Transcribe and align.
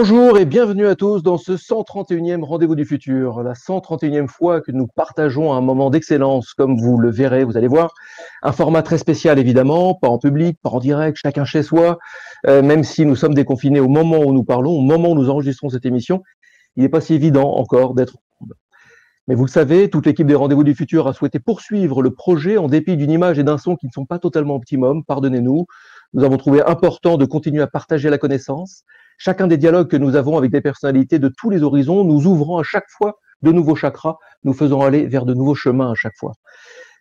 Bonjour 0.00 0.38
et 0.38 0.44
bienvenue 0.44 0.86
à 0.86 0.94
tous 0.94 1.24
dans 1.24 1.38
ce 1.38 1.54
131e 1.54 2.44
Rendez-vous 2.44 2.76
du 2.76 2.84
futur, 2.84 3.42
la 3.42 3.54
131e 3.54 4.28
fois 4.28 4.60
que 4.60 4.70
nous 4.70 4.86
partageons 4.86 5.52
un 5.52 5.60
moment 5.60 5.90
d'excellence, 5.90 6.54
comme 6.54 6.78
vous 6.80 6.98
le 6.98 7.10
verrez, 7.10 7.42
vous 7.42 7.56
allez 7.56 7.66
voir. 7.66 7.94
Un 8.44 8.52
format 8.52 8.82
très 8.82 8.96
spécial 8.96 9.40
évidemment, 9.40 9.96
pas 9.96 10.06
en 10.06 10.18
public, 10.18 10.56
pas 10.62 10.70
en 10.70 10.78
direct, 10.78 11.18
chacun 11.20 11.44
chez 11.44 11.64
soi, 11.64 11.98
euh, 12.46 12.62
même 12.62 12.84
si 12.84 13.06
nous 13.06 13.16
sommes 13.16 13.34
déconfinés 13.34 13.80
au 13.80 13.88
moment 13.88 14.20
où 14.20 14.32
nous 14.32 14.44
parlons, 14.44 14.70
au 14.70 14.82
moment 14.82 15.10
où 15.10 15.14
nous 15.16 15.30
enregistrons 15.30 15.68
cette 15.68 15.84
émission, 15.84 16.22
il 16.76 16.84
n'est 16.84 16.88
pas 16.88 17.00
si 17.00 17.14
évident 17.14 17.56
encore 17.56 17.94
d'être 17.94 18.18
mais 19.26 19.34
vous 19.34 19.44
le 19.44 19.50
savez, 19.50 19.90
toute 19.90 20.06
l'équipe 20.06 20.26
des 20.26 20.36
Rendez-vous 20.36 20.64
du 20.64 20.74
Futur 20.74 21.06
a 21.06 21.12
souhaité 21.12 21.38
poursuivre 21.38 22.02
le 22.02 22.14
projet 22.14 22.56
en 22.56 22.66
dépit 22.66 22.96
d'une 22.96 23.10
image 23.10 23.38
et 23.38 23.44
d'un 23.44 23.58
son 23.58 23.76
qui 23.76 23.86
ne 23.86 23.92
sont 23.92 24.06
pas 24.06 24.18
totalement 24.18 24.54
optimum, 24.54 25.04
pardonnez-nous. 25.04 25.66
Nous 26.14 26.24
avons 26.24 26.38
trouvé 26.38 26.62
important 26.64 27.18
de 27.18 27.26
continuer 27.26 27.60
à 27.60 27.66
partager 27.66 28.08
la 28.08 28.16
connaissance, 28.16 28.84
chacun 29.18 29.46
des 29.46 29.58
dialogues 29.58 29.88
que 29.88 29.96
nous 29.96 30.16
avons 30.16 30.38
avec 30.38 30.50
des 30.50 30.60
personnalités 30.60 31.18
de 31.18 31.28
tous 31.28 31.50
les 31.50 31.62
horizons, 31.62 32.04
nous 32.04 32.26
ouvrant 32.26 32.58
à 32.58 32.62
chaque 32.62 32.88
fois 32.88 33.18
de 33.42 33.52
nouveaux 33.52 33.76
chakras, 33.76 34.16
nous 34.44 34.54
faisant 34.54 34.80
aller 34.80 35.06
vers 35.06 35.26
de 35.26 35.34
nouveaux 35.34 35.54
chemins 35.54 35.90
à 35.90 35.94
chaque 35.94 36.16
fois. 36.16 36.32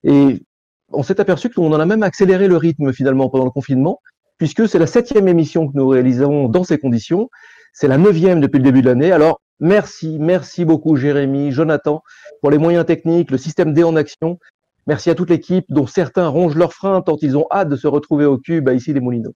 Et 0.04 0.44
on 0.92 1.04
s'est 1.04 1.22
aperçu 1.22 1.50
qu'on 1.50 1.72
en 1.72 1.80
a 1.80 1.86
même 1.86 2.04
accéléré 2.04 2.48
le 2.48 2.58
rythme 2.58 2.92
finalement 2.92 3.30
pendant 3.30 3.46
le 3.46 3.52
confinement, 3.52 4.02
puisque 4.38 4.68
c'est 4.68 4.80
la 4.80 4.88
septième 4.88 5.28
émission 5.28 5.68
que 5.68 5.74
nous 5.76 5.88
réalisons 5.88 6.50
dans 6.50 6.64
ces 6.64 6.78
conditions. 6.78 7.30
C'est 7.74 7.88
la 7.88 7.98
neuvième 7.98 8.42
depuis 8.42 8.58
le 8.58 8.64
début 8.64 8.82
de 8.82 8.88
l'année. 8.88 9.12
Alors, 9.12 9.42
merci, 9.60 10.18
merci 10.20 10.66
beaucoup 10.66 10.96
Jérémy, 10.96 11.52
Jonathan, 11.52 12.02
pour 12.42 12.52
les 12.52 12.58
moyens 12.58 12.86
techniques, 12.86 13.32
le 13.32 13.38
système 13.38 13.74
D 13.74 13.84
en 13.84 13.96
action. 13.96 14.40
Merci 14.88 15.10
à 15.10 15.16
toute 15.16 15.30
l'équipe, 15.30 15.66
dont 15.70 15.86
certains 15.86 16.28
rongent 16.28 16.56
leurs 16.56 16.74
freins 16.74 17.02
tant 17.02 17.18
ils 17.22 17.36
ont 17.36 17.46
hâte 17.52 17.70
de 17.70 17.76
se 17.76 17.88
retrouver 17.88 18.26
au 18.26 18.38
cube 18.38 18.70
à 18.70 18.74
ici 18.74 18.94
les 18.94 19.02
Moulineaux. 19.02 19.34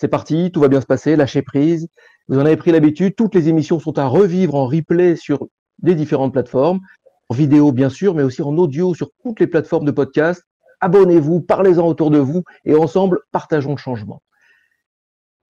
C'est 0.00 0.08
parti, 0.08 0.50
tout 0.50 0.60
va 0.60 0.68
bien 0.68 0.80
se 0.80 0.86
passer, 0.86 1.14
lâchez 1.14 1.42
prise. 1.42 1.86
Vous 2.28 2.38
en 2.38 2.46
avez 2.46 2.56
pris 2.56 2.72
l'habitude, 2.72 3.14
toutes 3.14 3.34
les 3.34 3.50
émissions 3.50 3.78
sont 3.78 3.98
à 3.98 4.06
revivre 4.06 4.54
en 4.54 4.64
replay 4.66 5.14
sur 5.14 5.46
les 5.82 5.94
différentes 5.94 6.32
plateformes, 6.32 6.80
en 7.28 7.34
vidéo 7.34 7.70
bien 7.70 7.90
sûr, 7.90 8.14
mais 8.14 8.22
aussi 8.22 8.40
en 8.40 8.56
audio 8.56 8.94
sur 8.94 9.10
toutes 9.22 9.40
les 9.40 9.46
plateformes 9.46 9.84
de 9.84 9.90
podcast. 9.90 10.42
Abonnez-vous, 10.80 11.42
parlez-en 11.42 11.86
autour 11.86 12.10
de 12.10 12.16
vous 12.16 12.44
et 12.64 12.74
ensemble, 12.74 13.20
partageons 13.30 13.72
le 13.72 13.76
changement. 13.76 14.22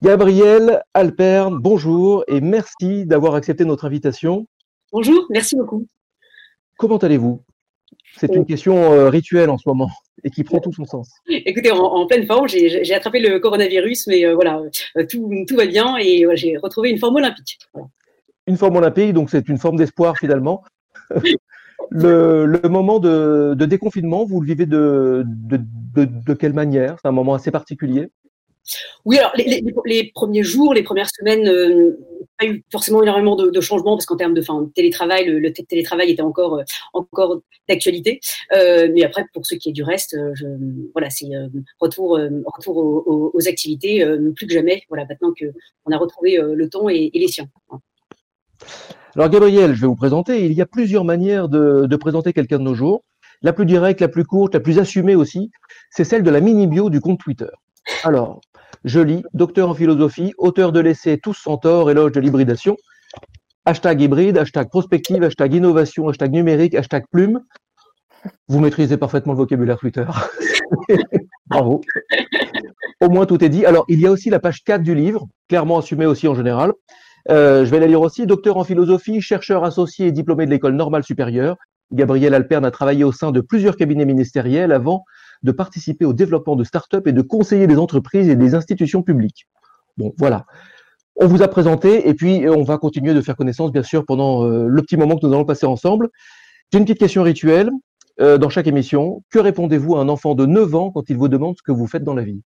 Gabriel 0.03 0.83
Alperne, 0.95 1.57
bonjour 1.61 2.25
et 2.27 2.41
merci 2.41 3.07
d'avoir 3.07 3.37
accepté 3.37 3.65
notre 3.65 3.85
invitation. 3.85 4.49
Bonjour, 4.91 5.27
merci 5.31 5.55
beaucoup. 5.55 5.87
Comment 6.77 6.97
allez-vous? 6.97 7.41
C'est 8.17 8.35
une 8.35 8.45
question 8.45 8.93
euh, 8.93 9.09
rituelle 9.09 9.51
en 9.51 9.59
ce 9.59 9.69
moment 9.69 9.91
et 10.25 10.31
qui 10.31 10.45
prend 10.45 10.61
tout 10.61 10.73
son 10.73 10.85
sens. 10.85 11.11
Écoutez, 11.29 11.71
en, 11.71 12.07
pleine 12.07 12.27
forme, 12.27 12.49
j'ai 12.49 12.95
attrapé 12.95 13.21
le 13.21 13.39
coronavirus, 13.39 14.07
mais 14.09 14.25
euh, 14.25 14.35
voilà, 14.35 14.61
euh, 14.97 15.07
tout, 15.09 15.31
tout, 15.49 15.57
va 15.57 15.67
bien 15.67 15.97
et 15.99 16.27
j'ai 16.35 16.57
retrouvé 16.57 16.91
une 16.91 16.99
forme 16.99 17.17
olympique. 17.17 17.59
Une 18.47 18.57
forme 18.57 18.77
olympique, 18.77 19.13
donc 19.13 19.31
c'est 19.31 19.49
une 19.49 19.59
forme 19.59 19.77
d'espoir 19.77 20.17
finalement. 20.19 20.65
le, 21.91 22.47
le, 22.47 22.69
moment 22.69 22.99
de, 22.99 23.55
de, 23.57 23.65
déconfinement, 23.65 24.25
vous 24.25 24.41
le 24.41 24.47
vivez 24.47 24.67
de, 24.67 25.25
de, 25.27 25.61
de 25.95 26.35
quelle 26.35 26.53
manière? 26.53 26.97
C'est 27.01 27.09
un 27.09 27.13
moment 27.13 27.35
assez 27.35 27.51
particulier? 27.51 28.09
Oui, 29.05 29.19
alors 29.19 29.33
les, 29.37 30.11
premiers 30.15 30.43
jours, 30.43 30.75
les 30.75 30.83
premières 30.83 31.09
semaines, 31.11 31.49
euh, 31.49 31.99
pas 32.41 32.47
eu 32.47 32.65
forcément 32.71 33.03
énormément 33.03 33.37
de, 33.37 33.61
changements 33.61 33.97
parce 33.97 34.07
qu'en 34.07 34.17
termes 34.17 34.35
de 34.35 34.43
fin, 34.43 34.69
télétravail, 34.75 35.27
le, 35.27 35.53
télétravail 35.53 36.11
était 36.11 36.23
encore, 36.23 36.55
euh, 36.55 36.65
encore 36.93 37.41
d'actualité. 37.69 38.21
Euh, 38.53 38.89
mais 38.93 39.05
après, 39.05 39.25
pour 39.33 39.47
ce 39.47 39.55
qui 39.55 39.71
est 39.71 39.73
du 39.73 39.83
reste, 39.83 40.15
euh, 40.15 40.33
voilà, 40.93 41.11
c'est 41.11 41.29
retour, 41.79 42.19
retour 42.47 42.77
aux, 42.77 43.49
activités 43.49 44.05
plus 44.37 44.47
que 44.47 44.53
jamais. 44.53 44.83
Voilà, 44.89 45.07
maintenant 45.09 45.33
qu'on 45.33 45.93
a 45.93 45.97
retrouvé 45.97 46.39
le 46.41 46.69
temps 46.69 46.89
et, 46.89 47.11
et 47.13 47.19
les 47.19 47.29
siens. 47.29 47.49
Alors 49.17 49.29
Gabriel, 49.29 49.75
je 49.75 49.81
vais 49.81 49.87
vous 49.87 49.97
présenter. 49.97 50.45
Il 50.45 50.53
y 50.53 50.61
a 50.61 50.67
plusieurs 50.67 51.05
manières 51.05 51.49
de, 51.49 51.87
de 51.87 51.97
présenter 51.97 52.33
quelqu'un 52.33 52.59
de 52.59 52.65
nos 52.65 52.75
jours. 52.75 53.03
La 53.43 53.53
plus 53.53 53.65
directe, 53.65 54.01
la 54.01 54.09
plus 54.09 54.25
courte, 54.25 54.55
la 54.55 54.61
plus 54.61 54.79
assumée 54.79 55.15
aussi, 55.15 55.51
c'est 55.91 56.05
celle 56.05 56.23
de 56.23 56.31
la 56.31 56.41
mini 56.41 56.67
bio 56.67 56.91
du 56.91 57.01
compte 57.01 57.19
Twitter. 57.19 57.49
Alors, 58.05 58.41
je 58.85 59.01
lis, 59.01 59.23
docteur 59.35 59.69
en 59.69 59.75
philosophie, 59.75 60.33
auteur 60.39 60.73
de 60.73 60.81
l'essai 60.81 61.19
Tous 61.19 61.35
sans 61.35 61.59
tort, 61.59 61.91
éloge 61.91 62.13
de 62.13 62.21
l'hybridation. 62.21 62.77
Hashtag 63.67 64.01
hybride, 64.01 64.39
hashtag 64.39 64.69
prospective, 64.69 65.23
hashtag 65.23 65.55
innovation, 65.55 66.09
hashtag 66.09 66.33
numérique, 66.33 66.75
hashtag 66.75 67.05
plume. 67.11 67.41
Vous 68.49 68.61
maîtrisez 68.61 68.97
parfaitement 68.97 69.33
le 69.33 69.39
vocabulaire 69.39 69.79
Twitter. 69.79 70.07
Bravo. 71.47 71.83
Au 73.03 73.09
moins, 73.09 73.27
tout 73.27 73.43
est 73.45 73.49
dit. 73.49 73.67
Alors, 73.67 73.85
il 73.89 74.01
y 74.01 74.07
a 74.07 74.11
aussi 74.11 74.31
la 74.31 74.41
page 74.41 74.63
4 74.65 74.83
du 74.83 74.95
livre, 74.95 75.27
clairement 75.49 75.79
assumée 75.79 76.07
aussi 76.07 76.27
en 76.27 76.35
général. 76.35 76.73
Euh, 77.29 77.65
je 77.65 77.71
vais 77.71 77.81
la 77.81 77.87
lire 77.87 78.01
aussi. 78.01 78.27
Docteur 78.27 78.57
en 78.57 78.65
philosophie, 78.65 79.21
chercheur 79.21 79.65
associé 79.65 80.07
et 80.07 80.13
diplômé 80.13 80.47
de 80.47 80.51
l'école 80.51 80.75
normale 80.75 81.05
supérieure. 81.05 81.57
Gabriel 81.93 82.35
Alperne 82.35 82.65
a 82.65 82.71
travaillé 82.71 83.05
au 83.05 83.13
sein 83.13 83.31
de 83.31 83.41
plusieurs 83.41 83.77
cabinets 83.77 84.05
ministériels 84.05 84.73
avant 84.73 85.05
de 85.43 85.53
participer 85.53 86.05
au 86.05 86.13
développement 86.13 86.57
de 86.57 86.65
start-up 86.65 87.07
et 87.07 87.13
de 87.13 87.23
conseiller 87.23 87.67
des 87.67 87.79
entreprises 87.79 88.29
et 88.29 88.37
des 88.37 88.55
institutions 88.55 89.03
publiques. 89.03 89.47
Bon, 89.97 90.13
voilà. 90.19 90.47
On 91.17 91.27
vous 91.27 91.43
a 91.43 91.49
présenté 91.49 92.09
et 92.09 92.15
puis 92.15 92.49
on 92.49 92.63
va 92.63 92.79
continuer 92.79 93.15
de 93.15 93.21
faire 93.21 93.37
connaissance, 93.37 93.73
bien 93.73 93.83
sûr, 93.83 94.05
pendant 94.07 94.45
euh, 94.45 94.67
le 94.67 94.83
petit 94.83 94.97
moment 94.97 95.17
que 95.17 95.27
nous 95.27 95.33
allons 95.33 95.45
passer 95.45 95.67
ensemble. 95.67 96.09
J'ai 96.73 96.79
une 96.79 96.85
petite 96.85 97.01
question 97.01 97.23
rituelle 97.23 97.71
euh, 98.21 98.39
dans 98.39 98.49
chaque 98.49 98.67
émission. 98.67 99.23
Que 99.31 99.39
répondez-vous 99.39 99.97
à 99.97 100.01
un 100.01 100.09
enfant 100.09 100.35
de 100.35 100.47
9 100.47 100.75
ans 100.75 100.91
quand 100.91 101.11
il 101.11 101.17
vous 101.17 101.29
demande 101.29 101.57
ce 101.57 101.63
que 101.63 101.73
vous 101.73 101.87
faites 101.87 102.05
dans 102.05 102.15
la 102.15 102.23
vie? 102.23 102.41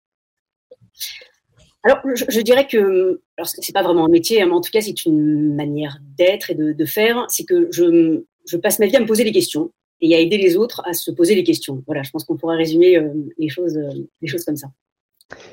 Alors, 1.83 1.99
je, 2.05 2.39
dirais 2.39 2.65
que, 2.65 3.21
alors 3.37 3.47
c'est 3.47 3.73
pas 3.73 3.83
vraiment 3.83 4.05
un 4.05 4.09
métier, 4.09 4.41
hein, 4.41 4.45
mais 4.45 4.53
en 4.53 4.61
tout 4.61 4.71
cas, 4.71 4.79
c'est 4.79 5.05
une 5.05 5.53
manière 5.53 5.97
d'être 6.17 6.49
et 6.49 6.55
de, 6.55 6.85
faire. 6.85 7.25
C'est 7.27 7.43
que 7.43 7.69
je 7.71 8.57
passe 8.57 8.79
ma 8.79 8.85
vie 8.85 8.95
à 8.95 9.01
me 9.01 9.05
poser 9.05 9.25
des 9.25 9.33
questions 9.33 9.71
et 10.03 10.15
à 10.15 10.19
aider 10.19 10.37
les 10.37 10.57
autres 10.57 10.81
à 10.85 10.93
se 10.93 11.09
poser 11.11 11.33
les 11.33 11.43
questions. 11.43 11.81
Voilà, 11.87 12.03
je 12.03 12.11
pense 12.11 12.25
qu'on 12.25 12.35
pourrait 12.35 12.57
résumer 12.57 12.97
euh, 12.97 13.09
les, 13.37 13.49
choses, 13.49 13.77
euh, 13.77 13.89
les 14.21 14.27
choses 14.27 14.43
comme 14.43 14.57
ça. 14.57 14.67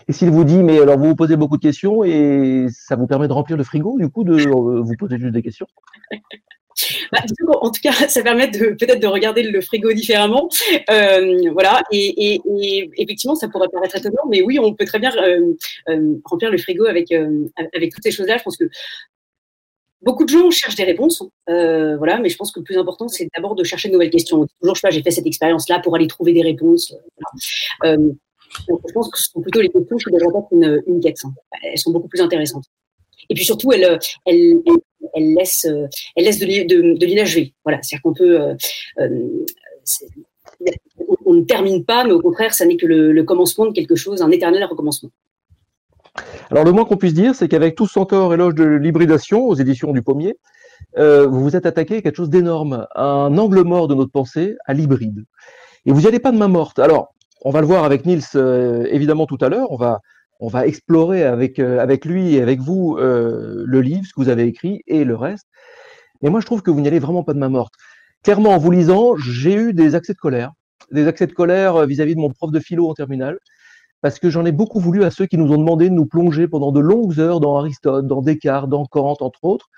Et 0.09 0.13
s'il 0.13 0.31
vous 0.31 0.45
dit, 0.45 0.63
mais 0.63 0.81
alors 0.81 0.99
vous 0.99 1.07
vous 1.07 1.17
posez 1.17 1.37
beaucoup 1.37 1.57
de 1.57 1.63
questions 1.63 2.03
et 2.05 2.67
ça 2.71 2.97
vous 2.97 3.07
permet 3.07 3.29
de 3.29 3.33
remplir 3.33 3.57
le 3.57 3.63
frigo, 3.63 3.97
du 3.99 4.09
coup, 4.11 4.25
de 4.25 4.35
euh, 4.35 4.83
vous 4.83 4.97
poser 4.99 5.19
juste 5.19 5.33
des 5.33 5.43
questions? 5.43 5.67
Bah, 7.13 7.19
en 7.61 7.71
tout 7.71 7.81
cas, 7.81 7.93
ça 8.09 8.23
permet 8.23 8.51
peut-être 8.51 9.01
de 9.01 9.07
regarder 9.07 9.45
le 9.45 9.61
frigo 9.61 9.93
différemment. 9.93 10.49
voilà, 10.89 11.83
et, 11.93 12.35
et, 12.35 12.91
effectivement, 12.97 13.37
ça 13.37 13.49
pourrait 13.49 13.69
paraître 13.73 13.97
étonnant, 13.97 14.25
mais 14.29 14.43
oui, 14.43 14.59
on 14.59 14.75
peut 14.75 14.85
très 14.85 14.99
bien 14.99 15.11
remplir 16.25 16.51
le 16.51 16.59
frigo 16.59 16.87
avec, 16.87 17.13
avec 17.13 17.95
toutes 17.95 18.03
ces 18.03 18.11
choses-là. 18.11 18.39
Je 18.39 18.43
pense 18.43 18.57
que 18.57 18.65
Beaucoup 20.03 20.25
de 20.25 20.31
gens 20.31 20.51
cherchent 20.51 20.77
des 20.77 20.85
réponses, 20.85 21.23
euh, 21.51 21.97
voilà, 21.99 22.19
mais 22.19 22.31
je 22.31 22.37
pense 22.37 22.53
que 22.53 22.61
le 22.61 22.65
plus 22.65 22.79
important, 22.79 23.07
c'est 23.09 23.29
d'abord 23.35 23.55
de 23.55 23.65
chercher 23.65 23.89
de 23.89 23.93
nouvelles 23.93 24.11
questions. 24.11 24.47
Toujours, 24.61 24.75
je 24.75 24.81
sais 24.81 24.87
pas, 24.87 24.91
j'ai 24.91 25.03
fait 25.03 25.11
cette 25.11 25.27
expérience-là 25.27 25.81
pour 25.81 25.95
aller 25.95 26.07
trouver 26.07 26.33
des 26.33 26.43
réponses. 26.43 26.95
Euh, 27.85 28.13
je 28.69 28.93
pense 28.95 29.11
que 29.11 29.19
ce 29.19 29.31
sont 29.31 29.41
plutôt 29.43 29.61
les 29.61 29.69
questions 29.69 29.97
qui 29.99 30.15
être 30.15 30.49
une, 30.53 30.83
une 30.87 31.01
quête. 31.01 31.19
Hein. 31.25 31.33
Elles 31.63 31.79
sont 31.79 31.93
beaucoup 31.93 32.09
plus 32.09 32.21
intéressantes. 32.21 32.65
Et 33.29 33.35
puis 33.35 33.45
surtout, 33.45 33.73
elles, 33.73 33.99
elles, 34.27 34.63
elles, 35.15 35.35
laissent, 35.35 35.67
elles 36.17 36.25
laissent 36.25 36.39
de, 36.39 36.47
de, 36.47 36.97
de. 36.97 37.51
Voilà, 37.65 37.83
c'est-à-dire 37.83 38.03
qu'on 38.03 38.15
peut, 38.15 38.41
euh, 38.41 38.55
euh 39.01 39.45
on 41.25 41.35
ne 41.35 41.43
termine 41.43 41.85
pas, 41.85 42.05
mais 42.05 42.13
au 42.13 42.21
contraire, 42.21 42.53
ça 42.53 42.67
n'est 42.67 42.77
que 42.77 42.87
le, 42.87 43.13
le 43.13 43.23
commencement 43.23 43.67
de 43.67 43.73
quelque 43.73 43.95
chose, 43.95 44.21
un 44.21 44.31
éternel 44.31 44.65
recommencement. 44.65 45.11
Alors 46.51 46.65
le 46.65 46.73
moins 46.73 46.85
qu'on 46.85 46.97
puisse 46.97 47.15
dire, 47.15 47.35
c'est 47.35 47.49
qu'avec 47.49 47.77
Tous 47.77 47.87
sans 47.87 48.07
tort, 48.07 48.35
éloge 48.35 48.55
de 48.55 48.65
l'hybridation 48.65 49.47
aux 49.47 49.55
éditions 49.55 49.93
du 49.93 50.03
Pommier, 50.03 50.37
euh, 50.99 51.27
vous 51.27 51.43
vous 51.43 51.57
êtes 51.57 51.67
attaqué 51.67 51.97
à 51.97 52.03
quelque 52.03 52.17
chose 52.17 52.31
d'énorme, 52.31 52.87
un 52.95 53.37
angle 53.39 53.63
mort 53.63 53.89
de 53.89 53.95
notre 53.95 54.11
pensée, 54.11 54.57
à 54.67 54.75
l'hybride. 54.75 55.25
Et 55.87 55.93
vous 55.93 56.01
n'y 56.01 56.07
allez 56.07 56.19
pas 56.19 56.33
de 56.33 56.39
main 56.39 56.49
morte. 56.49 56.79
Alors, 56.79 57.15
on 57.43 57.51
va 57.51 57.61
le 57.61 57.67
voir 57.67 57.85
avec 57.85 58.05
Niels 58.07 58.23
euh, 58.35 58.87
évidemment 58.91 59.27
tout 59.27 59.39
à 59.41 59.49
l'heure. 59.49 59.71
On 59.71 59.77
va, 59.77 60.01
on 60.41 60.49
va 60.49 60.67
explorer 60.67 61.25
avec, 61.25 61.59
euh, 61.59 61.87
lui 62.05 62.35
et 62.35 62.43
avec 62.43 62.61
vous 62.61 62.97
le 62.99 63.81
livre, 63.81 64.05
ce 64.05 64.13
que 64.13 64.21
vous 64.21 64.29
avez 64.29 64.45
écrit 64.45 64.83
et 64.87 65.05
le 65.05 65.17
reste. 65.17 65.47
Mais 66.23 66.31
moi, 66.31 66.41
je 66.41 66.47
trouve 66.47 66.63
que 66.63 66.71
vous 66.71 66.81
n'y 66.81 66.89
allez 66.89 66.99
vraiment 66.99 67.23
pas 67.23 67.33
de 67.33 67.39
main 67.39 67.49
morte. 67.49 67.75
Clairement, 68.23 68.51
en 68.51 68.59
vous 68.59 68.71
lisant, 68.71 69.17
j'ai 69.17 69.55
eu 69.55 69.73
des 69.73 69.95
accès 69.95 70.13
de 70.13 70.19
colère, 70.19 70.53
des 70.91 71.07
accès 71.07 71.27
de 71.27 71.33
colère 71.33 71.87
vis-à-vis 71.87 72.13
-vis 72.13 72.17
de 72.17 72.21
mon 72.21 72.31
prof 72.31 72.51
de 72.51 72.61
philo 72.61 72.89
en 72.91 72.95
terminale, 72.95 73.39
parce 74.03 74.19
que 74.19 74.31
j'en 74.31 74.45
ai 74.45 74.53
beaucoup 74.53 74.81
voulu 74.81 75.05
à 75.05 75.11
ceux 75.11 75.27
qui 75.27 75.37
nous 75.37 75.53
ont 75.53 75.59
demandé 75.59 75.89
de 75.89 75.95
nous 75.95 76.07
plonger 76.07 76.49
pendant 76.49 76.73
de 76.73 76.81
longues 76.81 77.19
heures 77.19 77.41
dans 77.41 77.57
Aristote, 77.59 78.07
dans 78.07 78.23
Descartes, 78.23 78.69
dans 78.69 78.87
Kant, 78.87 79.17
entre 79.21 79.45
autres. 79.45 79.69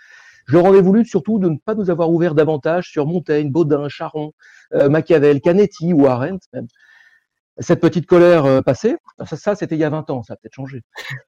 Je 0.46 0.54
leur 0.54 0.64
en 0.64 0.74
ai 0.74 0.80
voulu 0.80 1.04
surtout 1.04 1.38
de 1.38 1.48
ne 1.48 1.56
pas 1.56 1.74
nous 1.74 1.90
avoir 1.90 2.10
ouvert 2.10 2.34
davantage 2.34 2.90
sur 2.90 3.06
Montaigne, 3.06 3.50
Baudin, 3.50 3.88
Charon, 3.88 4.32
euh, 4.74 4.88
Machiavel, 4.88 5.40
Canetti 5.40 5.92
ou 5.92 6.06
Arendt 6.06 6.46
même. 6.52 6.66
Cette 7.58 7.80
petite 7.80 8.06
colère 8.06 8.46
euh, 8.46 8.62
passée, 8.62 8.96
ça, 9.26 9.54
c'était 9.54 9.74
il 9.74 9.78
y 9.78 9.84
a 9.84 9.90
20 9.90 10.08
ans, 10.08 10.22
ça 10.22 10.32
a 10.32 10.36
peut-être 10.36 10.54
changé. 10.54 10.80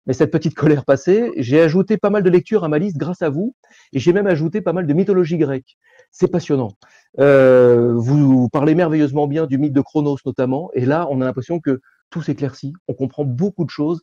Mais 0.07 0.13
cette 0.13 0.31
petite 0.31 0.55
colère 0.55 0.85
passée, 0.85 1.31
j'ai 1.35 1.59
ajouté 1.59 1.97
pas 1.97 2.09
mal 2.09 2.23
de 2.23 2.29
lectures 2.29 2.63
à 2.63 2.69
ma 2.69 2.79
liste 2.79 2.95
grâce 2.95 3.21
à 3.21 3.29
vous, 3.29 3.55
et 3.91 3.99
j'ai 3.99 4.13
même 4.13 4.27
ajouté 4.27 4.61
pas 4.61 4.71
mal 4.71 4.87
de 4.87 4.93
mythologie 4.93 5.37
grecque. 5.37 5.77
C'est 6.11 6.29
passionnant. 6.29 6.71
Euh, 7.19 7.93
vous 7.93 8.47
parlez 8.47 8.73
merveilleusement 8.73 9.27
bien 9.27 9.47
du 9.47 9.57
mythe 9.57 9.73
de 9.73 9.81
Chronos 9.81 10.17
notamment, 10.25 10.69
et 10.73 10.85
là, 10.85 11.07
on 11.11 11.19
a 11.19 11.25
l'impression 11.25 11.59
que 11.59 11.81
tout 12.13 12.21
s'éclaircit, 12.21 12.73
on 12.87 12.93
comprend 12.93 13.25
beaucoup 13.25 13.65
de 13.65 13.71
choses 13.71 13.99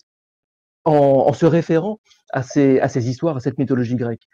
en, 0.84 1.32
se 1.32 1.46
référant 1.46 2.00
à 2.32 2.42
ces, 2.42 2.80
à 2.80 2.88
ces 2.88 3.08
histoires, 3.08 3.36
à 3.36 3.40
cette 3.40 3.56
mythologie 3.56 3.94
grecque. 3.94 4.26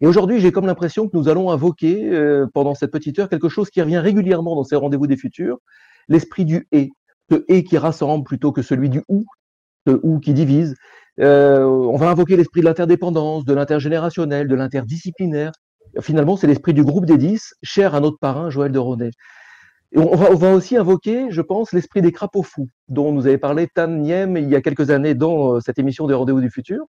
Et 0.00 0.08
aujourd'hui, 0.08 0.40
j'ai 0.40 0.50
comme 0.50 0.66
l'impression 0.66 1.08
que 1.08 1.16
nous 1.16 1.28
allons 1.28 1.50
invoquer 1.50 2.10
euh, 2.10 2.46
pendant 2.52 2.74
cette 2.74 2.90
petite 2.90 3.20
heure 3.20 3.28
quelque 3.28 3.48
chose 3.48 3.70
qui 3.70 3.80
revient 3.80 3.98
régulièrement 3.98 4.56
dans 4.56 4.64
ces 4.64 4.74
rendez-vous 4.74 5.06
des 5.06 5.16
futurs, 5.16 5.58
l'esprit 6.08 6.44
du 6.44 6.66
et, 6.72 6.90
ce 7.30 7.44
et 7.46 7.62
qui 7.62 7.78
rassemble 7.78 8.24
plutôt 8.24 8.50
que 8.50 8.62
celui 8.62 8.90
du 8.90 9.02
ou, 9.08 9.24
ce 9.86 10.00
ou 10.02 10.18
qui 10.18 10.34
divise. 10.34 10.74
Euh, 11.20 11.62
on 11.62 11.96
va 11.96 12.10
invoquer 12.10 12.36
l'esprit 12.36 12.62
de 12.62 12.66
l'interdépendance, 12.66 13.44
de 13.44 13.54
l'intergénérationnel, 13.54 14.48
de 14.48 14.54
l'interdisciplinaire. 14.56 15.52
Finalement, 16.00 16.36
c'est 16.36 16.48
l'esprit 16.48 16.74
du 16.74 16.82
groupe 16.82 17.06
des 17.06 17.18
dix, 17.18 17.54
cher 17.62 17.94
à 17.94 18.00
notre 18.00 18.18
parrain 18.18 18.50
Joël 18.50 18.72
de 18.72 18.78
Ronet. 18.80 19.10
On, 19.94 20.16
va, 20.16 20.54
aussi 20.54 20.76
invoquer, 20.76 21.26
je 21.30 21.42
pense, 21.42 21.72
l'esprit 21.72 22.00
des 22.00 22.12
crapauds 22.12 22.42
fous, 22.42 22.68
dont 22.88 23.12
nous 23.12 23.26
avait 23.26 23.36
parlé 23.38 23.68
Tan 23.68 23.88
Niem 23.88 24.38
il 24.38 24.48
y 24.48 24.56
a 24.56 24.62
quelques 24.62 24.90
années 24.90 25.14
dans 25.14 25.56
euh, 25.56 25.60
cette 25.60 25.78
émission 25.78 26.06
des 26.06 26.14
Rendez-vous 26.14 26.40
du 26.40 26.50
Futur. 26.50 26.84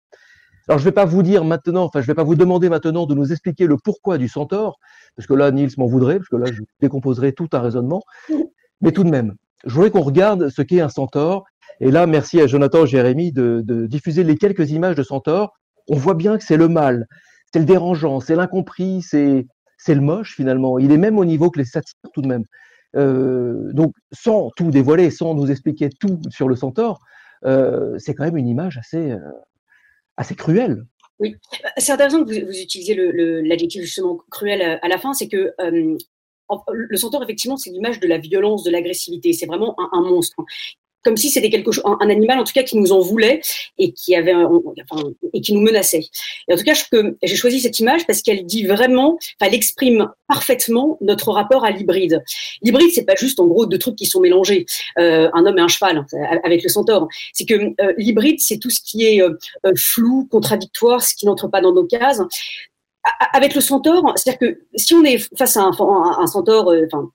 Alors, 0.70 0.80
je 0.80 0.86
ne 0.86 0.90
vais 0.90 0.94
pas 0.94 1.04
vous 1.04 1.22
dire 1.22 1.44
maintenant, 1.44 1.84
enfin, 1.84 2.00
je 2.00 2.06
ne 2.06 2.08
vais 2.08 2.14
pas 2.14 2.24
vous 2.24 2.36
demander 2.36 2.70
maintenant 2.70 3.06
de 3.06 3.14
nous 3.14 3.34
expliquer 3.34 3.68
le 3.68 3.76
pourquoi 3.76 4.18
du 4.18 4.30
centaure, 4.30 4.78
parce 5.18 5.28
que 5.28 5.34
là, 5.34 5.52
Niels 5.52 5.72
m'en 5.78 5.86
voudrait, 5.86 6.18
parce 6.18 6.30
que 6.30 6.38
là, 6.38 6.46
je 6.50 6.62
décomposerai 6.80 7.34
tout 7.34 7.50
un 7.52 7.60
raisonnement. 7.60 8.02
Mais 8.80 8.94
tout 8.94 9.04
de 9.04 9.10
même, 9.10 9.34
je 9.66 9.74
voudrais 9.74 9.92
qu'on 9.92 10.02
regarde 10.02 10.48
ce 10.48 10.62
qu'est 10.62 10.80
un 10.80 10.88
centaure. 10.88 11.44
Et 11.82 11.92
là, 11.92 12.08
merci 12.08 12.40
à 12.40 12.48
Jonathan 12.48 12.86
et 12.86 12.88
Jérémy 12.88 13.34
de, 13.34 13.62
de 13.66 13.86
diffuser 13.86 14.24
les 14.24 14.38
quelques 14.38 14.72
images 14.72 14.96
de 14.96 15.04
centaure. 15.04 15.52
On 15.90 15.98
voit 15.98 16.14
bien 16.14 16.38
que 16.38 16.44
c'est 16.46 16.56
le 16.56 16.70
mal, 16.70 17.08
c'est 17.52 17.60
le 17.60 17.66
dérangeant, 17.66 18.22
c'est 18.22 18.36
l'incompris, 18.36 19.02
c'est 19.02 19.46
le 19.90 20.02
moche 20.02 20.36
finalement. 20.36 20.80
Il 20.80 20.92
est 20.94 20.98
même 20.98 21.20
au 21.20 21.26
niveau 21.26 21.52
que 21.52 21.60
les 21.60 21.66
satires 21.66 21.94
tout 22.14 22.22
de 22.22 22.28
même. 22.28 22.46
Euh, 22.96 23.72
donc, 23.74 23.94
sans 24.12 24.52
tout 24.56 24.72
dévoiler, 24.72 25.10
sans 25.10 25.34
nous 25.34 25.50
expliquer 25.50 25.90
tout 25.90 26.20
sur 26.30 26.48
le 26.48 26.56
centaure, 26.56 27.00
euh, 27.46 27.98
c'est 27.98 28.14
quand 28.14 28.24
même 28.24 28.38
une 28.38 28.48
image 28.48 28.78
assez, 28.78 29.12
euh, 29.12 29.20
assez 30.18 30.36
cruelle. 30.36 30.86
Oui, 31.20 31.36
c'est 31.78 31.92
intéressant 31.92 32.24
que 32.24 32.34
vous, 32.34 32.48
vous 32.48 32.60
utilisiez 32.60 32.96
l'adjectif 32.96 33.82
justement 33.82 34.20
cruel 34.30 34.80
à, 34.82 34.88
la 34.88 34.98
fin, 34.98 35.14
c'est 35.14 35.28
que 35.28 35.54
le 35.60 36.98
centaure, 36.98 37.24
effectivement, 37.24 37.58
c'est 37.58 37.70
l'image 37.70 38.00
de 38.00 38.08
la 38.08 38.18
violence, 38.18 38.64
de 38.64 38.72
l'agressivité. 38.72 39.34
C'est 39.34 39.46
vraiment 39.46 39.76
un, 39.80 39.90
un, 40.00 40.02
monstre 40.02 40.36
comme 41.04 41.18
si 41.18 41.30
c'était 41.30 41.50
quelque 41.50 41.72
chose, 41.72 41.84
un, 41.86 42.10
animal 42.10 42.40
en 42.40 42.44
tout 42.44 42.54
cas 42.54 42.64
qui 42.64 42.78
nous 42.78 42.92
en 42.92 43.00
voulait 43.00 43.42
et 43.78 43.92
qui 43.92 44.16
avait, 44.16 44.34
enfin, 44.34 45.04
et 45.34 45.42
qui 45.42 45.54
nous 45.54 45.62
menaçait. 45.62 46.06
Et 46.48 46.54
en 46.54 46.58
tout 46.58 46.64
cas, 46.64 46.74
je, 46.74 46.84
j'ai 47.22 47.36
choisi 47.36 47.60
cette 47.60 47.80
image 47.80 48.06
parce 48.08 48.22
qu'elle 48.22 48.46
dit 48.46 48.66
vraiment, 48.66 49.16
enfin, 49.16 49.50
elle 49.50 49.56
exprime 49.56 50.10
parfaitement 50.28 50.98
notre 51.02 51.32
rapport 51.32 51.66
à 51.66 51.72
l'hybride. 51.72 52.24
L'hybride, 52.62 52.92
c'est 52.94 53.06
pas 53.06 53.16
juste 53.16 53.40
en 53.40 53.48
gros 53.48 53.66
deux 53.66 53.78
trucs 53.78 53.96
qui 53.96 54.06
sont 54.06 54.20
mélangés, 54.20 54.66
euh, 54.98 55.30
un 55.34 55.46
homme 55.46 55.58
et 55.58 55.62
un 55.62 55.68
cheval 55.68 55.98
hein, 55.98 56.40
avec 56.44 56.64
le 56.64 56.70
centaure. 56.70 57.08
C'est 57.34 57.46
que 57.46 57.54
euh, 57.54 57.94
l'hybride, 57.98 58.40
c'est 58.40 58.58
tout 58.58 58.70
ce 58.70 58.80
qui 58.84 59.06
est 59.06 59.22
euh, 59.22 59.36
flou, 59.76 60.28
contradictoire, 60.32 61.04
ce 61.04 61.16
qui 61.16 61.26
n'entre 61.26 61.48
pas 61.48 61.62
dans 61.62 61.74
nos 61.74 61.86
cases. 61.86 62.22
avec 63.34 63.54
le 63.54 63.62
centaure, 63.62 64.14
c'est-à-dire 64.16 64.40
que 64.40 64.60
si 64.76 64.94
on 64.94 65.04
est 65.04 65.18
face 65.38 65.58
à 65.58 65.64
un, 65.64 65.72
un, 65.78 66.20
un 66.20 66.28
centaure, 66.28 66.74
enfin 66.86 67.10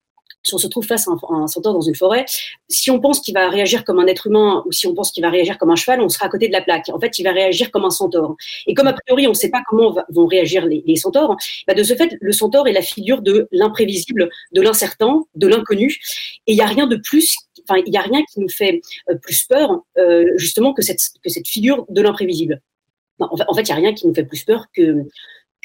si 0.48 0.54
on 0.54 0.58
se 0.58 0.66
trouve 0.66 0.84
face 0.84 1.06
à 1.08 1.12
un, 1.30 1.46
centaure 1.46 1.74
dans 1.74 1.80
une 1.80 1.94
forêt, 1.94 2.24
si 2.68 2.90
on 2.90 3.00
pense 3.00 3.20
qu'il 3.20 3.34
va 3.34 3.48
réagir 3.48 3.84
comme 3.84 3.98
un 4.00 4.06
être 4.06 4.26
humain 4.26 4.62
ou 4.66 4.72
si 4.72 4.86
on 4.86 4.94
pense 4.94 5.12
qu'il 5.12 5.22
va 5.22 5.30
réagir 5.30 5.58
comme 5.58 5.70
un 5.70 5.76
cheval, 5.76 6.00
on 6.00 6.08
sera 6.08 6.26
à 6.26 6.28
côté 6.28 6.48
de 6.48 6.52
la 6.52 6.62
plaque. 6.62 6.88
En 6.88 6.98
fait, 6.98 7.18
il 7.18 7.24
va 7.24 7.32
réagir 7.32 7.70
comme 7.70 7.84
un 7.84 7.90
centaure. 7.90 8.36
Et 8.66 8.74
comme 8.74 8.88
a 8.88 8.92
priori, 8.92 9.26
on 9.26 9.30
ne 9.30 9.34
sait 9.34 9.50
pas 9.50 9.62
comment 9.68 9.94
vont 10.08 10.26
réagir 10.26 10.66
les, 10.66 10.96
centaures, 10.96 11.36
bah 11.66 11.74
de 11.74 11.82
ce 11.82 11.94
fait, 11.94 12.16
le 12.20 12.32
centaure 12.32 12.66
est 12.66 12.72
la 12.72 12.82
figure 12.82 13.22
de 13.22 13.48
l'imprévisible, 13.52 14.30
de 14.52 14.60
l'incertain, 14.60 15.24
de 15.34 15.46
l'inconnu. 15.46 15.98
Et 16.46 16.52
il 16.52 16.54
n'y 16.56 16.62
a 16.62 16.66
rien 16.66 16.86
de 16.86 16.96
plus, 16.96 17.36
enfin, 17.68 17.80
il 17.86 17.90
n'y 17.90 17.98
a 17.98 18.02
rien 18.02 18.22
qui 18.32 18.40
nous 18.40 18.48
fait 18.48 18.80
euh, 19.10 19.14
plus 19.16 19.44
peur, 19.44 19.82
euh, 19.98 20.24
justement, 20.36 20.72
que 20.72 20.82
cette, 20.82 21.00
que 21.22 21.30
cette 21.30 21.46
figure 21.46 21.84
de 21.88 22.00
l'imprévisible. 22.00 22.60
En 23.20 23.54
fait, 23.54 23.62
il 23.62 23.66
n'y 23.66 23.72
a 23.72 23.76
rien 23.76 23.94
qui 23.94 24.06
nous 24.06 24.14
fait 24.14 24.24
plus 24.24 24.44
peur 24.44 24.66
que, 24.74 25.04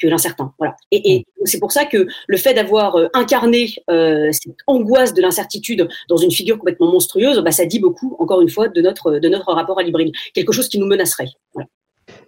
que 0.00 0.06
l'incertain. 0.08 0.52
Voilà. 0.58 0.76
Et, 0.90 1.14
et 1.14 1.26
c'est 1.44 1.60
pour 1.60 1.72
ça 1.72 1.84
que 1.84 2.06
le 2.26 2.36
fait 2.36 2.54
d'avoir 2.54 2.96
euh, 2.96 3.08
incarné 3.14 3.74
euh, 3.90 4.30
cette 4.32 4.56
angoisse 4.66 5.14
de 5.14 5.22
l'incertitude 5.22 5.88
dans 6.08 6.16
une 6.16 6.30
figure 6.30 6.58
complètement 6.58 6.90
monstrueuse, 6.90 7.40
bah, 7.40 7.52
ça 7.52 7.64
dit 7.64 7.78
beaucoup, 7.78 8.16
encore 8.18 8.40
une 8.40 8.48
fois, 8.48 8.68
de 8.68 8.80
notre, 8.80 9.18
de 9.18 9.28
notre 9.28 9.52
rapport 9.52 9.78
à 9.78 9.82
l'hybride. 9.82 10.12
Quelque 10.34 10.52
chose 10.52 10.68
qui 10.68 10.78
nous 10.78 10.86
menacerait. 10.86 11.28
Voilà. 11.52 11.68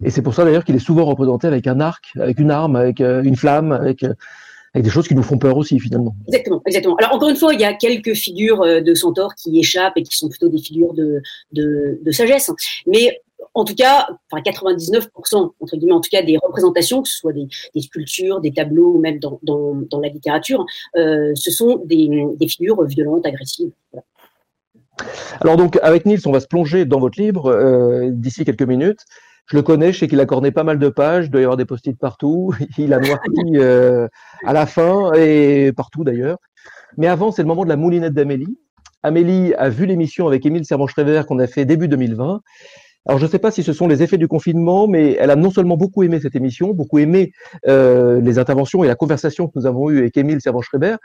Et 0.05 0.11
c'est 0.11 0.23
pour 0.23 0.35
ça 0.35 0.45
d'ailleurs 0.45 0.65
qu'il 0.65 0.77
est 0.77 0.81
souvent 0.81 1.05
représenté 1.05 1.47
avec 1.47 1.67
un 1.67 1.81
arc, 1.81 2.05
avec 2.19 2.39
une 2.39 2.51
arme, 2.51 2.77
avec 2.77 3.01
euh, 3.01 3.23
une 3.23 3.37
flamme, 3.37 3.73
avec, 3.73 4.03
avec 4.03 4.85
des 4.85 4.91
choses 4.91 5.09
qui 5.09 5.15
nous 5.15 5.23
font 5.23 5.39
peur 5.39 5.57
aussi 5.57 5.79
finalement. 5.81 6.15
Exactement, 6.29 6.63
exactement. 6.67 6.97
Alors 6.97 7.15
encore 7.15 7.29
une 7.29 7.37
fois, 7.37 7.53
il 7.53 7.61
y 7.61 7.65
a 7.65 7.75
quelques 7.75 8.15
figures 8.15 8.61
de 8.61 8.95
centaures 8.95 9.35
qui 9.35 9.59
échappent 9.59 9.97
et 9.97 10.03
qui 10.03 10.17
sont 10.17 10.29
plutôt 10.29 10.49
des 10.49 10.59
figures 10.59 10.95
de, 10.95 11.21
de, 11.53 11.99
de 12.03 12.11
sagesse. 12.11 12.51
Mais 12.87 13.21
en 13.57 13.65
tout 13.65 13.75
cas, 13.75 14.07
enfin 14.31 14.43
99%, 14.43 15.53
entre 15.59 15.77
guillemets, 15.77 15.93
en 15.93 16.01
tout 16.03 16.11
cas 16.11 16.23
des 16.23 16.37
représentations, 16.37 17.03
que 17.03 17.09
ce 17.09 17.17
soit 17.17 17.33
des, 17.33 17.49
sculptures, 17.81 18.41
des 18.43 18.53
tableaux 18.53 18.99
même 18.99 19.19
dans, 19.19 20.01
la 20.01 20.09
littérature, 20.09 20.67
euh, 20.97 21.33
ce 21.35 21.51
sont 21.51 21.83
des, 21.87 22.37
figures 22.47 22.85
violentes, 22.85 23.25
agressives. 23.25 23.73
Alors 25.41 25.57
donc, 25.57 25.79
avec 25.83 26.05
Niels, 26.05 26.21
on 26.27 26.33
va 26.33 26.41
se 26.41 26.47
plonger 26.47 26.85
dans 26.85 27.01
votre 27.01 27.19
livre 27.19 27.51
euh, 27.51 28.11
d'ici 28.11 28.45
quelques 28.45 28.63
minutes. 28.63 29.01
Je 29.47 29.57
le 29.57 29.63
connais, 29.63 29.93
je 29.93 30.01
sais 30.01 30.09
qu'il 30.09 30.21
a 30.21 30.27
corné 30.27 30.51
pas 30.51 30.65
mal 30.65 30.79
de 30.79 30.89
pages, 30.91 31.27
il 31.27 31.31
doit 31.31 31.41
y 31.41 31.45
avoir 31.45 31.57
des 31.57 31.65
post-it 31.65 31.99
partout, 31.99 32.53
il 32.79 32.93
a 32.93 32.99
noirci 32.99 33.31
euh, 33.55 34.07
à 34.45 34.53
la 34.53 34.67
fin 34.67 35.15
et 35.15 35.73
partout 35.73 36.05
d'ailleurs. 36.05 36.39
Mais 36.99 37.07
avant, 37.07 37.33
c'est 37.33 37.43
le 37.43 37.49
moment 37.49 37.65
de 37.65 37.71
la 37.71 37.77
moulinette 37.77 38.13
d'Amélie. 38.13 38.59
Amélie 39.03 39.55
a 39.55 39.71
vu 39.71 39.87
l'émission 39.87 40.27
avec 40.27 40.45
Émile 40.45 40.65
Servan-Schreiber 40.67 41.23
qu'on 41.27 41.39
a 41.39 41.47
fait 41.47 41.65
début 41.65 41.89
2020 41.89 42.43
alors, 43.07 43.21
je 43.21 43.25
ne 43.27 43.31
sais 43.31 43.39
pas 43.39 43.53
si 43.53 43.63
ce 43.63 43.73
sont 43.73 43.87
les 43.87 44.03
effets 44.03 44.19
du 44.19 44.27
confinement, 44.27 44.89
mais 44.89 45.13
elle 45.13 45.31
a 45.31 45.37
non 45.37 45.51
seulement 45.51 45.77
beaucoup 45.77 46.03
aimé 46.03 46.19
cette 46.21 46.35
émission, 46.35 46.75
beaucoup 46.75 46.99
aimé 46.99 47.33
euh, 47.69 48.21
les 48.21 48.41
interventions 48.41 48.83
et 48.83 48.89
la 48.89 48.97
conversation 48.97 49.47
que 49.47 49.53
nous 49.55 49.67
avons 49.67 49.91
eue 49.91 49.99
avec 49.99 50.17
Émile 50.17 50.41
Servan-Schreiber, 50.41 50.97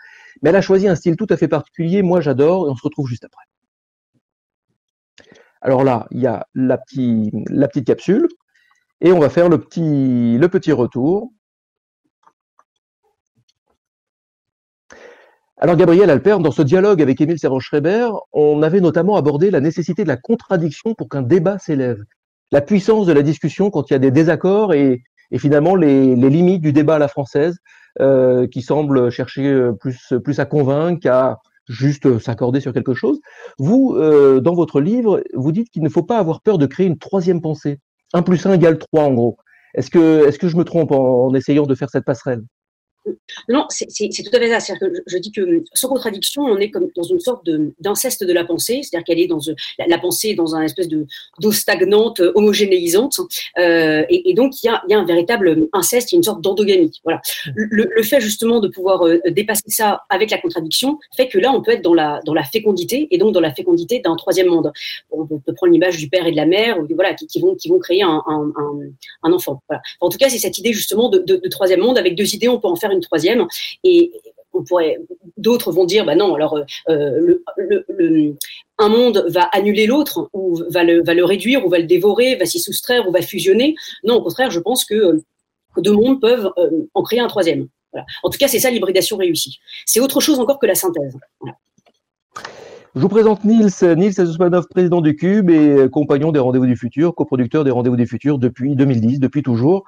mais 0.41 0.49
elle 0.49 0.55
a 0.55 0.61
choisi 0.61 0.87
un 0.87 0.95
style 0.95 1.15
tout 1.15 1.27
à 1.29 1.37
fait 1.37 1.47
particulier. 1.47 2.01
Moi, 2.01 2.19
j'adore, 2.19 2.67
et 2.67 2.71
on 2.71 2.75
se 2.75 2.81
retrouve 2.81 3.07
juste 3.07 3.23
après. 3.23 3.43
Alors 5.61 5.83
là, 5.83 6.07
il 6.09 6.19
y 6.19 6.25
a 6.25 6.47
la, 6.55 6.79
la 6.95 7.67
petite 7.67 7.85
capsule, 7.85 8.27
et 8.99 9.11
on 9.11 9.19
va 9.19 9.29
faire 9.29 9.47
le 9.47 9.59
petit, 9.59 10.39
le 10.39 10.47
petit 10.47 10.71
retour. 10.71 11.31
Alors 15.63 15.75
Gabriel 15.75 16.09
Alper, 16.09 16.37
dans 16.39 16.49
ce 16.49 16.63
dialogue 16.63 17.03
avec 17.03 17.21
Émile 17.21 17.37
Servan-Schreiber, 17.37 18.09
on 18.33 18.63
avait 18.63 18.79
notamment 18.81 19.15
abordé 19.15 19.51
la 19.51 19.59
nécessité 19.59 20.01
de 20.01 20.07
la 20.07 20.17
contradiction 20.17 20.95
pour 20.95 21.07
qu'un 21.07 21.21
débat 21.21 21.59
s'élève. 21.59 22.01
La 22.51 22.61
puissance 22.61 23.05
de 23.05 23.13
la 23.13 23.21
discussion 23.21 23.69
quand 23.69 23.87
il 23.87 23.93
y 23.93 23.95
a 23.95 23.99
des 23.99 24.09
désaccords 24.09 24.73
et, 24.73 25.03
finalement 25.37 25.75
les, 25.75 26.15
limites 26.15 26.63
du 26.63 26.73
débat 26.73 26.95
à 26.95 26.97
la 26.97 27.07
française 27.07 27.59
euh, 27.99 28.47
qui 28.47 28.63
semble 28.63 29.11
chercher 29.11 29.45
euh, 29.45 29.73
plus, 29.73 30.39
à 30.39 30.45
convaincre 30.45 30.99
qu'à 30.99 31.37
juste 31.69 32.17
s'accorder 32.17 32.59
sur 32.59 32.73
quelque 32.73 32.95
chose. 32.95 33.19
Vous, 33.59 33.93
euh, 33.95 34.39
dans 34.39 34.55
votre 34.55 34.81
livre, 34.81 35.23
vous 35.35 35.51
dites 35.51 35.69
qu'il 35.69 35.83
ne 35.83 35.89
faut 35.89 36.01
pas 36.01 36.17
avoir 36.17 36.41
peur 36.41 36.57
de 36.57 36.65
créer 36.65 36.87
une 36.87 36.97
troisième 36.97 37.39
pensée. 37.39 37.79
1 38.13 38.23
plus 38.23 38.43
1 38.43 38.53
égale 38.53 38.79
3 38.79 39.03
en 39.03 39.13
gros. 39.13 39.37
Est-ce 39.75 39.91
que, 39.91 40.27
est-ce 40.27 40.39
que 40.39 40.47
je 40.47 40.57
me 40.57 40.63
trompe 40.63 40.91
en 40.91 41.31
essayant 41.35 41.67
de 41.67 41.75
faire 41.75 41.91
cette 41.91 42.05
passerelle? 42.05 42.41
Non, 43.49 43.65
c'est 43.69 43.87
tout 43.87 44.35
à 44.35 44.39
fait 44.39 44.59
ça. 44.59 44.75
Que 44.75 44.85
je, 45.07 45.17
dis 45.17 45.31
que 45.31 45.63
sans 45.73 45.87
contradiction, 45.87 46.43
on 46.43 46.57
est 46.57 46.69
comme 46.69 46.89
dans 46.95 47.03
une 47.03 47.19
sorte 47.19 47.47
d'inceste 47.79 48.23
de, 48.23 48.33
la 48.33 48.45
pensée, 48.45 48.81
c'est-à-dire 48.83 49.05
qu'elle 49.05 49.19
est 49.19 49.27
dans 49.27 49.39
la, 49.79 49.97
pensée 49.97 50.33
dans 50.33 50.55
un 50.55 50.61
espèce 50.61 50.87
de 50.87 51.05
d'eau 51.39 51.51
stagnante, 51.51 52.21
homogénéisante, 52.35 53.19
euh, 53.57 54.03
et, 54.09 54.33
donc 54.33 54.61
il 54.63 54.67
y 54.67 54.69
a, 54.69 54.99
un 54.99 55.05
véritable 55.05 55.67
inceste, 55.73 56.11
il 56.11 56.15
y 56.15 56.17
a 56.17 56.19
une 56.19 56.23
sorte 56.23 56.41
d'endogamie. 56.41 56.99
Voilà. 57.03 57.21
Le, 57.55 58.01
fait 58.03 58.19
justement 58.21 58.59
de 58.59 58.67
pouvoir 58.67 59.05
euh, 59.07 59.19
dépasser 59.29 59.61
ça 59.67 60.03
avec 60.09 60.31
la 60.31 60.39
contradiction 60.39 60.99
fait 61.15 61.27
que 61.27 61.37
là, 61.37 61.51
on 61.53 61.61
peut 61.61 61.71
être 61.71 61.83
dans 61.83 61.93
la 61.93 62.19
la 62.33 62.43
fécondité 62.43 63.07
et 63.11 63.17
donc 63.17 63.33
dans 63.33 63.39
la 63.39 63.53
fécondité 63.53 63.99
d'un 63.99 64.15
troisième 64.15 64.47
monde. 64.47 64.71
On 65.11 65.25
peut 65.25 65.53
prendre 65.53 65.71
l'image 65.71 65.97
du 65.97 66.09
père 66.09 66.25
et 66.25 66.31
de 66.31 66.35
la 66.35 66.45
mère, 66.45 66.77
voilà, 66.93 67.13
qui, 67.13 67.39
vont 67.39 67.79
créer 67.79 68.03
un, 68.03 68.21
enfant. 69.23 69.61
En 69.99 70.09
tout 70.09 70.17
cas, 70.17 70.29
c'est 70.29 70.39
cette 70.39 70.57
idée 70.57 70.73
justement 70.73 71.09
de, 71.09 71.19
de 71.19 71.49
troisième 71.49 71.81
monde 71.81 71.97
avec 71.97 72.15
deux 72.15 72.33
idées, 72.33 72.49
on 72.49 72.59
peut 72.59 72.67
en 72.67 72.75
faire 72.75 72.90
une 72.91 73.01
troisième. 73.01 73.45
Et 73.83 74.11
d'autres 75.37 75.71
vont 75.71 75.85
dire, 75.85 76.05
bah 76.05 76.15
non, 76.15 76.35
alors 76.35 76.59
euh, 76.89 77.35
un 78.77 78.89
monde 78.89 79.25
va 79.29 79.43
annuler 79.53 79.85
l'autre, 79.85 80.29
ou 80.33 80.61
va 80.69 80.83
le, 80.83 81.23
réduire, 81.23 81.65
ou 81.65 81.69
va 81.69 81.79
le 81.79 81.85
dévorer, 81.85 82.35
va 82.35 82.45
s'y 82.45 82.59
soustraire, 82.59 83.07
ou 83.07 83.11
va 83.11 83.21
fusionner. 83.21 83.75
Non, 84.03 84.15
au 84.15 84.21
contraire, 84.21 84.51
je 84.51 84.59
pense 84.59 84.85
que, 84.85 85.21
deux 85.77 85.93
mondes 85.93 86.19
peuvent 86.19 86.51
euh, 86.57 86.87
en 86.93 87.03
créer 87.03 87.21
un 87.21 87.27
troisième. 87.27 87.67
En 88.23 88.29
tout 88.29 88.37
cas, 88.37 88.47
c'est 88.47 88.59
ça 88.59 88.69
l'hybridation 88.69 89.17
réussie. 89.17 89.59
C'est 89.85 89.99
autre 89.99 90.19
chose 90.19 90.39
encore 90.39 90.59
que 90.59 90.65
la 90.65 90.75
synthèse. 90.75 91.17
Je 92.93 92.99
vous 92.99 93.09
présente 93.09 93.45
Niels, 93.45 93.71
Niels 93.97 94.19
Azusmanov, 94.19 94.67
président 94.67 94.99
du 94.99 95.15
Cube 95.15 95.49
et 95.49 95.87
compagnon 95.89 96.33
des 96.33 96.39
Rendez-vous 96.39 96.65
du 96.65 96.75
Futur, 96.75 97.15
coproducteur 97.15 97.63
des 97.63 97.71
Rendez-vous 97.71 97.95
du 97.95 98.05
Futur 98.05 98.37
depuis 98.37 98.75
2010, 98.75 99.19
depuis 99.19 99.43
toujours. 99.43 99.85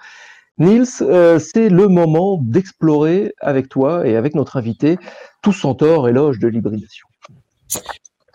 Niels, 0.59 0.85
euh, 1.01 1.39
c'est 1.39 1.69
le 1.69 1.87
moment 1.87 2.39
d'explorer 2.39 3.33
avec 3.41 3.69
toi 3.69 4.07
et 4.07 4.15
avec 4.15 4.35
notre 4.35 4.57
invité 4.57 4.97
tout 5.41 5.53
centaure 5.53 6.07
éloge 6.07 6.37
de 6.37 6.47
l'hybridation. 6.47 7.07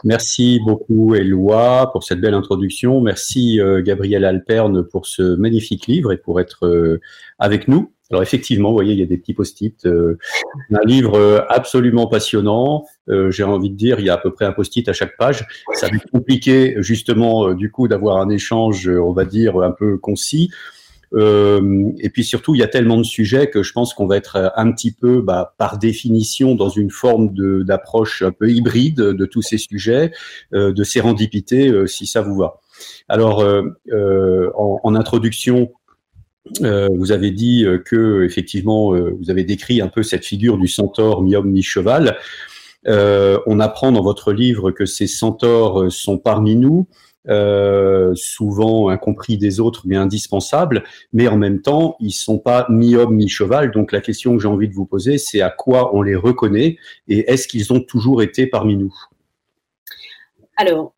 Merci 0.04 0.60
beaucoup 0.64 1.14
Eloi 1.14 1.90
pour 1.92 2.02
cette 2.02 2.20
belle 2.20 2.34
introduction. 2.34 3.00
Merci 3.00 3.60
euh, 3.60 3.82
Gabriel 3.82 4.25
Alperne 4.25 4.84
pour 4.84 5.06
ce 5.06 5.37
magnifique 5.37 5.87
livre 5.87 6.12
et 6.12 6.16
pour 6.16 6.40
être 6.40 6.66
euh, 6.66 7.00
avec 7.38 7.68
nous. 7.68 7.92
Alors 8.10 8.22
effectivement, 8.22 8.70
vous 8.70 8.75
voyez, 8.75 8.94
il 8.94 8.98
y 8.98 9.02
a 9.02 9.06
des 9.06 9.18
petits 9.18 9.34
post-it. 9.34 9.87
Un 9.87 10.87
livre 10.87 11.44
absolument 11.50 12.06
passionnant. 12.06 12.87
J'ai 13.06 13.42
envie 13.42 13.68
de 13.68 13.76
dire, 13.76 14.00
il 14.00 14.06
y 14.06 14.08
a 14.08 14.14
à 14.14 14.16
peu 14.16 14.32
près 14.32 14.46
un 14.46 14.52
post-it 14.52 14.88
à 14.88 14.94
chaque 14.94 15.18
page. 15.18 15.46
Ça 15.75 15.88
va 15.88 15.96
être 15.96 16.10
compliqué 16.10 16.76
justement 16.78 17.52
du 17.52 17.70
coup 17.70 17.87
d'avoir 17.87 18.16
un 18.16 18.30
échange, 18.30 18.88
on 18.88 19.12
va 19.12 19.26
dire, 19.26 19.58
un 19.58 19.72
peu 19.72 19.98
concis. 19.98 20.50
Euh, 21.15 21.91
et 21.99 22.11
puis 22.11 22.25
surtout, 22.25 22.55
il 22.55 22.59
y 22.59 22.62
a 22.62 22.69
tellement 22.69 22.99
de 22.99 23.03
sujets 23.03 23.49
que 23.49 23.62
je 23.62 23.73
pense 23.73 23.95
qu'on 23.95 24.07
va 24.07 24.17
être 24.17 24.53
un 24.57 24.73
petit 24.73 24.93
peu, 24.93 25.21
bah, 25.23 25.55
par 25.59 25.79
définition, 25.79 26.55
dans 26.55 26.69
une 26.69 26.91
forme 26.91 27.33
d'approche 27.65 28.23
un 28.23 28.33
peu 28.33 28.50
hybride 28.50 28.97
de 29.00 29.27
tous 29.27 29.43
ces 29.43 29.59
sujets, 29.59 30.12
euh, 30.55 30.73
de 30.73 30.85
sérendipité, 30.85 31.69
euh, 31.69 31.87
si 31.87 32.07
ça 32.07 32.21
vous 32.21 32.37
va. 32.37 32.61
Alors, 33.09 33.41
euh, 33.41 34.50
en, 34.57 34.81
en, 34.83 34.95
introduction, 34.95 35.73
vous 36.61 37.12
avez 37.12 37.31
dit 37.31 37.67
que 37.85 38.23
effectivement, 38.23 38.93
vous 38.93 39.31
avez 39.31 39.45
décrit 39.45 39.83
un 39.83 39.88
peu 39.88 40.03
cette 40.03 40.25
figure 40.25 40.57
du 40.57 40.67
centaure 40.67 41.23
mi-homme 41.23 41.50
mi-cheval. 41.50 42.17
on 42.87 43.61
apprend 43.61 43.93
dans 43.93 44.03
votre 44.03 44.33
livre 44.33 44.71
que 44.71 44.87
ces 44.87 45.07
centaures 45.07 45.93
sont 45.93 46.17
parmi 46.17 46.57
nous. 46.57 46.87
Euh, 47.28 48.14
souvent 48.14 48.88
incompris 48.88 49.37
des 49.37 49.61
autres, 49.61 49.82
mais 49.85 49.97
indispensables. 49.97 50.85
Mais 51.12 51.28
en 51.28 51.37
même 51.37 51.61
temps, 51.61 51.97
ils 52.00 52.12
sont 52.12 52.38
pas 52.38 52.66
mi-homme 52.70 53.14
mi-cheval. 53.14 53.70
Donc 53.70 53.92
la 53.92 54.00
question 54.00 54.35
que 54.35 54.42
j'ai 54.42 54.49
envie 54.49 54.68
de 54.68 54.75
vous 54.75 54.87
poser, 54.87 55.18
c'est 55.18 55.42
à 55.42 55.50
quoi 55.50 55.94
on 55.94 56.00
les 56.00 56.16
reconnaît 56.16 56.78
et 57.06 57.30
est-ce 57.30 57.47
qu'ils 57.47 57.70
ont 57.73 57.80
toujours 57.80 58.23
été 58.23 58.47
parmi 58.47 58.76
nous? 58.76 58.94
Alors, 60.56 60.94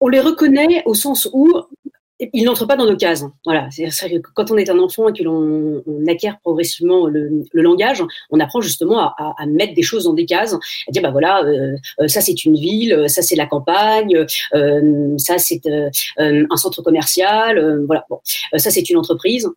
on 0.00 0.08
les 0.08 0.20
reconnaît 0.20 0.82
au 0.84 0.94
sens 0.94 1.28
où 1.32 1.50
il 2.32 2.44
n'entre 2.44 2.66
pas 2.66 2.76
dans 2.76 2.86
nos 2.86 2.96
cases. 2.96 3.24
Voilà, 3.44 3.68
c'est 3.70 3.88
que 4.10 4.28
quand 4.34 4.50
on 4.50 4.56
est 4.56 4.70
un 4.70 4.78
enfant 4.78 5.08
et 5.08 5.12
que 5.12 5.22
l'on 5.22 5.82
acquiert 6.08 6.38
progressivement 6.40 7.06
le, 7.06 7.44
langage, 7.52 8.02
on 8.30 8.40
apprend 8.40 8.60
justement 8.60 8.98
à, 8.98 9.34
mettre 9.46 9.74
des 9.74 9.82
choses 9.82 10.04
dans 10.04 10.12
des 10.12 10.26
cases, 10.26 10.54
à 10.54 10.92
dire 10.92 11.02
bah 11.02 11.10
voilà, 11.10 11.44
euh, 11.44 11.76
euh, 12.00 12.08
ça 12.08 12.20
c'est 12.20 12.44
une 12.44 12.54
ville, 12.54 13.04
ça 13.08 13.22
c'est 13.22 13.36
la 13.36 13.46
campagne, 13.46 14.26
euh, 14.54 15.14
ça 15.18 15.38
c'est 15.38 15.62
un 16.18 16.56
centre 16.56 16.82
commercial, 16.82 17.84
voilà, 17.86 18.04
bon, 18.08 18.18
ça 18.56 18.70
c'est 18.70 18.88
une 18.88 18.96
entreprise. 18.96 19.48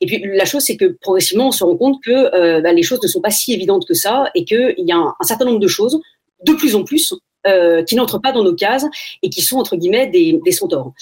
Et 0.00 0.06
puis 0.06 0.20
la 0.24 0.44
chose, 0.44 0.62
c'est 0.62 0.76
que 0.76 0.96
progressivement, 1.00 1.48
on 1.48 1.52
se 1.52 1.62
rend 1.62 1.76
compte 1.76 2.02
que 2.02 2.60
bah, 2.60 2.72
les 2.72 2.82
choses 2.82 3.00
ne 3.02 3.08
sont 3.08 3.20
pas 3.20 3.30
si 3.30 3.52
évidentes 3.52 3.86
que 3.86 3.94
ça 3.94 4.30
et 4.34 4.44
qu'il 4.44 4.74
y 4.78 4.92
a 4.92 4.96
un, 4.96 5.14
certain 5.22 5.44
nombre 5.44 5.60
de 5.60 5.68
choses, 5.68 6.00
de 6.44 6.52
plus 6.52 6.74
en 6.74 6.84
plus, 6.84 7.14
euh, 7.46 7.82
qui 7.82 7.94
n'entrent 7.94 8.20
pas 8.20 8.32
dans 8.32 8.42
nos 8.42 8.54
cases 8.54 8.86
et 9.22 9.30
qui 9.30 9.42
sont 9.42 9.58
entre 9.58 9.76
guillemets 9.76 10.08
des, 10.08 10.52
centaures. 10.52 10.92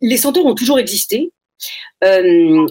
Les 0.00 0.16
centaures 0.16 0.46
ont 0.46 0.54
toujours 0.54 0.78
existé. 0.78 1.32
Euh, 2.04 2.66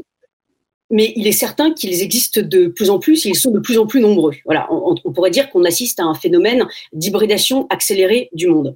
mais 0.94 1.14
il 1.16 1.26
est 1.26 1.32
certain 1.32 1.74
qu'ils 1.74 2.02
existent 2.02 2.42
de 2.44 2.68
plus 2.68 2.90
en 2.90 3.00
plus, 3.00 3.26
et 3.26 3.30
ils 3.30 3.36
sont 3.36 3.52
de 3.52 3.62
plus 3.62 3.78
en 3.78 3.88
plus 3.88 4.02
nombreux. 4.02 4.34
Voilà, 4.44 4.68
on 4.70 5.14
pourrait 5.14 5.32
dire 5.32 5.50
qu'on 5.50 5.64
assiste 5.64 6.02
à 6.02 6.04
un 6.04 6.14
phénomène 6.14 6.68
d'hybridation 6.92 7.66
accélérée 7.70 8.30
du 8.34 8.48
monde. 8.48 8.76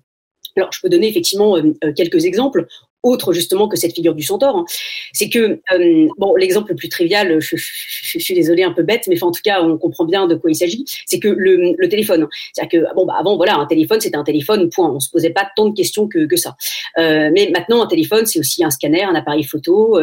Alors, 0.58 0.72
je 0.72 0.80
peux 0.80 0.90
donner 0.90 1.10
effectivement 1.10 1.58
euh, 1.58 1.94
quelques 1.96 2.26
exemples 2.26 2.66
autres 3.06 3.34
justement 3.34 3.68
que 3.68 3.78
cette 3.78 3.94
figure 3.94 4.16
du 4.16 4.24
centaure. 4.24 4.58
Hein. 4.58 4.66
C'est 5.14 5.30
que, 5.30 5.60
euh, 5.74 6.08
bon, 6.18 6.36
l'exemple 6.36 6.72
le 6.72 6.76
plus 6.76 6.90
trivial, 6.90 7.40
je, 7.40 7.56
suis 7.56 8.34
désolée 8.34 8.64
un 8.64 8.74
peu 8.74 8.84
bête, 8.84 9.06
mais 9.08 9.22
en 9.24 9.32
tout 9.32 9.42
cas, 9.44 9.62
on 9.62 9.78
comprend 9.78 10.06
bien 10.06 10.28
de 10.28 10.36
quoi 10.36 10.52
il 10.52 10.56
s'agit, 10.56 10.84
c'est 11.06 11.20
que 11.20 11.28
le, 11.28 11.88
téléphone. 11.88 12.28
C'est-à-dire 12.54 12.82
que, 12.82 12.96
bon, 12.96 13.06
bah, 13.06 13.16
avant, 13.20 13.38
voilà, 13.38 13.56
un 13.56 13.66
téléphone, 13.66 14.02
c'était 14.02 14.18
un 14.18 14.24
téléphone, 14.24 14.70
point. 14.70 14.92
On 14.92 15.00
se 15.00 15.10
posait 15.10 15.30
pas 15.30 15.48
tant 15.56 15.70
de 15.70 15.76
questions 15.76 16.08
que, 16.08 16.26
que 16.26 16.36
ça. 16.36 16.56
mais 16.98 17.50
maintenant, 17.54 17.84
un 17.84 17.88
téléphone, 17.88 18.26
c'est 18.26 18.40
aussi 18.40 18.64
un 18.64 18.72
scanner, 18.72 19.04
un 19.04 19.16
appareil 19.16 19.44
photo, 19.44 20.00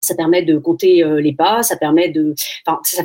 ça 0.00 0.14
permet 0.14 0.42
de 0.42 0.58
compter 0.58 1.02
euh, 1.02 1.20
les 1.20 1.34
pas, 1.34 1.62
ça 1.62 1.76
permet 1.76 2.08
de, 2.08 2.34
enfin, 2.66 2.80
ça, 2.84 3.02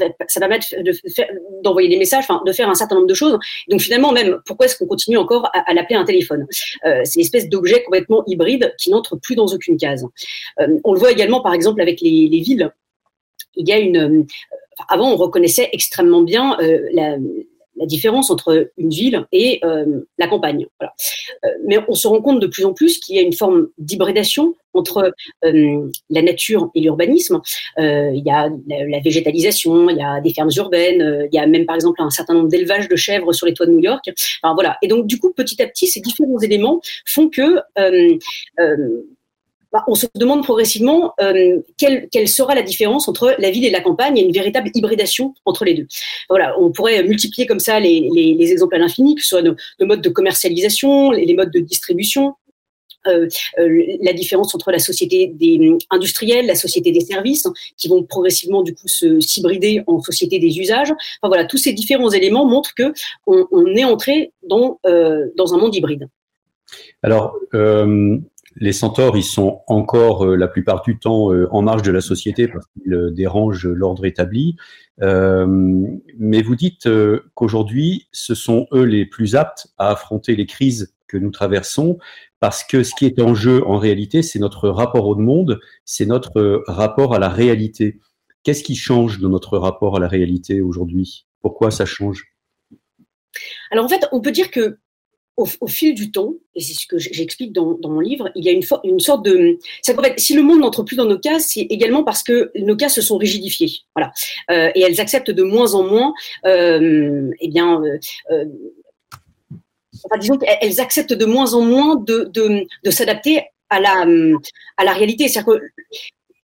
d'envoyer 1.64 1.90
des 1.90 1.98
messages, 1.98 2.26
enfin, 2.28 2.42
de 2.46 2.52
faire 2.52 2.70
un 2.70 2.76
certain 2.76 2.96
nombre 2.96 3.08
de 3.08 3.14
choses. 3.14 3.38
Donc 3.70 3.82
finalement, 3.82 4.12
même, 4.12 4.40
pourquoi 4.46 4.66
est-ce 4.66 4.78
qu'on 4.78 4.86
continue 4.86 5.18
encore 5.18 5.50
à, 5.54 5.74
l'appeler 5.74 5.96
un 5.96 6.06
téléphone? 6.06 6.48
Euh, 6.86 7.02
C'est 7.04 7.16
une 7.16 7.26
espèce 7.26 7.50
d'objet 7.50 7.84
complètement 7.84 8.24
hybride 8.28 8.74
qui 8.78 8.92
n'entre 8.92 9.16
plus 9.18 9.36
dans 9.36 9.48
aucune 9.48 9.78
case. 9.78 10.06
Euh, 10.60 10.68
on 10.84 10.94
le 10.94 11.00
voit 11.00 11.12
également, 11.12 11.42
par 11.42 11.54
exemple, 11.54 11.82
avec 11.82 12.02
les, 12.02 12.28
les 12.28 12.40
villes. 12.40 12.72
Il 13.56 13.68
y 13.68 13.72
a 13.72 13.78
une, 13.78 14.26
avant, 14.90 15.12
on 15.12 15.16
reconnaissait 15.16 15.70
extrêmement 15.74 16.22
bien 16.22 16.58
la, 16.92 17.18
la 17.84 17.88
différence 17.88 18.32
entre 18.32 18.72
une 18.78 18.90
ville 18.90 19.26
et 19.34 19.60
euh, 19.66 20.08
la 20.18 20.28
campagne. 20.28 20.66
Euh, 20.82 21.48
mais 21.68 21.78
on 21.90 21.96
se 21.96 22.08
rend 22.08 22.22
compte 22.22 22.40
de 22.40 22.48
plus 22.48 22.64
en 22.64 22.74
plus 22.74 22.98
qu'il 22.98 23.18
y 23.18 23.20
a 23.20 23.22
une 23.22 23.34
forme 23.34 23.68
d'hybridation 23.78 24.56
entre 24.74 25.14
euh, 25.44 25.92
la 26.10 26.22
nature 26.22 26.72
et 26.76 26.80
l'urbanisme. 26.80 27.42
il 27.78 28.24
y 28.26 28.32
a 28.32 28.50
la, 28.68 29.00
végétalisation, 29.02 29.90
il 29.90 29.98
y 29.98 30.02
a 30.02 30.22
des 30.22 30.34
fermes 30.34 30.50
urbaines, 30.56 31.28
il 31.30 31.36
y 31.36 31.40
a 31.40 31.46
même 31.46 31.66
par 31.66 31.76
exemple 31.76 32.02
un 32.02 32.10
certain 32.10 32.36
nombre 32.36 32.48
d'élevages 32.48 32.88
de 32.88 32.96
chèvres 32.96 33.34
sur 33.34 33.46
les 33.46 33.54
toits 33.54 33.66
de 33.66 33.72
New 33.72 33.84
York. 33.84 34.10
Enfin, 34.42 34.54
voilà. 34.54 34.78
Et 34.82 34.88
donc 34.88 35.06
du 35.06 35.20
coup, 35.20 35.34
petit 35.34 35.62
à 35.62 35.68
petit, 35.68 35.88
ces 35.88 36.00
différents 36.00 36.40
éléments 36.40 36.80
font 37.06 37.30
que 37.30 37.60
bah, 39.74 39.84
on 39.88 39.96
se 39.96 40.06
demande 40.14 40.44
progressivement 40.44 41.16
euh, 41.20 41.60
quelle, 41.78 42.28
sera 42.28 42.54
la 42.54 42.62
différence 42.62 43.08
entre 43.08 43.36
la 43.40 43.50
ville 43.50 43.66
et 43.66 43.72
la 43.72 43.82
campagne. 43.82 44.20
A 44.20 44.22
une 44.22 44.32
véritable 44.32 44.70
hybridation 44.76 45.34
entre 45.46 45.66
les 45.66 45.74
deux. 45.74 45.88
Voilà, 46.30 46.56
on 46.60 46.72
pourrait 46.72 47.04
multiplier 47.04 47.48
comme 47.48 47.60
ça 47.60 47.80
les, 47.80 48.08
les, 48.14 48.36
les 48.36 48.52
exemples 48.52 48.76
à 48.76 48.78
l'infini, 48.78 49.16
que 49.16 49.24
ce 49.24 49.30
soit 49.30 49.42
nos, 49.42 49.56
modes 49.82 50.02
de 50.02 50.10
commercialisation, 50.10 51.10
les, 51.10 51.34
modes 51.34 51.52
de 51.52 51.60
distribution. 51.60 52.36
Euh, 53.06 53.28
euh, 53.60 53.98
la 54.02 54.14
différence 54.14 54.56
entre 54.56 54.72
la 54.72 54.80
société 54.80 55.28
des 55.28 55.76
industriels, 55.90 56.46
la 56.46 56.56
société 56.56 56.92
des 56.92 57.02
services, 57.02 57.48
qui 57.76 57.90
vont 57.90 58.04
progressivement 58.04 58.62
du 58.62 58.74
coup 58.74 58.88
se 58.88 59.20
s'hybrider 59.20 59.82
en 59.88 60.00
société 60.02 60.40
des 60.40 60.60
usages. 60.60 60.92
Enfin 60.92 61.28
voilà, 61.28 61.46
tous 61.46 61.58
ces 61.58 61.74
différents 61.74 62.12
éléments 62.12 62.46
montrent 62.46 62.74
que 62.76 62.94
on, 63.28 63.66
est 63.76 63.84
entré 63.84 64.32
dans 64.44 64.80
un 64.86 65.58
monde 65.58 65.76
hybride. 65.76 66.08
Alors, 67.02 67.36
les 68.56 68.74
centaures, 68.74 69.18
ils 69.18 69.24
sont 69.24 69.62
encore 69.68 70.26
euh, 70.26 70.36
la 70.36 70.48
plupart 70.48 70.82
du 70.82 71.00
temps 71.00 71.34
euh, 71.34 71.48
en 71.52 71.62
marge 71.62 71.82
de 71.82 71.92
la 71.92 72.02
société 72.02 72.48
parce 72.48 72.66
qu'ils 72.68 72.94
euh, 72.94 73.12
dérangent 73.12 73.68
l'ordre 73.68 74.06
établi. 74.06 74.56
mais 75.00 76.42
vous 76.44 76.56
dites 76.56 76.88
qu'aujourd'hui, 77.34 78.08
ce 78.12 78.36
sont 78.36 78.68
eux 78.74 78.84
les 78.84 79.06
plus 79.06 79.36
aptes 79.36 79.68
à 79.78 79.90
affronter 79.90 80.36
les 80.36 80.46
crises 80.46 80.94
que 81.08 81.18
nous 81.18 81.32
traversons 81.32 81.98
parce 82.40 82.64
que 82.64 82.84
ce 82.84 82.94
qui 82.96 83.06
est 83.06 83.20
en 83.20 83.34
jeu 83.34 83.66
en 83.66 83.78
réalité, 83.78 84.22
c'est 84.22 84.40
notre 84.40 84.70
rapport 84.70 85.08
au 85.08 85.16
monde, 85.16 85.60
c'est 85.86 86.06
notre 86.06 86.64
rapport 86.68 87.16
à 87.16 87.20
la 87.20 87.30
réalité. 87.30 88.00
Qu'est-ce 88.44 88.64
qui 88.64 88.76
change 88.76 89.20
dans 89.20 89.30
notre 89.30 89.58
rapport 89.58 89.98
à 89.98 90.00
la 90.00 90.08
réalité 90.08 90.62
aujourd'hui? 90.62 91.26
Pourquoi 91.42 91.72
ça 91.72 91.86
change? 91.86 92.26
Alors 93.72 93.86
en 93.86 93.90
fait, 93.90 94.06
on 94.12 94.22
peut 94.22 94.32
dire 94.32 94.52
que 94.52 94.78
au, 95.36 95.68
fil 95.68 95.96
du 95.96 96.12
temps, 96.12 96.34
et 96.54 96.62
c'est 96.62 96.74
ce 96.74 96.86
que 96.86 97.00
j'explique 97.00 97.54
dans, 97.54 97.78
mon 97.84 98.00
livre, 98.00 98.30
il 98.36 98.46
y 98.46 98.50
a 98.50 98.52
une, 98.52 99.00
sorte 99.00 99.26
de. 99.26 99.58
En 99.90 100.02
fait, 100.04 100.20
si 100.20 100.36
le 100.36 100.44
monde 100.44 100.60
n'entre 100.60 100.84
plus 100.84 100.96
dans 100.96 101.06
nos 101.06 101.18
cas, 101.18 101.40
c'est 101.40 101.62
également 101.62 102.04
parce 102.04 102.22
que 102.22 102.52
nos 102.56 102.76
cas 102.76 102.90
se 102.90 103.02
sont 103.02 103.18
rigidifiés. 103.18 103.72
Voilà. 103.96 104.12
Euh, 104.52 104.72
et 104.76 104.82
elles 104.82 105.02
acceptent 105.02 105.32
de 105.32 105.44
moins 105.44 105.74
en 105.74 105.84
moins, 105.84 106.14
euh, 106.46 107.32
eh 107.40 107.48
bien. 107.48 107.82
Euh, 107.82 107.98
euh 108.32 108.46
enfin, 110.06 110.20
disons 110.20 110.38
qu'elles 110.38 110.80
acceptent 110.80 111.14
de 111.14 111.26
moins 111.26 111.54
en 111.54 111.62
moins 111.62 111.96
de 111.96 112.92
s'adapter 112.92 113.44
à 113.70 113.80
la, 113.80 114.06
à 114.78 114.84
la 114.84 114.94
réalité. 114.94 115.28
C'est-à-dire 115.28 115.54
que 115.54 115.62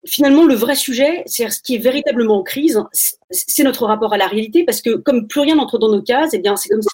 finalement, 0.06 0.46
le 0.46 0.56
vrai 0.56 0.76
sujet, 0.76 1.24
c'est 1.26 1.50
ce 1.50 1.62
qui 1.62 1.76
est 1.76 1.80
véritablement 1.80 2.40
en 2.40 2.44
crise, 2.44 2.82
c'est 3.32 3.64
notre 3.64 3.86
rapport 3.86 4.14
à 4.14 4.18
la 4.18 4.28
réalité, 4.28 4.64
parce 4.64 4.82
que 4.82 4.96
comme 4.96 5.28
plus 5.28 5.42
rien 5.42 5.56
n'entre 5.56 5.78
dans 5.78 5.90
nos 5.90 6.02
cases, 6.02 6.34
eh 6.34 6.40
bien, 6.40 6.56
c'est 6.56 6.70
comme 6.70 6.82
si, 6.82 6.90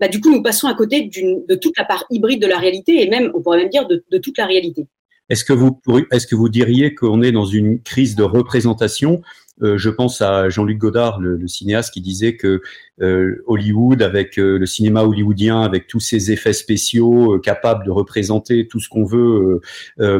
bah, 0.00 0.08
du 0.08 0.20
coup, 0.20 0.30
nous 0.30 0.42
passons 0.42 0.66
à 0.66 0.74
côté 0.74 1.02
de 1.02 1.54
toute 1.54 1.76
la 1.78 1.84
part 1.84 2.04
hybride 2.10 2.42
de 2.42 2.46
la 2.46 2.58
réalité, 2.58 3.02
et 3.02 3.08
même, 3.08 3.30
on 3.34 3.42
pourrait 3.42 3.58
même 3.58 3.68
dire, 3.68 3.86
de, 3.86 4.04
de 4.10 4.18
toute 4.18 4.38
la 4.38 4.46
réalité. 4.46 4.86
Est-ce 5.28 5.44
que 5.44 6.34
vous, 6.34 6.48
diriez 6.48 6.94
qu'on 6.94 7.22
est 7.22 7.32
dans 7.32 7.44
une 7.44 7.82
crise 7.82 8.16
de 8.16 8.22
représentation? 8.22 9.22
Euh, 9.60 9.76
je 9.76 9.90
pense 9.90 10.22
à 10.22 10.48
Jean-Luc 10.48 10.78
Godard, 10.78 11.20
le, 11.20 11.46
cinéaste, 11.48 11.92
qui 11.92 12.00
disait 12.00 12.36
que 12.36 12.62
euh, 13.00 13.42
Hollywood, 13.46 14.02
avec 14.02 14.38
euh, 14.38 14.58
le 14.58 14.66
cinéma 14.66 15.02
hollywoodien, 15.02 15.62
avec 15.62 15.86
tous 15.86 16.00
ses 16.00 16.30
effets 16.30 16.52
spéciaux 16.52 17.38
capables 17.40 17.84
de 17.84 17.90
représenter 17.90 18.68
tout 18.68 18.80
ce 18.80 18.88
qu'on 18.88 19.04
veut, 19.04 19.60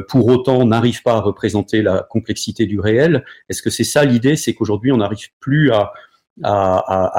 pour 0.09 0.27
autant 0.27 0.65
n'arrive 0.65 1.03
pas 1.03 1.15
à 1.15 1.21
représenter 1.21 1.83
la 1.83 2.07
complexité 2.09 2.67
du 2.67 2.81
réel. 2.81 3.25
Est-ce 3.49 3.63
que 3.63 3.71
c'est 3.71 3.85
ça 3.85 4.05
l'idée? 4.05 4.37
C'est 4.37 4.55
qu'aujourd'hui, 4.55 4.93
on 4.93 4.99
n'arrive 4.99 5.29
plus 5.41 5.71
à, 5.73 5.93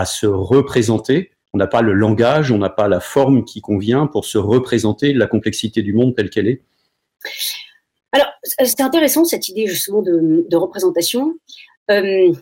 se 0.05 0.27
représenter. 0.27 1.31
On 1.53 1.57
n'a 1.57 1.67
pas 1.67 1.81
le 1.81 1.93
langage, 1.93 2.51
on 2.51 2.59
n'a 2.59 2.69
pas 2.69 2.87
la 2.87 2.99
forme 2.99 3.43
qui 3.43 3.61
convient 3.61 4.05
pour 4.05 4.25
se 4.25 4.37
représenter 4.37 5.13
la 5.13 5.25
complexité 5.25 5.81
du 5.81 5.93
monde 5.93 6.15
telle 6.15 6.29
qu'elle 6.29 6.47
est. 6.47 6.61
Alors, 8.11 8.27
c'est 8.43 8.81
intéressant 8.81 9.23
cette 9.25 9.47
idée 9.49 9.67
justement 9.67 10.01
de, 10.01 10.55
représentation. 10.55 11.35
Euh, 11.91 12.33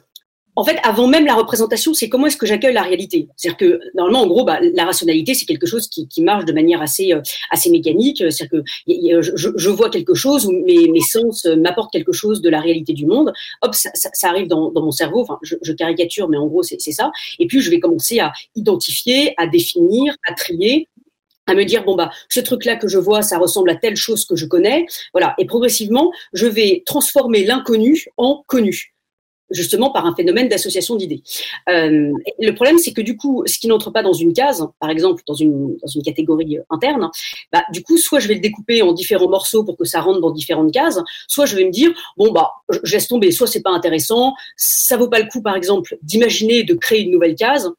en 0.56 0.64
fait, 0.64 0.80
avant 0.82 1.08
même 1.08 1.26
la 1.28 1.36
représentation, 1.36 1.94
c'est 1.94 2.10
comment 2.10 2.26
est-ce 2.26 2.36
que 2.36 2.48
j'accueille 2.48 2.74
la 2.74 2.82
réalité? 2.82 3.28
C'est-à-dire 3.36 3.58
que 3.58 3.80
normalement, 3.94 4.22
en 4.24 4.28
gros, 4.28 4.44
bah, 4.44 4.60
la 4.74 4.86
rationalité, 4.86 5.36
c'est 5.36 5.46
quelque 5.46 5.68
chose 5.68 5.88
qui, 5.88 6.08
marche 6.22 6.46
de 6.46 6.52
manière 6.52 6.82
assez 6.82 7.14
euh, 7.14 7.22
mécanique. 7.70 8.18
C'est-à-dire 8.18 8.50
que 8.50 8.64
je, 8.88 9.70
vois 9.70 9.92
quelque 9.92 10.16
chose 10.16 10.48
où 10.48 10.52
mes, 10.52 11.00
sens 11.02 11.46
m'apportent 11.46 11.92
quelque 11.92 12.12
chose 12.12 12.42
de 12.42 12.50
la 12.50 12.60
réalité 12.60 12.94
du 12.94 13.06
monde. 13.06 13.34
Hop, 13.62 13.76
ça, 13.76 13.90
arrive 14.24 14.48
dans, 14.48 14.72
dans, 14.72 14.82
mon 14.82 14.92
cerveau. 14.92 15.22
Enfin, 15.22 15.38
je, 15.44 15.56
je 15.62 15.74
caricature, 15.74 16.28
mais 16.28 16.38
en 16.38 16.48
gros, 16.48 16.64
c'est 16.64 16.80
ça. 16.80 17.12
Et 17.38 17.46
puis, 17.46 17.62
je 17.62 17.70
vais 17.70 17.80
commencer 17.80 18.20
à 18.20 18.34
identifier, 18.56 19.36
à 19.38 19.46
définir, 19.46 20.16
à 20.28 20.34
trier 20.34 20.88
à 21.48 21.56
me 21.56 21.64
dire 21.64 21.84
bon 21.84 21.96
bah 21.96 22.12
ce 22.30 22.40
truc 22.40 22.66
là 22.66 22.76
que 22.76 22.88
je 22.88 22.98
vois 22.98 23.22
ça 23.22 23.38
ressemble 23.38 23.70
à 23.70 23.76
telle 23.76 23.96
chose 23.96 24.26
que 24.26 24.36
je 24.36 24.46
connais. 24.46 24.86
Voilà. 25.14 25.34
Et 25.38 25.46
progressivement 25.46 26.12
je 26.34 26.48
vais 26.48 26.84
transformer 26.86 27.44
l'inconnu 27.44 28.06
en 28.18 28.44
connu 28.48 28.94
justement 29.50 29.92
par 29.92 30.06
un 30.06 30.16
phénomène 30.16 30.50
d'association 30.50 30.96
d'idées. 30.96 31.22
Euh, 31.70 32.12
le 32.40 32.52
problème, 32.52 32.78
c'est 32.78 32.94
que 32.94 33.02
du 33.02 33.18
coup, 33.18 33.44
ce 33.46 33.58
qui 33.58 33.68
n'entre 33.68 33.92
pas 33.92 34.04
dans 34.04 34.14
une 34.14 34.34
case, 34.34 34.68
par 34.80 34.90
exemple 34.90 35.24
dans 35.28 35.34
une, 35.34 35.78
dans 35.78 35.88
une 35.88 36.02
catégorie 36.02 36.58
interne, 36.70 37.10
bah, 37.52 37.64
du 37.72 37.82
coup, 37.84 37.98
soit 37.98 38.20
je 38.20 38.28
vais 38.28 38.36
le 38.36 38.42
découper 38.42 38.82
en 38.82 38.94
différents 38.94 39.30
morceaux 39.30 39.64
pour 39.64 39.78
que 39.78 39.86
ça 39.86 40.02
rentre 40.02 40.22
dans 40.22 40.32
différentes 40.32 40.72
cases, 40.72 41.00
soit 41.28 41.46
je 41.46 41.56
vais 41.56 41.66
me 41.66 41.72
dire, 41.72 41.92
bon, 42.18 42.32
bah, 42.32 42.52
je 42.84 42.92
laisse 42.92 43.08
tomber, 43.08 43.32
soit 43.32 43.48
c'est 43.48 43.62
pas 43.62 43.72
intéressant, 43.72 44.34
ça 44.56 44.98
vaut 44.98 45.10
pas 45.10 45.20
le 45.20 45.28
coup, 45.28 45.42
par 45.42 45.56
exemple, 45.56 45.98
d'imaginer 46.02 46.64
de 46.64 46.74
créer 46.74 47.02
une 47.02 47.12
nouvelle 47.12 47.36
case, 47.36 47.72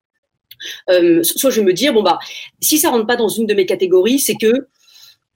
euh, 0.90 1.22
soit 1.22 1.50
je 1.50 1.60
vais 1.60 1.66
me 1.66 1.72
dire, 1.72 1.92
bon, 1.92 2.02
bah, 2.02 2.18
si 2.60 2.78
ça 2.78 2.90
rentre 2.90 3.06
pas 3.06 3.16
dans 3.16 3.28
une 3.28 3.46
de 3.46 3.54
mes 3.54 3.66
catégories, 3.66 4.18
c'est 4.18 4.36
que, 4.36 4.68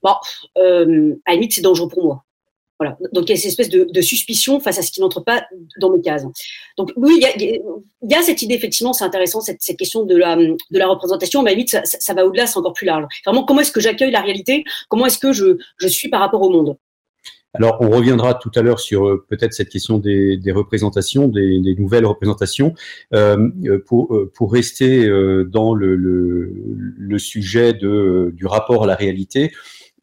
bah, 0.02 0.18
euh, 0.58 1.14
à 1.24 1.30
la 1.30 1.34
limite, 1.34 1.52
c'est 1.54 1.60
dangereux 1.60 1.88
pour 1.88 2.04
moi. 2.04 2.24
Voilà. 2.78 2.96
Donc 3.12 3.28
il 3.28 3.30
y 3.30 3.32
a 3.34 3.36
cette 3.36 3.46
espèce 3.46 3.68
de, 3.68 4.00
suspicion 4.00 4.58
face 4.58 4.76
à 4.76 4.82
ce 4.82 4.90
qui 4.90 5.00
n'entre 5.00 5.20
pas 5.20 5.44
dans 5.78 5.90
mes 5.90 6.00
cases. 6.00 6.24
Donc 6.76 6.90
oui, 6.96 7.22
il 7.38 7.60
y 8.10 8.14
a, 8.14 8.22
cette 8.22 8.42
idée, 8.42 8.54
effectivement, 8.54 8.92
c'est 8.92 9.04
intéressant, 9.04 9.40
cette, 9.40 9.60
question 9.78 10.04
de 10.04 10.16
la, 10.16 10.34
de 10.34 10.56
la 10.72 10.88
représentation, 10.88 11.42
mais 11.42 11.52
à 11.52 11.54
limite, 11.54 11.78
ça, 11.84 12.14
va 12.14 12.26
au-delà, 12.26 12.48
c'est 12.48 12.58
encore 12.58 12.72
plus 12.72 12.86
large. 12.86 13.04
Vraiment, 13.24 13.44
comment 13.44 13.60
est-ce 13.60 13.70
que 13.70 13.80
j'accueille 13.80 14.10
la 14.10 14.20
réalité? 14.20 14.64
Comment 14.88 15.06
est-ce 15.06 15.18
que 15.18 15.32
je, 15.32 15.58
je 15.76 15.86
suis 15.86 16.08
par 16.08 16.18
rapport 16.18 16.42
au 16.42 16.50
monde? 16.50 16.76
Alors, 17.54 17.76
on 17.80 17.90
reviendra 17.90 18.34
tout 18.34 18.50
à 18.54 18.62
l'heure 18.62 18.80
sur 18.80 19.06
euh, 19.06 19.26
peut-être 19.28 19.52
cette 19.52 19.68
question 19.68 19.98
des, 19.98 20.40
représentations, 20.54 21.28
des, 21.28 21.74
nouvelles 21.78 22.06
représentations. 22.06 22.74
Euh, 23.12 23.50
pour, 23.86 24.14
euh, 24.14 24.30
pour 24.34 24.52
rester 24.52 25.06
dans 25.46 25.74
le, 25.74 27.18
sujet 27.18 27.74
du 27.74 28.46
rapport 28.46 28.84
à 28.84 28.86
la 28.86 28.94
réalité, 28.94 29.52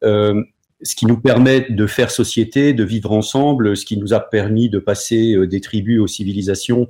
ce 0.02 0.96
qui 0.96 1.06
nous 1.06 1.20
permet 1.20 1.66
de 1.68 1.86
faire 1.86 2.10
société, 2.10 2.72
de 2.72 2.84
vivre 2.84 3.12
ensemble, 3.12 3.76
ce 3.76 3.84
qui 3.84 3.98
nous 3.98 4.14
a 4.14 4.20
permis 4.20 4.70
de 4.70 4.78
passer 4.78 5.36
des 5.46 5.60
tribus 5.60 6.00
aux 6.00 6.06
civilisations, 6.06 6.88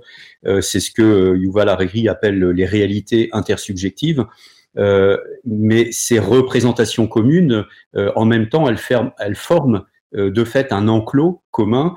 c'est 0.61 0.79
ce 0.79 0.91
que 0.91 1.37
Yuval 1.37 1.69
Harari 1.69 2.07
appelle 2.09 2.39
les 2.51 2.67
réalités 2.67 3.31
intersubjectives. 3.33 4.25
mais 4.77 5.91
ces 5.91 6.19
représentations 6.19 7.09
communes, 7.09 7.65
en 7.95 8.25
même 8.27 8.49
temps, 8.49 8.69
elles, 8.69 8.79
elles 9.19 9.37
forment 9.37 9.85
de 10.13 10.45
fait 10.45 10.73
un 10.73 10.89
enclos 10.89 11.43
commun 11.51 11.95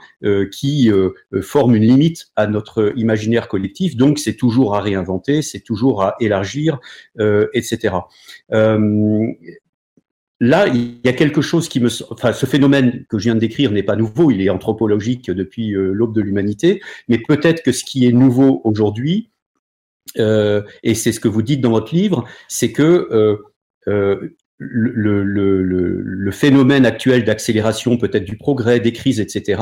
qui 0.51 0.91
forme 1.41 1.75
une 1.75 1.83
limite 1.83 2.27
à 2.35 2.47
notre 2.47 2.93
imaginaire 2.95 3.47
collectif. 3.47 3.95
Donc 3.95 4.19
c'est 4.19 4.35
toujours 4.35 4.75
à 4.75 4.81
réinventer, 4.81 5.41
c'est 5.41 5.61
toujours 5.61 6.03
à 6.03 6.15
élargir, 6.19 6.79
etc 7.53 7.91
là, 10.43 10.67
il 10.67 10.99
y 11.03 11.07
a 11.07 11.13
quelque 11.13 11.41
chose 11.41 11.69
qui 11.69 11.79
me, 11.79 11.89
enfin, 12.11 12.33
ce 12.33 12.45
phénomène 12.45 13.05
que 13.09 13.17
je 13.17 13.23
viens 13.23 13.35
de 13.35 13.39
décrire 13.39 13.71
n'est 13.71 13.83
pas 13.83 13.95
nouveau, 13.95 14.29
il 14.29 14.41
est 14.41 14.49
anthropologique 14.49 15.31
depuis 15.31 15.73
euh, 15.73 15.93
l'aube 15.93 16.13
de 16.13 16.21
l'humanité, 16.21 16.81
mais 17.07 17.17
peut-être 17.17 17.63
que 17.63 17.71
ce 17.71 17.85
qui 17.85 18.05
est 18.05 18.11
nouveau 18.11 18.61
aujourd'hui, 18.65 19.29
euh, 20.19 20.61
et 20.83 20.95
c'est 20.95 21.13
ce 21.13 21.21
que 21.21 21.29
vous 21.29 21.41
dites 21.41 21.61
dans 21.61 21.71
votre 21.71 21.95
livre, 21.95 22.25
c'est 22.49 22.73
que 22.73 23.07
euh, 23.11 23.37
euh 23.87 24.29
le, 24.71 26.31
phénomène 26.31 26.85
actuel 26.85 27.23
d'accélération, 27.23 27.97
peut-être 27.97 28.25
du 28.25 28.37
progrès, 28.37 28.79
des 28.79 28.91
crises, 28.91 29.19
etc., 29.19 29.61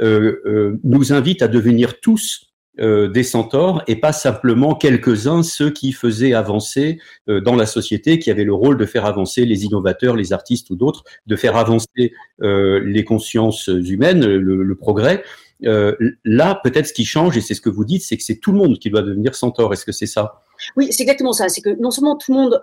euh, 0.00 0.78
nous 0.84 1.12
invite 1.12 1.42
à 1.42 1.48
devenir 1.48 2.00
tous 2.00 2.52
euh, 2.80 3.06
des 3.06 3.22
centaures 3.22 3.84
et 3.86 3.96
pas 3.96 4.14
simplement 4.14 4.74
quelques-uns, 4.74 5.42
ceux 5.42 5.68
qui 5.68 5.92
faisaient 5.92 6.32
avancer 6.32 6.98
euh, 7.28 7.38
dans 7.38 7.54
la 7.54 7.66
société, 7.66 8.18
qui 8.18 8.30
avaient 8.30 8.44
le 8.44 8.54
rôle 8.54 8.78
de 8.78 8.86
faire 8.86 9.04
avancer 9.04 9.44
les 9.44 9.66
innovateurs, 9.66 10.16
les 10.16 10.32
artistes 10.32 10.70
ou 10.70 10.76
d'autres, 10.76 11.04
de 11.26 11.36
faire 11.36 11.56
avancer 11.56 12.14
euh, 12.40 12.80
les 12.82 13.04
consciences 13.04 13.66
humaines, 13.66 14.24
le, 14.24 14.74
progrès. 14.74 15.22
là, 15.60 16.60
peut-être 16.64 16.86
ce 16.86 16.94
qui 16.94 17.04
change, 17.04 17.36
et 17.36 17.42
c'est 17.42 17.52
ce 17.52 17.60
que 17.60 17.68
vous 17.68 17.84
dites, 17.84 18.04
c'est 18.04 18.16
que 18.16 18.22
c'est 18.22 18.38
tout 18.38 18.52
le 18.52 18.58
monde 18.58 18.78
qui 18.78 18.88
doit 18.88 19.02
devenir 19.02 19.34
centaure. 19.34 19.74
Est-ce 19.74 19.84
que 19.84 19.92
c'est 19.92 20.06
ça? 20.06 20.40
Oui, 20.74 20.88
c'est 20.92 21.02
exactement 21.02 21.34
ça. 21.34 21.50
C'est 21.50 21.60
que 21.60 21.78
non 21.78 21.90
seulement 21.90 22.16
tout 22.16 22.32
le 22.32 22.38
monde 22.38 22.60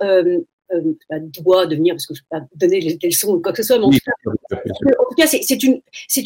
euh, 0.74 1.20
doit 1.42 1.66
devenir, 1.66 1.96
parce 1.96 2.06
que 2.06 2.14
je 2.14 2.22
ne 2.32 2.40
vais 2.40 2.42
pas 2.42 2.48
donner 2.56 2.80
les, 2.80 2.98
leçons 3.02 3.36
ou 3.36 3.42
quoi 3.42 3.52
que 3.52 3.62
ce 3.62 3.68
soit, 3.68 3.80
mais 3.80 3.86
en, 3.86 3.90
tout 3.92 5.16
cas, 5.18 5.28
c'est 5.28 5.64
une, 5.64 5.82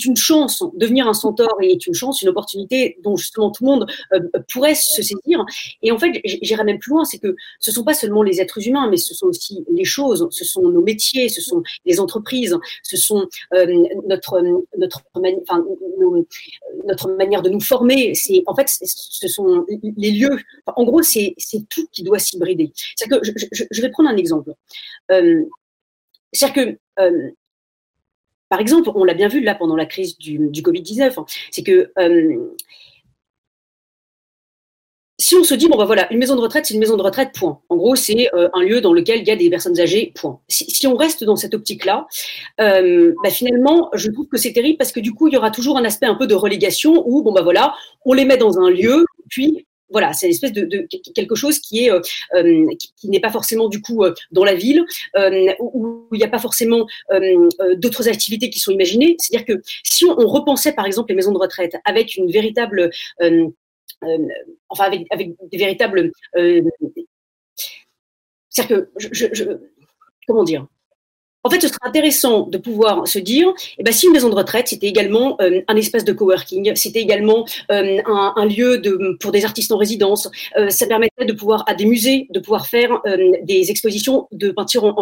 une 0.06 0.18
chance. 0.18 0.64
Devenir 0.76 1.08
un 1.08 1.14
centaure 1.14 1.58
est 1.62 1.86
une 1.88 1.94
chance, 1.94 2.22
une 2.22 2.30
opportunité 2.30 2.98
dont 3.04 3.16
justement 3.16 3.52
tout 3.52 3.64
le 3.64 3.72
monde 3.72 3.88
euh, 4.14 4.20
pourrait 4.52 4.76
se 4.76 5.02
saisir. 5.02 5.46
Et 5.82 5.92
en 5.92 6.00
fait, 6.00 6.22
j'irai 6.24 6.64
même 6.64 6.80
plus 6.80 6.92
loin, 6.92 7.06
c'est 7.06 7.20
que 7.20 7.36
ce 7.60 7.72
ne 7.72 7.76
sont 7.76 7.84
pas 7.84 7.94
seulement 7.94 8.24
les 8.24 8.42
êtres 8.42 8.66
humains, 8.68 8.90
mais 8.90 8.98
ce 8.98 9.14
sont 9.14 9.28
aussi 9.28 9.64
les 9.72 9.86
choses, 9.86 10.28
ce 10.32 10.46
sont 10.46 10.62
nos 10.62 10.82
métiers, 10.82 11.30
ce 11.30 11.42
sont 11.42 11.64
les 11.86 12.00
entreprises, 12.00 12.58
ce 12.82 12.98
sont 12.98 13.28
euh, 13.54 13.66
notre, 14.08 14.42
notre, 14.78 15.02
enfin, 15.14 15.66
notre 16.86 17.10
manière 17.12 17.42
de 17.42 17.50
nous 17.50 17.62
former. 17.62 18.14
En 18.46 18.56
fait, 18.56 18.68
ce 18.68 19.28
sont 19.28 19.66
les 19.98 20.12
lieux. 20.12 20.38
en 20.68 20.84
gros, 20.84 21.02
c'est 21.02 21.36
tout 21.70 21.88
qui 21.92 22.04
doit 22.04 22.20
s'hybrider. 22.20 22.72
C'est 22.96 23.08
que 23.08 23.20
je, 23.24 23.32
je, 23.52 23.64
je 23.70 23.82
vais 23.82 23.90
prendre 23.90 24.10
un 24.10 24.18
exemple. 24.18 24.33
Euh, 25.12 25.44
c'est-à-dire 26.32 26.78
que, 26.98 27.02
euh, 27.02 27.32
par 28.50 28.60
exemple, 28.60 28.90
on 28.96 29.04
l'a 29.04 29.14
bien 29.14 29.28
vu 29.28 29.42
là 29.42 29.56
pendant 29.56 29.76
la 29.76 29.86
crise 29.86 30.18
du, 30.18 30.40
Covid-19, 30.40 31.20
hein, 31.20 31.26
c'est 31.52 31.64
que 31.64 31.92
euh, 31.98 32.56
si 35.20 35.36
on 35.36 35.44
se 35.44 35.54
dit, 35.54 35.68
bon, 35.68 35.78
bah 35.78 35.86
voilà, 35.86 36.12
une 36.12 36.18
maison 36.18 36.36
de 36.36 36.42
retraite, 36.42 36.66
c'est 36.66 36.74
une 36.74 36.80
maison 36.80 36.98
de 36.98 37.02
retraite, 37.04 37.32
point. 37.34 37.62
En 37.70 37.78
gros, 37.78 37.96
c'est 37.96 38.30
un 38.34 38.62
lieu 38.62 38.82
dans 38.82 38.94
lequel 38.94 39.20
il 39.20 39.28
y 39.28 39.32
a 39.32 39.36
des 39.36 39.50
personnes 39.50 39.80
âgées, 39.80 40.12
point. 40.16 40.40
Si, 40.50 40.86
on 40.88 40.96
reste 40.96 41.24
dans 41.24 41.36
cette 41.36 41.54
optique-là, 41.54 42.08
bah 42.58 43.30
finalement, 43.30 43.90
je 43.94 44.10
trouve 44.10 44.28
que 44.28 44.38
c'est 44.38 44.54
terrible 44.54 44.78
parce 44.78 44.92
que 44.92 45.00
du 45.00 45.14
coup, 45.14 45.28
il 45.28 45.34
y 45.34 45.38
aura 45.38 45.52
toujours 45.52 45.78
un 45.78 45.86
aspect 45.86 46.08
un 46.08 46.16
peu 46.16 46.28
de 46.28 46.36
relégation 46.36 47.08
où, 47.08 47.22
bon, 47.24 47.32
bah 47.32 47.44
voilà, 47.44 47.74
on 48.06 48.14
les 48.14 48.26
met 48.26 48.38
dans 48.38 48.60
un 48.60 48.70
lieu, 48.70 49.06
puis 49.30 49.66
voilà, 49.94 50.12
c'est 50.12 50.30
une 50.30 50.52
de, 50.52 50.88
quelque 51.14 51.36
chose 51.36 51.62
euh, 51.74 52.02
euh, 52.34 52.68
qui, 52.98 53.10
n'est 53.10 53.20
pas 53.20 53.32
forcément 53.32 53.70
du 53.70 53.82
coup 53.82 54.04
euh, 54.04 54.14
dans 54.32 54.44
la 54.44 54.56
ville, 54.56 54.84
où, 55.60 56.08
il 56.12 56.18
n'y 56.18 56.24
a 56.24 56.28
pas 56.28 56.40
forcément 56.40 56.86
d'autres 57.78 58.10
activités 58.10 58.50
qui 58.50 58.60
sont 58.60 58.72
imaginées. 58.72 59.16
C'est-à-dire 59.20 59.46
que 59.46 59.62
si 59.84 60.06
on, 60.06 60.28
repensait 60.34 60.74
par 60.74 60.86
exemple 60.86 61.10
les 61.10 61.16
maisons 61.16 61.32
de 61.32 61.38
retraite 61.38 61.76
avec 61.86 62.16
une 62.16 62.32
véritable, 62.32 62.90
enfin 64.70 64.86
avec, 64.86 65.08
des 65.52 65.58
véritables, 65.58 66.12
c'est-à-dire 68.50 68.68
que 68.68 69.62
comment 70.28 70.44
dire 70.44 70.68
en 71.44 71.50
fait, 71.50 71.62
ce 71.62 71.68
serait 71.68 71.80
intéressant 71.82 72.48
de 72.48 72.58
pouvoir 72.58 73.08
se 73.08 73.20
dire, 73.20 73.54
eh 73.78 73.84
ben, 73.84 73.92
si 73.92 74.06
une 74.06 74.14
maison 74.14 74.30
de 74.30 74.36
retraite, 74.36 74.70
c'était 74.70 74.88
également 74.88 75.36
euh, 75.42 75.62
un 75.68 75.76
espace 75.76 76.06
de 76.06 76.14
coworking, 76.14 76.74
c'était 76.76 77.02
également 77.02 77.46
euh, 77.72 78.02
un, 78.06 78.46
lieu 78.46 78.82
pour 79.20 79.32
des 79.32 79.44
artistes 79.44 79.72
en 79.72 79.78
résidence, 79.78 80.30
euh, 80.58 80.70
ça 80.70 80.88
permettrait 80.88 81.26
de 81.26 81.34
pouvoir, 81.34 81.64
à 81.68 81.76
des 81.76 81.86
musées, 81.86 82.28
de 82.30 82.40
pouvoir 82.40 82.68
faire 82.68 83.02
des 83.44 83.72
expositions 83.72 84.28
de 84.32 84.52
peinture 84.52 84.96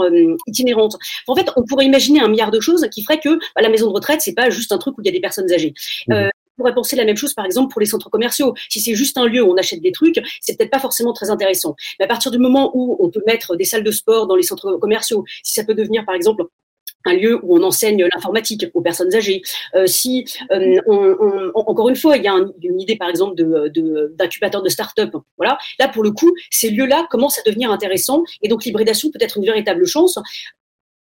itinérantes. 0.47 0.97
En 1.27 1.35
fait, 1.35 1.49
on 1.55 1.63
pourrait 1.63 1.85
imaginer 1.85 2.21
un 2.21 2.27
milliard 2.27 2.51
de 2.51 2.59
choses 2.59 2.87
qui 2.91 3.03
feraient 3.03 3.19
que 3.19 3.37
bah, 3.55 3.61
la 3.61 3.69
maison 3.69 3.87
de 3.87 3.93
retraite, 3.93 4.21
c'est 4.21 4.33
pas 4.33 4.49
juste 4.49 4.71
un 4.71 4.77
truc 4.77 4.97
où 4.97 5.01
il 5.01 5.05
y 5.05 5.09
a 5.09 5.11
des 5.11 5.19
personnes 5.19 5.51
âgées. 5.51 5.73
Pourrait 6.57 6.73
penser 6.73 6.95
la 6.95 7.05
même 7.05 7.17
chose, 7.17 7.33
par 7.33 7.45
exemple, 7.45 7.71
pour 7.71 7.81
les 7.81 7.87
centres 7.87 8.09
commerciaux. 8.09 8.53
Si 8.69 8.79
c'est 8.79 8.95
juste 8.95 9.17
un 9.17 9.25
lieu 9.25 9.41
où 9.41 9.51
on 9.51 9.57
achète 9.57 9.81
des 9.81 9.91
trucs, 9.91 10.21
c'est 10.41 10.57
peut-être 10.57 10.71
pas 10.71 10.79
forcément 10.79 11.13
très 11.13 11.29
intéressant. 11.29 11.75
Mais 11.99 12.05
à 12.05 12.07
partir 12.07 12.31
du 12.31 12.37
moment 12.37 12.71
où 12.73 12.97
on 12.99 13.09
peut 13.09 13.23
mettre 13.25 13.55
des 13.55 13.65
salles 13.65 13.83
de 13.83 13.91
sport 13.91 14.27
dans 14.27 14.35
les 14.35 14.43
centres 14.43 14.77
commerciaux, 14.77 15.23
si 15.43 15.53
ça 15.53 15.63
peut 15.63 15.75
devenir, 15.75 16.05
par 16.05 16.15
exemple, 16.15 16.43
un 17.05 17.13
lieu 17.13 17.39
où 17.43 17.57
on 17.57 17.63
enseigne 17.63 18.07
l'informatique 18.13 18.65
aux 18.73 18.81
personnes 18.81 19.13
âgées. 19.15 19.41
Euh, 19.75 19.87
si, 19.87 20.25
euh, 20.51 20.79
on, 20.85 21.51
encore 21.55 21.89
une 21.89 21.95
fois, 21.95 22.17
il 22.17 22.23
y 22.23 22.27
a 22.27 22.35
une 22.61 22.79
idée, 22.79 22.95
par 22.95 23.09
exemple, 23.09 23.35
d'incubateur 23.35 24.61
de, 24.61 24.67
de 24.67 24.71
start-up. 24.71 25.15
Voilà. 25.37 25.57
Là, 25.79 25.87
pour 25.87 26.03
le 26.03 26.11
coup, 26.11 26.31
ces 26.49 26.69
lieux-là 26.69 27.07
commencent 27.09 27.39
à 27.39 27.43
devenir 27.45 27.71
intéressants 27.71 28.23
et 28.41 28.47
donc 28.47 28.65
l'hybridation 28.65 29.09
peut 29.11 29.19
être 29.21 29.37
une 29.37 29.45
véritable 29.45 29.85
chance 29.85 30.19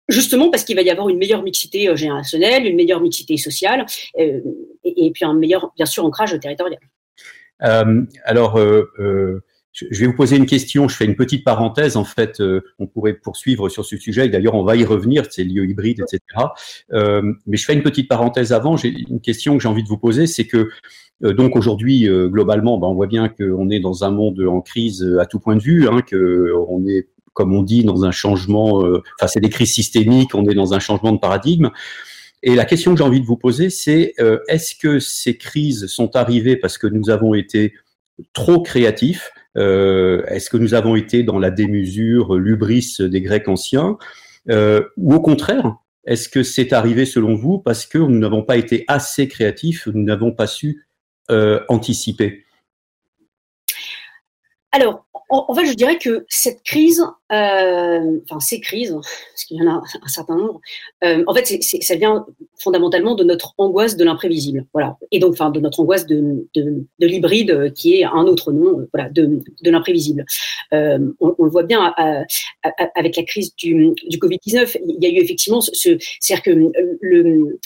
justement 0.08 0.50
parce 0.50 0.64
qu'il 0.64 0.76
va 0.76 0.82
y 0.82 0.90
avoir 0.90 1.08
une 1.08 1.18
meilleure 1.18 1.42
mixité 1.42 1.88
euh, 1.88 1.96
générationnelle, 1.96 2.66
une 2.66 2.76
meilleure 2.76 3.00
mixité 3.00 3.36
sociale, 3.36 3.86
euh, 4.18 4.40
et, 4.84 5.10
puis 5.12 5.24
un 5.24 5.34
meilleur, 5.34 5.72
bien 5.76 5.86
sûr, 5.86 6.04
ancrage 6.04 6.38
territorial. 6.40 6.80
Euh, 7.62 8.02
alors, 8.24 8.58
je 8.58 10.00
vais 10.00 10.06
vous 10.06 10.14
poser 10.14 10.36
une 10.36 10.46
question. 10.46 10.88
Je 10.88 10.96
fais 10.96 11.06
une 11.06 11.16
petite 11.16 11.44
parenthèse. 11.44 11.96
En 11.96 12.04
fait, 12.04 12.40
on 12.78 12.86
pourrait 12.86 13.14
poursuivre 13.14 13.68
sur 13.68 13.84
ce 13.84 13.96
sujet. 13.96 14.28
D'ailleurs, 14.28 14.54
on 14.54 14.62
va 14.62 14.76
y 14.76 14.84
revenir. 14.84 15.24
C'est 15.30 15.44
lieu 15.44 15.64
hybride, 15.66 16.00
etc. 16.00 16.20
Mais 16.90 17.56
je 17.56 17.64
fais 17.64 17.74
une 17.74 17.82
petite 17.82 18.08
parenthèse 18.08 18.52
avant. 18.52 18.76
J'ai 18.76 18.88
une 19.08 19.20
question 19.20 19.56
que 19.56 19.62
j'ai 19.62 19.68
envie 19.68 19.82
de 19.82 19.88
vous 19.88 19.98
poser, 19.98 20.26
c'est 20.26 20.46
que 20.46 20.68
donc 21.20 21.56
aujourd'hui, 21.56 22.06
globalement, 22.06 22.78
ben, 22.78 22.88
on 22.88 22.94
voit 22.94 23.06
bien 23.06 23.28
qu'on 23.28 23.70
est 23.70 23.80
dans 23.80 24.04
un 24.04 24.10
monde 24.10 24.40
en 24.40 24.60
crise 24.60 25.02
à 25.18 25.24
tout 25.24 25.40
point 25.40 25.56
de 25.56 25.62
vue, 25.62 25.88
hein, 25.88 26.02
que 26.02 26.52
on 26.68 26.86
est, 26.86 27.08
comme 27.36 27.54
on 27.54 27.62
dit, 27.62 27.84
dans 27.84 28.04
un 28.04 28.10
changement. 28.10 28.78
Enfin, 28.78 29.28
c'est 29.28 29.40
des 29.40 29.50
crises 29.50 29.72
systémiques. 29.72 30.34
On 30.34 30.44
est 30.46 30.54
dans 30.54 30.74
un 30.74 30.80
changement 30.80 31.12
de 31.12 31.18
paradigme. 31.18 31.70
Et 32.42 32.54
la 32.54 32.64
question 32.64 32.92
que 32.92 32.98
j'ai 32.98 33.04
envie 33.04 33.20
de 33.20 33.26
vous 33.26 33.36
poser, 33.36 33.70
c'est 33.70 34.14
est-ce 34.48 34.74
que 34.74 34.98
ces 34.98 35.36
crises 35.36 35.86
sont 35.86 36.16
arrivées 36.16 36.56
parce 36.56 36.78
que 36.78 36.86
nous 36.86 37.10
avons 37.10 37.34
été 37.34 37.74
trop 38.32 38.62
créatifs 38.62 39.30
euh, 39.56 40.24
Est-ce 40.26 40.50
que 40.50 40.56
nous 40.56 40.74
avons 40.74 40.96
été 40.96 41.22
dans 41.22 41.38
la 41.38 41.50
démesure, 41.50 42.36
l'ubris 42.36 42.96
des 42.98 43.20
Grecs 43.20 43.48
anciens 43.48 43.98
euh, 44.50 44.82
Ou 44.96 45.14
au 45.14 45.20
contraire, 45.20 45.76
est-ce 46.06 46.28
que 46.28 46.42
c'est 46.42 46.72
arrivé 46.72 47.04
selon 47.04 47.34
vous 47.34 47.58
parce 47.58 47.86
que 47.86 47.98
nous 47.98 48.18
n'avons 48.18 48.42
pas 48.42 48.56
été 48.56 48.84
assez 48.88 49.28
créatifs, 49.28 49.86
nous 49.86 50.02
n'avons 50.02 50.32
pas 50.32 50.46
su 50.46 50.86
euh, 51.30 51.60
anticiper? 51.68 52.44
Alors, 54.76 55.06
en, 55.30 55.54
fait, 55.54 55.64
je 55.64 55.72
dirais 55.72 55.96
que 55.96 56.26
cette 56.28 56.62
crise, 56.62 57.02
euh, 57.32 58.20
enfin 58.28 58.40
ces 58.40 58.60
crises, 58.60 58.92
parce 58.92 59.44
qu'il 59.46 59.56
y 59.56 59.62
en 59.62 59.68
a 59.68 59.82
un 60.02 60.08
certain 60.08 60.36
nombre, 60.36 60.60
euh, 61.02 61.24
en 61.26 61.34
fait, 61.34 61.46
ça 61.62 61.94
vient 61.96 62.26
fondamentalement 62.58 63.14
de 63.14 63.24
notre 63.24 63.54
angoisse 63.56 63.96
de 63.96 64.04
l'imprévisible, 64.04 64.66
voilà, 64.74 64.98
et 65.12 65.18
donc, 65.18 65.32
enfin, 65.32 65.48
de 65.48 65.60
notre 65.60 65.80
angoisse 65.80 66.04
de, 66.04 66.46
de, 66.54 66.84
de 66.98 67.06
l'hybride, 67.06 67.72
qui 67.72 68.00
est 68.00 68.04
un 68.04 68.24
autre 68.24 68.52
nom, 68.52 68.80
euh, 68.80 69.08
de, 69.12 69.70
l'imprévisible. 69.70 70.26
On, 70.72 71.34
le 71.38 71.50
voit 71.50 71.62
bien 71.62 71.94
avec 72.94 73.16
la 73.16 73.22
crise 73.22 73.56
du, 73.56 73.94
du 74.10 74.18
Covid-19. 74.18 74.76
Il 74.86 75.02
y 75.02 75.06
a 75.06 75.10
eu 75.10 75.22
effectivement 75.22 75.62
ce, 75.62 75.70
c'est-à-dire 75.72 76.42
que 76.42 76.70
le 77.00 77.58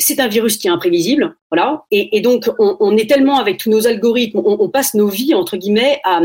c'est 0.00 0.20
un 0.20 0.28
virus 0.28 0.56
qui 0.56 0.66
est 0.66 0.70
imprévisible, 0.70 1.36
voilà. 1.50 1.84
Et, 1.90 2.20
donc, 2.20 2.50
on, 2.58 2.96
est 2.96 3.08
tellement 3.08 3.38
avec 3.38 3.58
tous 3.58 3.70
nos 3.70 3.86
algorithmes, 3.86 4.40
on, 4.44 4.68
passe 4.68 4.94
nos 4.94 5.08
vies 5.08 5.34
entre 5.34 5.56
guillemets 5.56 6.00
à, 6.04 6.20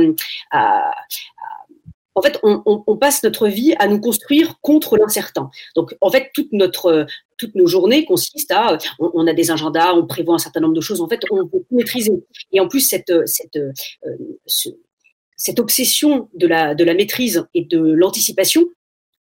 en 2.16 2.22
fait, 2.22 2.40
on, 2.44 2.98
passe 2.98 3.24
notre 3.24 3.48
vie 3.48 3.76
à 3.78 3.88
nous 3.88 4.00
construire 4.00 4.60
contre 4.62 4.96
l'incertain. 4.98 5.50
Donc, 5.76 5.96
en 6.00 6.10
fait, 6.10 6.32
toute 6.34 6.52
notre, 6.54 7.06
toutes 7.38 7.56
nos 7.56 7.68
journées 7.68 8.06
consistent 8.06 8.52
à, 8.52 8.78
on, 9.00 9.28
a 9.28 9.34
des 9.34 9.52
agendas, 9.52 9.94
on 9.94 10.08
prévoit 10.08 10.36
un 10.36 10.40
certain 10.40 10.62
nombre 10.62 10.74
de 10.74 10.82
choses. 10.82 11.02
En 11.02 11.10
fait, 11.10 11.20
on 11.30 11.46
peut 11.46 11.60
tout 11.60 11.76
maîtriser. 11.76 12.14
Et 12.54 12.62
en 12.62 12.70
plus, 12.70 12.80
cette, 12.80 13.12
cette, 13.26 13.58
euh, 13.58 13.72
ce, 14.46 14.70
cette 15.36 15.60
obsession 15.60 16.30
de 16.34 16.48
la, 16.48 16.74
de 16.74 16.84
la 16.86 16.94
maîtrise 16.94 17.46
et 17.54 17.66
de 17.66 17.80
l'anticipation 17.80 18.66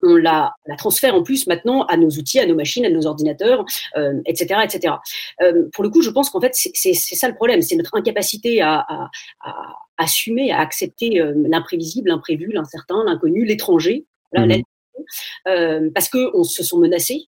on 0.03 0.17
la, 0.17 0.55
la, 0.67 0.77
transfère 0.77 1.15
en 1.15 1.23
plus 1.23 1.47
maintenant 1.47 1.85
à 1.85 1.97
nos 1.97 2.09
outils, 2.11 2.39
à 2.39 2.47
nos 2.47 2.55
machines, 2.55 2.85
à 2.85 2.91
nos 2.91 3.07
ordinateurs, 3.07 3.65
euh, 3.97 4.21
etc., 4.27 4.61
etc. 4.65 4.95
Euh, 5.43 5.69
pour 5.73 5.85
le 5.85 5.91
coup, 5.91 6.03
je 6.03 6.11
pense 6.11 6.31
qu'en 6.31 6.41
fait, 6.41 6.53
c'est 6.55 6.95
ça 6.95 7.29
le 7.29 7.35
problème, 7.35 7.63
c'est 7.63 7.77
notre 7.77 7.97
incapacité 7.97 8.61
à, 8.61 8.85
à, 8.89 9.11
à, 9.41 9.77
assumer, 9.99 10.53
à 10.53 10.61
accepter 10.61 11.21
euh, 11.21 11.33
l'imprévisible, 11.49 12.09
l'imprévu, 12.09 12.51
l'incertain, 12.53 13.05
l'inconnu, 13.05 13.45
l'étranger, 13.45 14.07
mmh. 14.35 14.63
euh, 15.49 15.91
parce 15.95 16.09
qu'on 16.09 16.45
se 16.45 16.63
sont 16.63 16.79
menacés. 16.79 17.29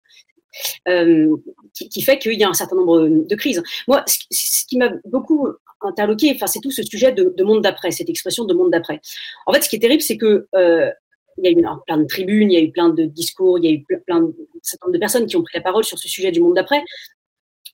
Euh, 0.88 1.36
qui, 1.74 1.90
qui, 1.90 2.04
fait 2.04 2.20
qu'il 2.20 2.34
y 2.34 2.44
a 2.44 2.48
un 2.48 2.54
certain 2.54 2.76
nombre 2.76 3.08
de 3.08 3.36
crises. 3.36 3.64
Moi, 3.88 4.04
ce, 4.06 4.20
ce 4.30 4.66
qui 4.68 4.78
m'a 4.78 4.92
beaucoup 5.04 5.48
interloqué, 5.82 6.32
enfin, 6.36 6.48
c'est 6.48 6.60
tout 6.60 6.72
ce 6.72 6.84
sujet 6.84 7.12
de, 7.12 7.34
de 7.36 7.44
monde 7.44 7.62
d'après, 7.62 7.92
cette 7.92 8.10
expression 8.10 8.46
de 8.46 8.54
monde 8.54 8.72
d'après. 8.72 9.02
En 9.46 9.54
fait, 9.54 9.62
ce 9.62 9.70
qui 9.70 9.76
est 9.78 9.80
terrible, 9.80 10.02
c'est 10.02 10.18
que 10.18 10.48
euh, 10.56 10.92
il 11.38 11.46
y 11.46 11.48
a 11.48 11.52
eu 11.52 11.64
plein 11.86 11.98
de 11.98 12.06
tribunes, 12.06 12.52
il 12.52 12.54
y 12.54 12.58
a 12.58 12.62
eu 12.62 12.72
plein 12.72 12.90
de 12.90 13.06
discours, 13.06 13.58
il 13.60 13.66
y 13.66 13.68
a 13.68 13.72
eu 13.72 13.84
plein 14.06 14.22
de, 14.22 14.98
personnes 14.98 15.26
qui 15.26 15.36
ont 15.36 15.44
pris 15.44 15.58
la 15.58 15.64
parole 15.64 15.84
sur 15.84 15.98
ce 15.98 16.08
sujet 16.08 16.32
du 16.32 16.42
monde 16.42 16.56
d'après. 16.56 16.84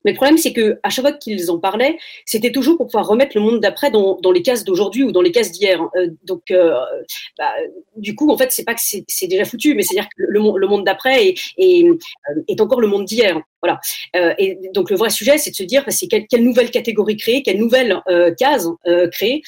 Mais 0.05 0.11
le 0.11 0.15
problème, 0.15 0.37
c'est 0.37 0.53
que 0.53 0.79
à 0.83 0.89
chaque 0.89 1.03
fois 1.03 1.13
qu'ils 1.13 1.51
en 1.51 1.59
parlaient, 1.59 1.97
c'était 2.25 2.51
toujours 2.51 2.77
pour 2.77 2.87
pouvoir 2.87 3.07
remettre 3.07 3.31
le 3.35 3.41
monde 3.41 3.59
d'après 3.59 3.91
dans, 3.91 4.17
les 4.33 4.41
cases 4.41 4.63
d'aujourd'hui 4.63 5.03
ou 5.03 5.11
dans 5.11 5.21
les 5.21 5.31
cases 5.31 5.51
d'hier. 5.51 5.81
Euh, 5.95 6.07
donc, 6.23 6.51
euh, 6.51 6.73
bah, 7.37 7.51
du 7.97 8.15
coup, 8.15 8.31
en 8.31 8.37
fait, 8.37 8.51
c'est 8.51 8.63
pas 8.63 8.73
que 8.73 8.81
c'est 8.81 9.27
déjà 9.27 9.45
foutu, 9.45 9.73
mais 9.73 9.83
c'est-à-dire 9.83 10.09
que 10.09 10.23
le, 10.27 10.39
monde 10.39 10.85
d'après 10.85 11.33
euh, 11.59 11.97
est, 12.47 12.61
encore 12.61 12.81
le 12.81 12.87
monde 12.87 13.05
d'hier. 13.05 13.41
Voilà. 13.61 13.81
Et 14.37 14.57
donc 14.73 14.89
le 14.89 14.95
vrai 14.95 15.09
sujet, 15.09 15.37
c'est 15.37 15.51
de 15.51 15.55
se 15.55 15.63
dire, 15.63 15.83
bah, 15.85 15.91
c'est 15.91 16.07
quelle, 16.07 16.27
quelle, 16.27 16.45
nouvelle 16.45 16.71
catégorie 16.71 17.17
créer, 17.17 17.43
quelle 17.43 17.59
nouvelle 17.59 18.01
case 18.37 18.69
créer 19.11 19.41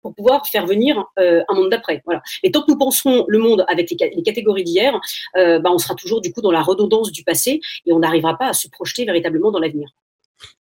pour 0.00 0.14
pouvoir 0.14 0.46
faire 0.46 0.66
venir 0.66 1.04
un 1.18 1.54
monde 1.54 1.68
d'après. 1.68 2.00
Voilà. 2.06 2.22
Et 2.42 2.50
tant 2.50 2.62
que 2.62 2.70
nous 2.70 2.78
penserons 2.78 3.26
le 3.28 3.38
monde 3.38 3.66
avec 3.68 3.90
les, 3.90 4.22
catégories 4.22 4.64
d'hier, 4.64 4.98
bah, 5.34 5.60
on 5.66 5.76
sera 5.76 5.94
toujours 5.94 6.22
du 6.22 6.32
coup 6.32 6.40
dans 6.40 6.50
la 6.50 6.62
redondance 6.62 7.12
du 7.12 7.24
passé 7.24 7.60
et 7.84 7.92
on 7.92 7.98
n'arrivera 7.98 8.38
pas 8.38 8.48
à 8.48 8.52
se 8.54 8.68
projeter 8.68 9.04
véritablement 9.04 9.50
dans 9.50 9.60
l'avenir. 9.66 9.88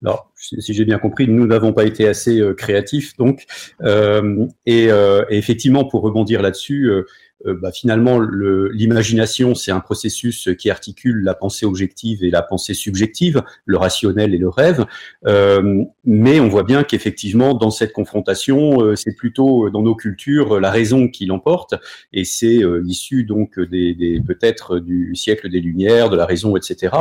Alors, 0.04 0.32
si 0.34 0.72
j'ai 0.72 0.84
bien 0.86 0.98
compris, 0.98 1.28
nous 1.28 1.46
n'avons 1.46 1.74
pas 1.74 1.84
été 1.84 2.08
assez 2.08 2.40
créatifs, 2.56 3.16
donc, 3.18 3.44
euh, 3.82 4.46
et, 4.64 4.90
euh, 4.90 5.24
et, 5.28 5.36
effectivement, 5.36 5.84
pour 5.84 6.00
rebondir 6.00 6.40
là-dessus, 6.40 6.84
euh, 6.84 7.06
euh, 7.46 7.54
bah, 7.60 7.72
finalement, 7.72 8.20
l'imagination, 8.20 9.54
c'est 9.54 9.70
un 9.70 9.80
processus 9.80 10.48
qui 10.58 10.70
articule 10.70 11.22
la 11.22 11.34
pensée 11.34 11.64
objective 11.64 12.22
et 12.22 12.30
la 12.30 12.42
pensée 12.42 12.74
subjective, 12.74 13.42
le 13.64 13.76
rationnel 13.76 14.34
et 14.34 14.38
le 14.38 14.48
rêve. 14.48 14.84
Euh, 15.26 15.82
mais 16.04 16.40
on 16.40 16.48
voit 16.48 16.64
bien 16.64 16.84
qu'effectivement, 16.84 17.54
dans 17.54 17.70
cette 17.70 17.92
confrontation, 17.92 18.82
euh, 18.82 18.96
c'est 18.96 19.14
plutôt 19.14 19.66
euh, 19.66 19.70
dans 19.70 19.82
nos 19.82 19.94
cultures 19.94 20.60
la 20.60 20.70
raison 20.70 21.08
qui 21.08 21.26
l'emporte, 21.26 21.74
et 22.12 22.24
c'est 22.24 22.62
euh, 22.62 22.82
issu 22.86 23.24
donc 23.24 23.58
des, 23.58 23.94
des 23.94 24.20
peut-être 24.20 24.78
du 24.78 25.14
siècle 25.14 25.48
des 25.48 25.60
Lumières, 25.60 26.10
de 26.10 26.16
la 26.16 26.26
raison, 26.26 26.56
etc. 26.56 26.94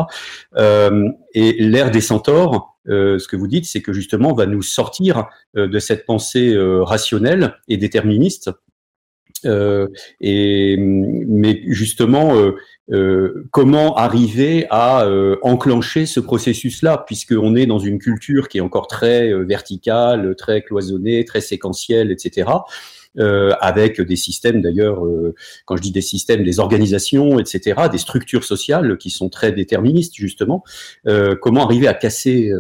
et 1.34 1.54
l'ère 1.60 1.92
des 1.92 2.02
centaures, 2.02 2.79
ce 2.86 3.28
que 3.28 3.36
vous 3.36 3.48
dites, 3.48 3.66
c'est 3.66 3.82
que 3.82 3.94
justement, 3.94 4.32
on 4.32 4.36
va 4.36 4.46
nous 4.46 4.62
sortir 4.62 5.28
de 5.56 5.80
cette 5.80 6.06
pensée 6.06 6.56
rationnelle 6.58 7.56
et 7.68 7.78
déterministe 7.78 8.50
euh, 9.46 9.88
et, 10.20 10.76
mais 10.78 11.62
justement, 11.68 12.36
euh, 12.36 12.56
euh, 12.92 13.48
comment 13.52 13.96
arriver 13.96 14.66
à 14.70 15.06
euh, 15.06 15.38
enclencher 15.42 16.06
ce 16.06 16.20
processus-là, 16.20 17.04
puisqu'on 17.06 17.56
est 17.56 17.66
dans 17.66 17.80
une 17.80 18.00
culture 18.00 18.50
qui 18.50 18.58
est 18.58 18.62
encore 18.62 18.88
très 18.88 19.32
euh, 19.32 19.44
verticale, 19.44 20.36
très 20.36 20.62
cloisonnée, 20.62 21.24
très 21.26 21.42
séquentielle, 21.42 22.12
etc. 22.12 22.50
avec 23.18 24.02
des 24.02 24.16
systèmes 24.16 24.62
d'ailleurs, 24.62 25.04
quand 25.66 25.78
je 25.78 25.82
dis 25.82 25.92
des 25.92 26.02
systèmes, 26.02 26.44
des 26.44 26.60
organisations, 26.60 27.40
etc., 27.40 27.82
des 27.92 27.98
structures 27.98 28.44
sociales 28.44 28.98
qui 28.98 29.10
sont 29.10 29.30
très 29.30 29.52
déterministes 29.52 30.16
justement. 30.16 30.64
comment 31.42 31.66
arriver 31.66 31.88
à 31.88 31.94
casser, 31.94 32.52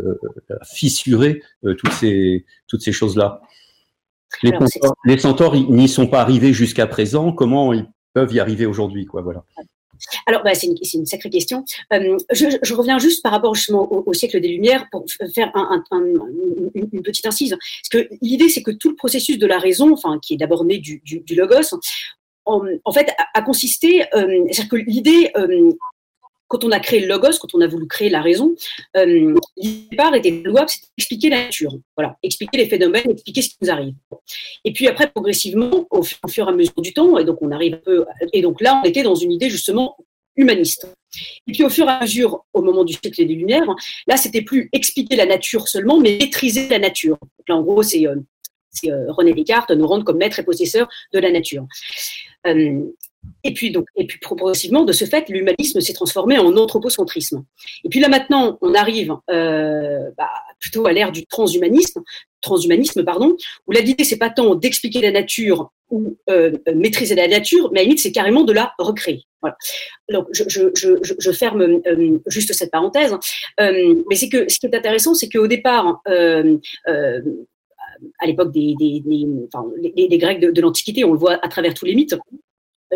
à 0.49 0.65
fissurer 0.65 1.41
toutes 1.77 1.93
ces 1.93 2.45
toutes 2.67 2.81
ces 2.81 2.91
choses-là? 2.91 3.41
Les, 4.43 4.49
Alors, 4.49 4.67
centaures, 4.67 4.95
les 5.05 5.17
centaures 5.17 5.55
n'y 5.55 5.87
sont 5.87 6.07
pas 6.07 6.21
arrivés 6.21 6.53
jusqu'à 6.53 6.87
présent. 6.87 7.31
Comment 7.31 7.73
ils 7.73 7.87
peuvent 8.13 8.33
y 8.33 8.39
arriver 8.39 8.65
aujourd'hui 8.65 9.05
quoi, 9.05 9.21
voilà. 9.21 9.43
Alors, 10.25 10.43
bah, 10.43 10.53
c'est 10.55 10.67
une, 10.67 11.05
sacrée 11.05 11.29
question. 11.29 11.63
Euh, 11.93 12.17
je, 12.31 12.73
reviens 12.73 12.99
juste 12.99 13.23
par 13.23 13.31
rapport 13.31 13.53
au, 13.69 14.13
siècle 14.13 14.39
des 14.39 14.47
Lumières 14.47 14.87
pour 14.91 15.05
faire 15.33 15.51
un, 15.55 15.83
un, 15.91 15.97
un, 15.97 16.05
une, 16.73 17.01
petite 17.03 17.25
incise. 17.25 17.57
L'idée, 18.21 18.49
c'est 18.49 18.63
que 18.63 18.71
tout 18.71 18.89
le 18.89 18.95
processus 18.95 19.37
de 19.37 19.47
la 19.47 19.59
raison, 19.59 19.93
enfin, 19.93 20.19
qui 20.21 20.33
est 20.33 20.37
d'abord 20.37 20.65
né 20.65 20.77
du, 20.77 21.01
logos, 21.31 21.75
en, 22.45 22.91
fait, 22.91 23.09
a, 23.17 23.39
a 23.39 23.41
consisté, 23.41 24.03
euh, 24.15 24.45
c'est-à-dire 24.51 24.69
que 24.69 24.75
l'idée 24.75 25.31
euh, 25.37 25.71
quand 26.49 26.65
on 26.65 26.71
a 26.71 26.79
créé 26.79 26.99
le 26.99 27.07
logos, 27.07 27.37
quand 27.39 27.53
on 27.53 27.61
a 27.61 27.67
voulu 27.67 27.87
créer 27.87 28.09
la 28.09 28.21
raison, 28.21 28.53
euh, 28.97 29.33
l'idée 29.55 29.97
était 30.15 30.31
louable, 30.31 30.69
c'était 30.69 30.87
expliquer 30.97 31.29
la 31.29 31.45
nature, 31.45 31.71
voilà, 31.95 32.17
expliquer 32.21 32.57
les 32.57 32.67
phénomènes, 32.67 33.09
expliquer 33.09 33.41
ce 33.41 33.49
qui 33.49 33.57
nous 33.61 33.71
arrive. 33.71 33.93
Et 34.65 34.73
puis 34.73 34.87
après, 34.87 35.09
progressivement, 35.09 35.87
au, 35.91 35.99
au 35.99 36.27
fur 36.27 36.47
et 36.47 36.49
à 36.49 36.51
mesure 36.51 36.81
du 36.81 36.93
temps, 36.93 37.17
et 37.17 37.23
donc 37.23 37.41
on 37.41 37.51
arrive 37.51 37.75
un 37.75 37.77
peu, 37.77 38.05
et 38.33 38.41
donc 38.41 38.59
là, 38.59 38.81
on 38.83 38.87
était 38.87 39.03
dans 39.03 39.15
une 39.15 39.31
idée 39.31 39.49
justement 39.49 39.95
humaniste. 40.35 40.87
Et 41.47 41.51
puis 41.51 41.63
au 41.63 41.69
fur 41.69 41.85
et 41.87 41.91
à 41.91 42.01
mesure, 42.01 42.45
au 42.53 42.61
moment 42.61 42.83
du 42.83 42.93
siècle 42.93 43.25
des 43.25 43.33
Lumières, 43.33 43.65
là, 44.07 44.17
c'était 44.17 44.41
plus 44.41 44.69
expliquer 44.73 45.15
la 45.15 45.25
nature 45.25 45.67
seulement, 45.67 45.99
mais 45.99 46.17
maîtriser 46.19 46.67
la 46.69 46.79
nature. 46.79 47.17
Donc 47.21 47.47
là, 47.47 47.55
en 47.55 47.61
gros, 47.61 47.83
c'est 47.83 48.07
euh, 48.07 48.15
euh, 48.85 49.11
René 49.11 49.33
Descartes 49.33 49.71
nous 49.71 49.87
rendre 49.87 50.03
comme 50.03 50.17
maître 50.17 50.39
et 50.39 50.43
possesseur 50.43 50.87
de 51.13 51.19
la 51.19 51.31
nature. 51.31 51.65
Euh, 52.47 52.81
et 53.43 53.53
puis, 53.53 53.71
donc, 53.71 53.85
et 53.95 54.05
puis 54.05 54.19
progressivement, 54.19 54.83
de 54.83 54.91
ce 54.91 55.05
fait, 55.05 55.29
l'humanisme 55.29 55.79
s'est 55.79 55.93
transformé 55.93 56.37
en 56.37 56.55
anthropocentrisme. 56.55 57.43
Et 57.83 57.89
puis 57.89 57.99
là 57.99 58.09
maintenant, 58.09 58.57
on 58.61 58.73
arrive 58.73 59.15
euh, 59.29 60.09
bah, 60.17 60.29
plutôt 60.59 60.85
à 60.87 60.93
l'ère 60.93 61.11
du 61.11 61.25
transhumanisme, 61.25 62.01
transhumanisme 62.41 63.03
pardon, 63.03 63.35
où 63.67 63.71
l'idée 63.71 64.03
c'est 64.03 64.17
pas 64.17 64.29
tant 64.29 64.55
d'expliquer 64.55 65.01
la 65.01 65.11
nature 65.11 65.71
ou 65.89 66.17
euh, 66.29 66.51
maîtriser 66.75 67.15
la 67.15 67.27
nature, 67.27 67.71
mais 67.71 67.79
à 67.81 67.83
limite 67.83 67.99
c'est 67.99 68.11
carrément 68.11 68.43
de 68.43 68.53
la 68.53 68.73
recréer. 68.77 69.23
Voilà. 69.41 69.55
Donc 70.09 70.27
je, 70.33 70.43
je, 70.47 70.69
je, 70.75 71.31
ferme 71.31 71.61
euh, 71.61 72.19
juste 72.27 72.53
cette 72.53 72.71
parenthèse, 72.71 73.15
mais 73.57 74.15
c'est 74.15 74.29
que 74.29 74.49
ce 74.49 74.59
qui 74.59 74.65
est 74.65 74.75
intéressant, 74.75 75.13
c'est 75.13 75.29
qu'au 75.29 75.47
départ, 75.47 76.01
à 78.19 78.25
l'époque 78.25 78.51
des, 78.51 78.75
des, 78.77 80.17
Grecs 80.17 80.39
de 80.39 80.61
l'Antiquité, 80.61 81.03
on 81.05 81.13
le 81.13 81.19
voit 81.19 81.39
à 81.43 81.47
travers 81.47 81.73
tous 81.73 81.85
les 81.85 81.95
mythes, 81.95 82.15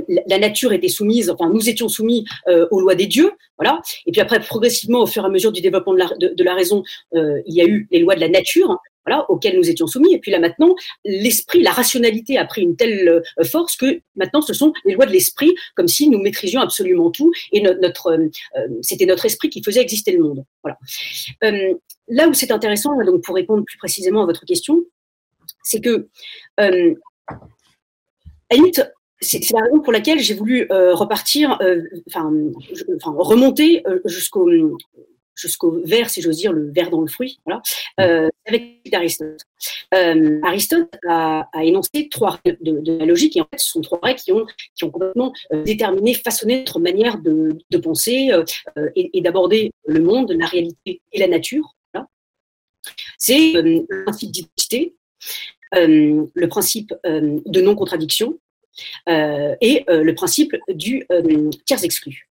la 0.07 0.39
nature 0.39 0.73
était 0.73 0.87
soumise, 0.87 1.29
enfin 1.29 1.49
nous 1.49 1.69
étions 1.69 1.87
soumis 1.87 2.25
euh, 2.47 2.67
aux 2.71 2.79
lois 2.79 2.95
des 2.95 3.07
dieux, 3.07 3.31
voilà. 3.57 3.81
Et 4.05 4.11
puis 4.11 4.21
après, 4.21 4.39
progressivement, 4.39 5.01
au 5.01 5.05
fur 5.05 5.23
et 5.23 5.25
à 5.25 5.29
mesure 5.29 5.51
du 5.51 5.61
développement 5.61 5.93
de 5.93 6.43
la, 6.43 6.55
raison, 6.55 6.83
euh, 7.15 7.41
il 7.45 7.55
y 7.55 7.61
a 7.61 7.65
eu 7.65 7.87
les 7.91 7.99
lois 7.99 8.15
de 8.15 8.19
la 8.19 8.29
nature, 8.29 8.79
voilà, 9.05 9.29
auxquelles 9.29 9.57
nous 9.57 9.69
étions 9.69 9.87
soumis. 9.87 10.13
Et 10.13 10.19
puis 10.19 10.31
là 10.31 10.39
maintenant, 10.39 10.75
l'esprit, 11.05 11.61
la 11.61 11.71
rationalité 11.71 12.37
a 12.37 12.45
pris 12.45 12.61
une 12.61 12.75
telle 12.75 13.07
euh, 13.07 13.43
force 13.43 13.75
que 13.75 14.01
maintenant 14.15 14.41
ce 14.41 14.53
sont 14.53 14.73
les 14.85 14.93
lois 14.93 15.05
de 15.05 15.11
l'esprit, 15.11 15.53
comme 15.75 15.87
si 15.87 16.09
nous 16.09 16.19
maîtrisions 16.19 16.61
absolument 16.61 17.11
tout 17.11 17.31
et 17.51 17.61
notre, 17.61 18.17
c'était 18.81 19.05
notre 19.05 19.25
esprit 19.25 19.49
qui 19.49 19.61
faisait 19.63 19.81
exister 19.81 20.11
le 20.11 20.23
monde. 20.23 20.43
Voilà. 20.63 20.77
là 22.07 22.27
où 22.27 22.33
c'est 22.33 22.51
intéressant, 22.51 22.91
donc 23.03 23.23
pour 23.23 23.35
répondre 23.35 23.63
plus 23.65 23.77
précisément 23.77 24.23
à 24.23 24.25
votre 24.25 24.45
question, 24.45 24.83
c'est 25.63 25.81
que 25.81 26.07
à 26.57 28.55
c'est 29.23 29.51
la 29.51 29.61
raison 29.61 29.79
pour 29.79 29.93
laquelle 29.93 30.19
j'ai 30.19 30.33
voulu 30.33 30.67
euh, 30.71 30.93
repartir, 30.93 31.57
euh, 31.61 31.81
enfin, 32.07 32.31
remonter 33.03 33.83
euh, 33.87 33.99
jusqu'au 34.05 34.49
jusqu'au 35.35 35.81
vers, 35.83 36.11
si 36.11 36.21
j'ose 36.21 36.37
dire, 36.37 36.53
le 36.53 36.71
vers 36.71 36.91
dans 36.91 37.01
le 37.01 37.07
fruit, 37.07 37.39
voilà, 37.43 37.63
avec 37.97 38.87
Aristote. 38.93 39.39
Aristote 39.91 40.93
a, 41.09 41.49
énoncé 41.63 42.07
trois 42.09 42.39
règles 42.45 42.59
de, 42.61 42.97
la 42.99 43.05
logique, 43.05 43.35
et 43.35 43.41
en 43.41 43.47
fait, 43.49 43.59
ce 43.59 43.71
sont 43.71 43.81
trois 43.81 43.99
règles 44.03 44.19
qui 44.19 44.31
ont, 44.31 44.45
qui 44.75 44.83
ont 44.83 44.91
complètement 44.91 45.33
déterminé, 45.65 46.13
façonné 46.13 46.59
notre 46.59 46.79
manière 46.79 47.17
de, 47.17 47.57
de 47.67 47.77
penser 47.79 48.29
et, 48.95 49.21
d'aborder 49.21 49.71
le 49.87 50.01
monde, 50.01 50.31
la 50.37 50.45
réalité 50.45 51.01
et 51.11 51.19
la 51.19 51.27
nature. 51.27 51.75
C'est 53.17 53.53
le 53.53 54.03
principe 54.03 54.31
d'identité, 54.31 54.95
le 55.73 56.45
principe 56.45 56.93
de 57.03 57.61
non-contradiction 57.61 58.37
et 59.07 59.83
euh, 59.89 60.03
le 60.03 60.15
principe 60.15 60.55
du 60.69 61.05
euh, 61.11 61.49
tiers 61.65 61.83
exclu. 61.83 62.29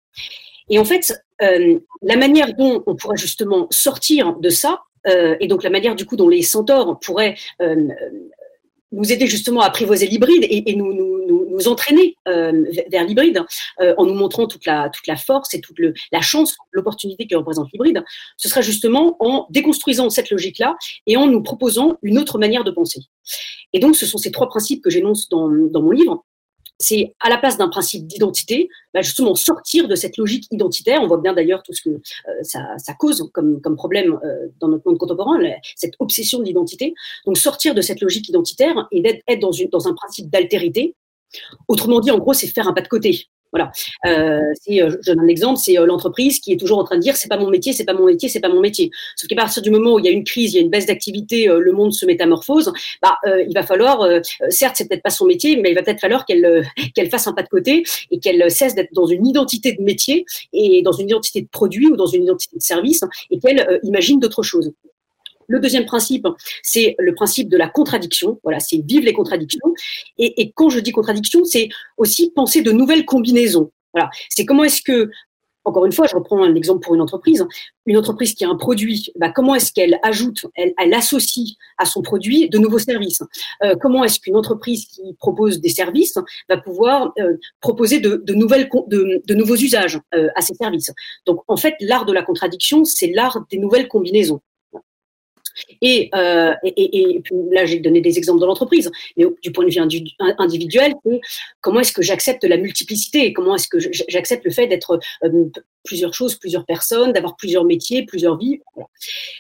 Et 0.70 0.80
en 0.80 0.86
fait, 0.86 1.14
la 1.40 2.16
manière 2.16 2.54
dont 2.54 2.84
on 2.86 2.96
pourrait 2.96 3.18
justement 3.18 3.68
sortir 3.72 4.36
de 4.36 4.50
ça, 4.50 4.84
et 5.08 5.48
donc 5.48 5.64
la 5.64 5.72
manière 5.72 5.96
du 5.96 6.06
coup 6.06 6.16
dont 6.16 6.30
les 6.30 6.44
centaures 6.44 7.00
pourraient 7.00 7.36
nous 8.92 9.12
aider 9.12 9.26
justement 9.26 9.62
à 9.62 9.68
apprivoiser 9.68 10.06
l'hybride 10.06 10.46
et, 10.48 10.76
nous, 10.76 10.94
nous, 10.94 11.50
nous, 11.50 11.68
entraîner 11.68 12.16
vers 12.28 13.04
l'hybride 13.04 13.42
en 13.80 14.06
nous 14.06 14.14
montrant 14.14 14.46
toute 14.46 14.68
la, 14.68 14.90
toute 14.90 15.08
la 15.08 15.16
force 15.16 15.56
et 15.56 15.62
toute 15.62 15.78
la 16.12 16.22
chance, 16.22 16.56
l'opportunité 16.72 17.26
que 17.26 17.36
représente 17.36 17.72
l'hybride, 17.72 18.04
ce 18.38 18.48
sera 18.48 18.62
justement 18.62 19.16
en 19.20 19.48
déconstruisant 19.50 20.12
cette 20.12 20.30
logique-là 20.30 20.76
et 21.08 21.18
en 21.18 21.26
nous 21.26 21.42
proposant 21.42 21.98
une 22.04 22.20
autre 22.20 22.38
manière 22.38 22.64
de 22.64 22.70
penser. 22.70 23.00
Et 23.74 23.80
donc, 23.80 23.96
ce 23.96 24.06
sont 24.06 24.18
ces 24.18 24.32
trois 24.32 24.50
principes 24.50 24.84
que 24.84 24.90
j'énonce 24.90 25.30
dans, 25.30 25.50
dans 25.50 25.82
mon 25.82 25.92
livre 25.92 26.26
c'est 26.80 27.14
à 27.20 27.30
la 27.30 27.38
place 27.38 27.58
d'un 27.58 27.68
principe 27.68 28.08
d'identité, 28.08 28.70
bah, 28.94 29.02
justement 29.02 29.36
sortir 29.36 29.88
de 29.88 29.96
cette 29.96 30.18
logique 30.18 30.48
identitaire. 30.50 31.02
On 31.04 31.08
voit 31.08 31.18
bien 31.18 31.34
d'ailleurs 31.34 31.62
tout 31.62 31.74
ce 31.74 31.82
que 31.82 31.90
euh, 31.90 32.00
ça, 32.44 32.94
cause 32.98 33.30
comme, 33.34 33.60
problème 33.76 34.18
euh, 34.24 34.48
dans 34.60 34.70
notre 34.70 34.88
monde 34.88 34.98
contemporain, 34.98 35.38
cette 35.76 35.94
obsession 36.00 36.40
de 36.40 36.46
l'identité. 36.46 36.94
Donc 37.26 37.38
sortir 37.38 37.76
de 37.76 37.82
cette 37.82 38.02
logique 38.02 38.30
identitaire 38.30 38.88
et 38.92 39.02
d'être 39.02 39.24
dans, 39.40 39.52
dans 39.72 39.88
un 39.88 39.94
principe 39.94 40.30
d'altérité. 40.30 40.96
Autrement 41.68 42.00
dit, 42.00 42.12
en 42.12 42.18
gros, 42.18 42.34
c'est 42.34 42.48
faire 42.48 42.68
un 42.68 42.74
pas 42.74 42.82
de 42.82 42.88
côté. 42.88 43.28
Voilà. 43.52 43.72
Euh, 44.06 44.42
euh, 44.70 44.98
je 45.02 45.12
donne 45.12 45.22
un 45.22 45.28
exemple, 45.28 45.60
c'est 45.60 45.80
euh, 45.80 45.86
l'entreprise 45.86 46.40
qui 46.40 46.54
est 46.54 46.58
toujours 46.58 46.78
en 46.78 46.84
train 46.84 46.98
de 46.98 47.02
dire 47.02 47.18
c'est 47.18 47.28
pas 47.28 47.38
mon 47.38 47.50
métier, 47.50 47.74
c'est 47.74 47.86
pas 47.86 47.94
mon 47.94 48.06
métier, 48.06 48.30
c'est 48.30 48.40
pas 48.40 48.50
mon 48.50 48.60
métier. 48.60 48.92
Sauf 49.16 49.28
qu'à 49.28 49.36
partir 49.36 49.64
du 49.64 49.72
moment 49.72 49.94
où 49.94 50.00
il 50.00 50.06
y 50.06 50.08
a 50.08 50.12
une 50.12 50.24
crise, 50.24 50.54
il 50.54 50.58
y 50.58 50.60
a 50.60 50.62
une 50.62 50.70
baisse 50.70 50.86
d'activité, 50.86 51.48
le 51.48 51.72
monde 51.72 51.92
se 51.94 52.06
métamorphose, 52.06 52.72
bah 53.02 53.18
il 53.26 53.54
va 53.54 53.64
falloir, 53.64 54.08
certes 54.50 54.76
c'est 54.78 54.88
peut-être 54.88 55.02
pas 55.04 55.10
son 55.10 55.26
métier, 55.26 55.58
mais 55.58 55.72
il 55.72 55.76
va 55.76 55.82
peut-être 55.82 56.00
falloir 56.00 56.26
qu'elle 56.26 56.64
fasse 57.10 57.28
un 57.28 57.34
pas 57.34 57.44
de 57.44 57.48
côté 57.48 57.84
et 58.12 58.20
qu'elle 58.20 58.50
cesse 58.52 58.76
d'être 58.76 58.94
dans 58.94 59.08
une 59.08 59.26
identité 59.26 59.74
de 59.74 59.82
métier 59.82 60.26
et 60.54 60.82
dans 60.84 60.92
une 60.92 61.08
identité 61.08 61.42
de 61.42 61.48
produit 61.48 61.88
ou 61.88 61.96
dans 61.96 62.08
une 62.08 62.24
identité 62.24 62.58
de 62.58 62.62
service 62.62 63.04
et 63.32 63.40
qu'elle 63.40 63.80
imagine 63.84 64.20
d'autres 64.20 64.44
choses. 64.44 64.72
Le 65.50 65.60
deuxième 65.60 65.86
principe, 65.86 66.28
c'est 66.62 66.96
le 67.00 67.14
principe 67.16 67.50
de 67.50 67.58
la 67.58 67.68
contradiction. 67.68 68.40
Voilà, 68.44 68.60
c'est 68.60 68.78
vivre 68.86 69.04
les 69.04 69.14
contradictions. 69.14 69.74
Et, 70.20 70.52
quand 70.56 70.70
je 70.70 70.80
dis 70.80 70.92
contradiction, 70.92 71.44
c'est 71.44 71.70
aussi 71.98 72.32
penser 72.32 72.62
de 72.62 72.72
nouvelles 72.72 73.04
combinaisons. 73.04 73.72
Voilà, 73.94 74.12
c'est 74.30 74.46
comment 74.46 74.64
est-ce 74.64 74.84
que 74.84 75.10
encore 75.66 75.86
une 75.86 75.92
fois, 75.92 76.08
je 76.08 76.16
reprends 76.16 76.42
un 76.42 76.56
exemple 76.56 76.80
pour 76.80 76.96
une 76.96 77.02
entreprise. 77.02 77.46
Une 77.86 77.98
entreprise 77.98 78.34
qui 78.34 78.46
a 78.46 78.50
un 78.50 78.56
produit, 78.56 79.12
bah, 79.20 79.30
comment 79.30 79.56
est-ce 79.56 79.74
qu'elle 79.74 80.00
ajoute, 80.04 80.46
elle, 80.56 80.94
associe 80.94 81.58
à 81.78 81.86
son 81.86 82.02
produit 82.02 82.50
de 82.50 82.58
nouveaux 82.58 82.80
services? 82.80 83.22
Euh, 83.64 83.76
Comment 83.80 84.04
est-ce 84.04 84.20
qu'une 84.20 84.38
entreprise 84.38 84.86
qui 84.86 85.14
propose 85.20 85.60
des 85.60 85.70
services 85.70 86.18
va 86.48 86.58
pouvoir 86.58 87.12
euh, 87.20 87.34
proposer 87.60 88.00
de, 88.00 88.24
nouvelles, 88.34 88.70
de, 88.88 89.34
nouveaux 89.36 89.58
usages 89.58 90.00
euh, 90.16 90.30
à 90.36 90.42
ces 90.42 90.56
services? 90.56 90.92
Donc, 91.26 91.42
en 91.48 91.58
fait, 91.58 91.76
l'art 91.82 92.06
de 92.06 92.14
la 92.14 92.24
contradiction, 92.24 92.86
c'est 92.86 93.08
l'art 93.08 93.46
des 93.52 93.58
nouvelles 93.58 93.90
combinaisons. 93.90 94.42
Euh, 95.84 96.54
et, 96.64 97.22
puis 97.24 97.36
là, 97.52 97.66
j'ai 97.66 97.80
donné 97.80 98.02
des 98.02 98.18
exemples 98.18 98.40
dans 98.40 98.48
l'entreprise, 98.48 98.92
mais 99.18 99.26
du 99.42 99.52
point 99.52 99.66
de 99.66 99.72
vue 99.72 99.82
individuel, 100.38 100.94
comment 101.62 101.80
est-ce 101.80 101.94
que 101.94 102.02
j'accepte 102.02 102.44
la 102.44 102.58
multiplicité 102.58 103.34
Comment 103.34 103.56
est-ce 103.56 103.68
que 103.68 103.80
j'accepte 103.80 104.46
le 104.46 104.52
fait 104.52 104.68
d'être 104.68 105.00
euh, 105.24 105.46
plusieurs 105.84 106.14
choses, 106.14 106.36
plusieurs 106.36 106.66
personnes, 106.66 107.14
d'avoir 107.14 107.36
plusieurs 107.36 107.66
métiers, 107.66 108.06
plusieurs 108.06 108.38
vies 108.38 108.60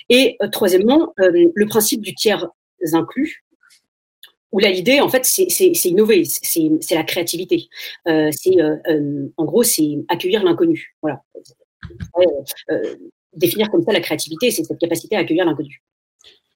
Et 0.10 0.38
euh, 0.41 0.47
troisièmement, 0.49 1.13
le 1.17 1.65
principe 1.65 2.01
du 2.01 2.15
tiers 2.15 2.47
inclus, 2.93 3.43
où 4.51 4.60
là 4.60 4.69
l'idée 4.69 4.99
en 4.99 5.10
fait 5.10 5.25
c'est 5.25 5.45
innover, 5.86 6.23
c'est 6.25 6.95
la 6.95 7.03
créativité. 7.03 7.67
en 8.05 9.45
gros 9.45 9.63
c'est 9.63 9.97
accueillir 10.08 10.43
l'inconnu. 10.43 10.95
Voilà. 11.01 11.21
définir 13.34 13.69
comme 13.69 13.84
ça 13.84 13.91
la 13.91 13.99
créativité, 13.99 14.49
c'est 14.49 14.63
cette 14.63 14.79
capacité 14.79 15.15
à 15.17 15.19
accueillir 15.19 15.45
l'inconnu. 15.45 15.82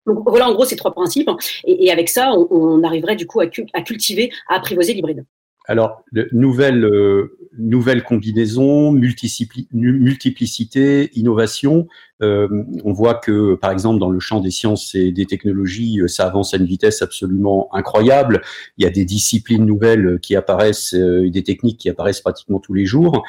Donc 0.06 0.24
voilà 0.28 0.50
en 0.50 0.54
gros 0.54 0.66
ces 0.66 0.76
trois 0.76 0.92
principes. 0.92 1.30
Et, 1.66 1.92
avec 1.92 2.10
ça, 2.10 2.34
on, 2.34 2.84
arriverait 2.84 3.16
du 3.16 3.28
coup 3.28 3.39
à, 3.39 3.48
cultiver, 3.48 4.32
à 4.50 4.56
apprivoiser 4.56 4.94
l'hybride. 4.94 5.26
Alors, 5.65 6.04
nouvelle, 6.34 6.84
euh, 6.84 7.38
nouvelle 7.58 8.04
combinaison, 8.04 8.91
multiplicité, 8.91 11.10
innovation. 11.13 11.88
Euh, 12.21 12.49
on 12.84 12.91
voit 12.91 13.15
que, 13.15 13.56
par 13.56 13.71
exemple, 13.71 13.99
dans 13.99 14.10
le 14.10 14.19
champ 14.19 14.41
des 14.41 14.52
sciences 14.52 14.93
et 14.93 15.13
des 15.13 15.26
technologies, 15.26 16.02
euh, 16.02 16.10
ça 16.10 16.28
avance 16.28 16.54
à 16.54 16.58
une 16.58 16.65
vitesse 16.65 17.02
absolument 17.02 17.73
incroyable. 17.73 18.41
Il 18.78 18.84
y 18.84 18.88
a 18.88 18.89
des 18.89 19.06
disciplines 19.06 19.65
nouvelles 19.65 20.19
qui 20.21 20.36
apparaissent, 20.36 20.93
des 20.93 21.43
techniques 21.43 21.80
qui 21.80 21.89
apparaissent 21.89 22.21
pratiquement 22.21 22.60
tous 22.60 22.73
les 22.73 22.86
jours, 22.86 23.23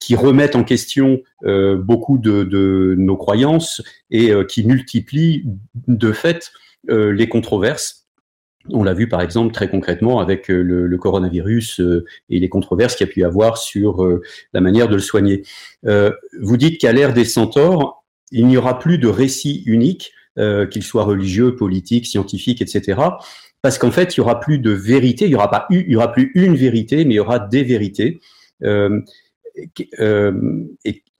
qui 0.00 0.16
remettent 0.16 0.56
en 0.56 0.64
question 0.64 1.22
beaucoup 1.44 2.18
de, 2.18 2.96
nos 2.98 3.16
croyances 3.16 3.80
et 4.10 4.32
qui 4.48 4.66
multiplient 4.66 5.44
de 5.86 6.12
fait 6.12 6.50
les 6.88 7.28
controverses 7.28 8.01
on 8.70 8.82
l'a 8.84 8.94
vu 8.94 9.08
par 9.08 9.20
exemple 9.20 9.52
très 9.52 9.68
concrètement 9.68 10.20
avec 10.20 10.50
euh, 10.50 10.62
le, 10.62 10.98
coronavirus 10.98 11.80
euh, 11.80 12.04
et 12.30 12.38
les 12.38 12.48
controverses 12.48 12.96
qu'il 12.96 13.06
y 13.06 13.10
a 13.10 13.12
pu 13.12 13.20
y 13.20 13.24
avoir 13.24 13.58
sur 13.58 14.04
euh, 14.04 14.22
la 14.52 14.60
manière 14.60 14.88
de 14.88 14.94
le 14.94 15.00
soigner. 15.00 15.42
vous 15.84 16.56
dites 16.56 16.80
qu'à 16.80 16.92
l'ère 16.92 17.12
des 17.12 17.24
centaures, 17.24 18.04
il 18.30 18.46
n'y 18.46 18.56
aura 18.56 18.78
plus 18.78 18.98
de 18.98 19.08
récit 19.08 19.62
unique, 19.66 20.12
qu'il 20.36 20.82
soit 20.82 21.04
religieux, 21.04 21.56
politique, 21.56 22.06
scientifique, 22.06 22.62
etc. 22.62 22.98
Parce 23.60 23.76
qu'en 23.76 23.90
fait, 23.90 24.16
il 24.16 24.18
y 24.18 24.20
aura 24.20 24.40
plus 24.40 24.58
de 24.58 24.70
vérité, 24.70 25.26
il 25.26 25.32
y 25.32 25.34
aura 25.96 26.12
plus 26.12 26.32
une 26.34 26.56
vérité, 26.56 27.04
mais 27.04 27.14
il 27.14 27.16
y 27.16 27.20
aura 27.20 27.38
des 27.38 27.62
vérités. 27.62 28.20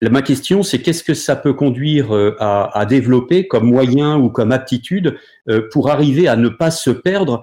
Ma 0.08 0.22
question, 0.22 0.62
c'est 0.62 0.80
qu'est-ce 0.80 1.04
que 1.04 1.14
ça 1.14 1.36
peut 1.36 1.54
conduire 1.54 2.14
euh, 2.14 2.36
à, 2.40 2.84
développer 2.86 3.46
comme 3.46 3.66
moyen 3.66 4.18
ou 4.18 4.30
comme 4.30 4.50
aptitude 4.50 5.16
euh, 5.48 5.68
pour 5.70 5.90
arriver 5.90 6.26
à 6.26 6.36
ne 6.36 6.48
pas 6.48 6.70
se 6.70 6.90
perdre 6.90 7.42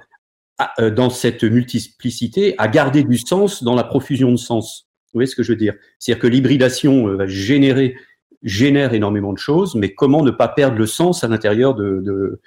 euh, 0.79 0.89
dans 0.89 1.09
cette 1.09 1.43
multiplicité, 1.43 2.55
à 2.57 2.67
garder 2.67 3.03
du 3.03 3.17
sens 3.17 3.63
dans 3.63 3.75
la 3.75 3.85
profusion 3.85 4.31
de 4.31 4.37
sens? 4.37 4.87
Vous 5.05 5.19
voyez 5.19 5.27
ce 5.27 5.35
que 5.35 5.43
je 5.43 5.53
veux 5.53 5.57
dire? 5.57 5.73
C'est-à-dire 5.99 6.21
que 6.21 6.27
l'hybridation 6.27 7.15
va 7.15 7.25
générer 7.27 7.95
génère 8.43 8.93
énormément 8.93 9.33
de 9.33 9.37
choses, 9.37 9.75
mais 9.75 9.93
comment 9.93 10.23
ne 10.23 10.31
pas 10.31 10.47
perdre 10.47 10.77
le 10.77 10.85
sens 10.85 11.23
à 11.23 11.27
l'intérieur 11.27 11.75
de, 11.75 12.39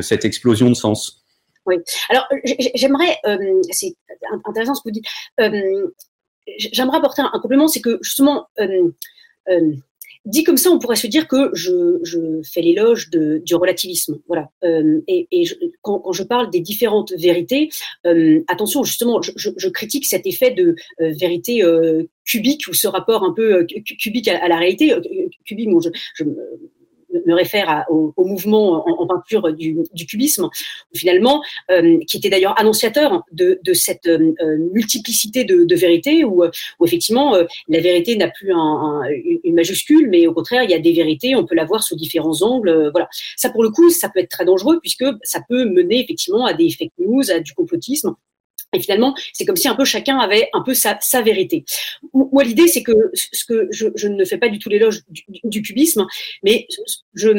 cette 0.00 0.24
explosion 0.24 0.68
de 0.68 0.74
sens? 0.74 1.24
Oui. 1.66 1.76
Alors, 2.08 2.26
j'aimerais, 2.74 3.18
c'est 3.70 3.94
intéressant 4.46 4.74
ce 4.74 4.82
que 4.82 4.88
vous 4.88 4.92
dites, 4.92 5.06
j'aimerais 6.56 6.96
apporter 6.96 7.20
un, 7.20 7.38
complément, 7.40 7.68
c'est 7.68 7.82
que 7.82 7.98
justement, 8.00 8.48
dit 10.24 10.44
comme 10.44 10.56
ça, 10.56 10.70
on 10.70 10.78
pourrait 10.78 10.96
se 10.96 11.06
dire 11.06 11.26
que 11.26 11.50
je, 11.54 12.40
fais 12.52 12.60
l'éloge 12.60 13.10
du 13.10 13.54
relativisme. 13.54 14.20
Voilà. 14.26 14.50
Euh, 14.64 15.00
et, 15.08 15.26
quand, 15.82 16.12
je 16.12 16.22
parle 16.22 16.50
des 16.50 16.60
différentes 16.60 17.12
vérités, 17.12 17.70
euh, 18.06 18.40
attention, 18.48 18.84
justement, 18.84 19.20
je, 19.22 19.68
critique 19.68 20.06
cet 20.06 20.26
effet 20.26 20.50
de 20.50 20.74
vérité 20.98 21.62
cubique 22.24 22.66
ou 22.68 22.74
ce 22.74 22.88
rapport 22.88 23.24
un 23.24 23.32
peu 23.32 23.66
cubique 23.98 24.28
à, 24.28 24.48
la 24.48 24.56
réalité. 24.56 24.94
Cubique, 25.44 25.68
me 27.26 27.34
réfère 27.34 27.84
au, 27.88 28.12
mouvement 28.18 28.86
en, 28.86 29.06
peinture 29.06 29.52
du, 29.52 29.84
cubisme, 30.06 30.48
finalement, 30.94 31.42
qui 32.06 32.16
était 32.16 32.30
d'ailleurs 32.30 32.58
annonciateur 32.58 33.22
de, 33.32 33.58
cette 33.72 34.08
multiplicité 34.72 35.44
de, 35.44 35.74
vérités, 35.74 36.24
où, 36.24 36.44
effectivement 36.84 37.36
la 37.68 37.80
vérité 37.80 38.16
n'a 38.16 38.28
plus 38.28 38.52
une 38.52 39.54
majuscule, 39.54 40.08
mais 40.08 40.26
au 40.26 40.32
contraire, 40.32 40.62
il 40.62 40.70
y 40.70 40.74
a 40.74 40.78
des 40.78 40.92
vérités, 40.92 41.36
on 41.36 41.44
peut 41.44 41.54
la 41.54 41.64
voir 41.64 41.82
sous 41.82 41.96
différents 41.96 42.42
angles. 42.42 42.90
voilà. 42.92 43.08
Ça, 43.36 43.50
pour 43.50 43.62
le 43.62 43.70
coup, 43.70 43.90
ça 43.90 44.08
peut 44.08 44.20
être 44.20 44.30
très 44.30 44.44
dangereux 44.44 44.78
puisque 44.80 45.04
ça 45.22 45.40
peut 45.48 45.64
mener 45.64 46.02
effectivement 46.02 46.46
à 46.46 46.54
des 46.54 46.70
fake 46.70 46.92
news, 46.98 47.30
à 47.30 47.40
du 47.40 47.52
complotisme. 47.52 48.14
Et 48.74 48.80
finalement, 48.80 49.14
c'est 49.32 49.46
comme 49.46 49.56
si 49.56 49.68
un 49.68 49.74
peu 49.74 49.84
chacun 49.84 50.18
avait 50.18 50.48
un 50.52 50.62
peu 50.62 50.74
sa, 50.74 50.98
vérité. 51.22 51.64
Moi, 52.12 52.44
l'idée, 52.44 52.68
c'est 52.68 52.82
que 52.82 53.10
ce 53.14 53.44
que 53.44 53.68
je, 53.70 54.08
ne 54.08 54.24
fais 54.24 54.38
pas 54.38 54.48
du 54.48 54.58
tout 54.58 54.68
l'éloge 54.68 55.02
du, 55.44 55.62
cubisme, 55.62 56.06
mais 56.42 56.66
je, 57.14 57.30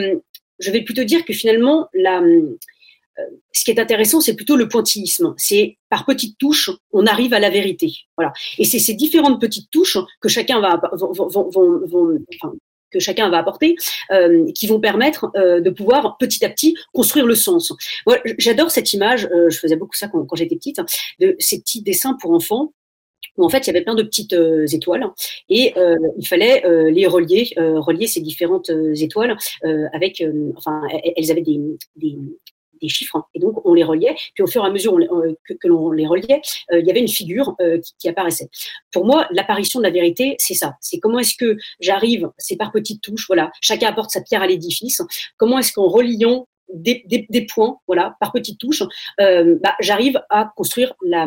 vais 0.71 0.81
plutôt 0.81 1.03
dire 1.03 1.25
que 1.25 1.33
finalement, 1.33 1.87
la, 1.93 2.21
euh, 3.19 3.23
ce 3.51 3.63
qui 3.63 3.71
est 3.71 3.79
intéressant, 3.79 4.21
c'est 4.21 4.35
plutôt 4.35 4.55
le 4.55 4.67
pointillisme. 4.67 5.33
C'est 5.37 5.77
par 5.89 6.05
petites 6.05 6.37
touches, 6.37 6.71
on 6.91 7.05
arrive 7.05 7.33
à 7.33 7.39
la 7.39 7.49
vérité. 7.49 7.91
Voilà. 8.17 8.33
Et 8.57 8.65
c'est 8.65 8.79
ces 8.79 8.93
différentes 8.93 9.41
petites 9.41 9.69
touches 9.71 9.97
que 10.21 10.29
chacun 10.29 10.59
va, 10.59 10.81
que 12.91 12.99
chacun 12.99 13.29
va 13.29 13.37
apporter, 13.37 13.75
euh, 14.11 14.51
qui 14.53 14.67
vont 14.67 14.79
permettre 14.79 15.31
euh, 15.35 15.61
de 15.61 15.69
pouvoir 15.69 16.17
petit 16.17 16.43
à 16.45 16.49
petit 16.49 16.75
construire 16.93 17.25
le 17.25 17.35
sens. 17.35 17.73
J'adore 18.37 18.71
cette 18.71 18.93
image. 18.93 19.27
Euh, 19.31 19.49
je 19.49 19.59
faisais 19.59 19.75
beaucoup 19.75 19.95
ça 19.95 20.07
quand, 20.07 20.35
j'étais 20.35 20.55
petite, 20.55 20.81
de 21.19 21.35
ces 21.39 21.59
petits 21.59 21.81
dessins 21.81 22.17
pour 22.19 22.31
enfants 22.31 22.73
où 23.37 23.45
en 23.45 23.49
fait 23.49 23.59
il 23.59 23.67
y 23.67 23.69
avait 23.69 23.83
plein 23.83 23.95
de 23.95 24.03
petites 24.03 24.35
étoiles 24.73 25.05
et 25.49 25.73
il 26.17 26.27
fallait 26.27 26.63
les 26.91 27.07
relier, 27.07 27.49
relier 27.57 28.07
ces 28.07 28.19
différentes 28.21 28.69
étoiles 28.95 29.37
avec, 29.93 30.23
enfin, 30.57 30.81
elles 31.15 31.31
avaient 31.31 31.41
des 31.41 31.59
chiffres, 32.87 33.17
hein. 33.17 33.25
et 33.33 33.39
donc 33.39 33.65
on 33.65 33.73
les 33.73 33.83
reliait. 33.83 34.15
Puis 34.33 34.43
au 34.43 34.47
fur 34.47 34.63
et 34.63 34.67
à 34.67 34.69
mesure 34.69 34.97
euh, 34.97 35.35
que, 35.47 35.67
l'on 35.67 35.91
les 35.91 36.07
reliait, 36.07 36.41
euh, 36.71 36.79
il 36.79 36.85
y 36.85 36.91
avait 36.91 37.01
une 37.01 37.07
figure 37.07 37.55
euh, 37.61 37.79
qui, 37.99 38.07
apparaissait. 38.07 38.49
Pour 38.91 39.05
moi, 39.05 39.27
l'apparition 39.31 39.79
de 39.79 39.83
la 39.83 39.91
vérité, 39.91 40.35
c'est 40.39 40.53
ça. 40.53 40.75
C'est 40.79 40.99
comment 40.99 41.19
est-ce 41.19 41.35
que 41.35 41.57
j'arrive, 41.79 42.29
c'est 42.37 42.55
par 42.55 42.71
petites 42.71 43.01
touches, 43.01 43.27
voilà, 43.27 43.51
chacun 43.61 43.87
apporte 43.87 44.11
sa 44.11 44.21
pierre 44.21 44.41
à 44.41 44.47
l'édifice. 44.47 45.01
Comment 45.37 45.59
est-ce 45.59 45.73
qu'en 45.73 45.87
reliant 45.87 46.47
des, 46.71 47.47
points, 47.51 47.77
voilà, 47.87 48.15
par 48.19 48.31
petites 48.31 48.59
touches, 48.59 48.83
bah, 49.17 49.75
j'arrive 49.79 50.21
à 50.29 50.51
construire 50.55 50.93
la, 51.03 51.25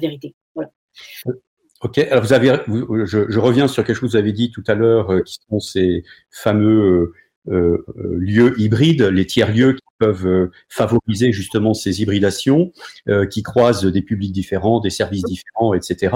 vérité. 0.00 0.34
Voilà. 0.54 0.70
Ok, 1.82 1.98
alors 1.98 2.22
vous 2.22 2.32
avez, 2.32 2.56
je, 2.68 3.38
reviens 3.38 3.66
sur 3.66 3.84
quelque 3.84 3.96
chose 3.96 4.12
que 4.12 4.16
vous 4.16 4.22
avez 4.22 4.32
dit 4.32 4.52
tout 4.52 4.62
à 4.68 4.74
l'heure, 4.74 5.22
qui 5.24 5.38
sont 5.48 5.58
ces 5.58 6.04
fameux 6.30 7.12
euh, 7.48 7.84
lieux 8.18 8.58
hybrides, 8.58 9.02
les 9.02 9.24
tiers-lieux 9.24 9.74
qui 9.74 9.82
peuvent 9.98 10.26
euh, 10.26 10.50
favoriser 10.68 11.32
justement 11.32 11.74
ces 11.74 12.02
hybridations, 12.02 12.72
euh, 13.08 13.26
qui 13.26 13.42
croisent 13.42 13.84
des 13.84 14.02
publics 14.02 14.32
différents, 14.32 14.80
des 14.80 14.90
services 14.90 15.24
différents, 15.24 15.74
etc. 15.74 16.14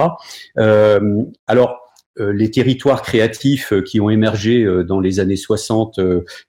alors, 1.47 1.79
les 2.19 2.51
territoires 2.51 3.01
créatifs 3.01 3.73
qui 3.87 3.99
ont 4.01 4.11
émergé 4.11 4.66
dans 4.85 5.01
les 5.01 5.21
années 5.21 5.37
60, 5.37 5.99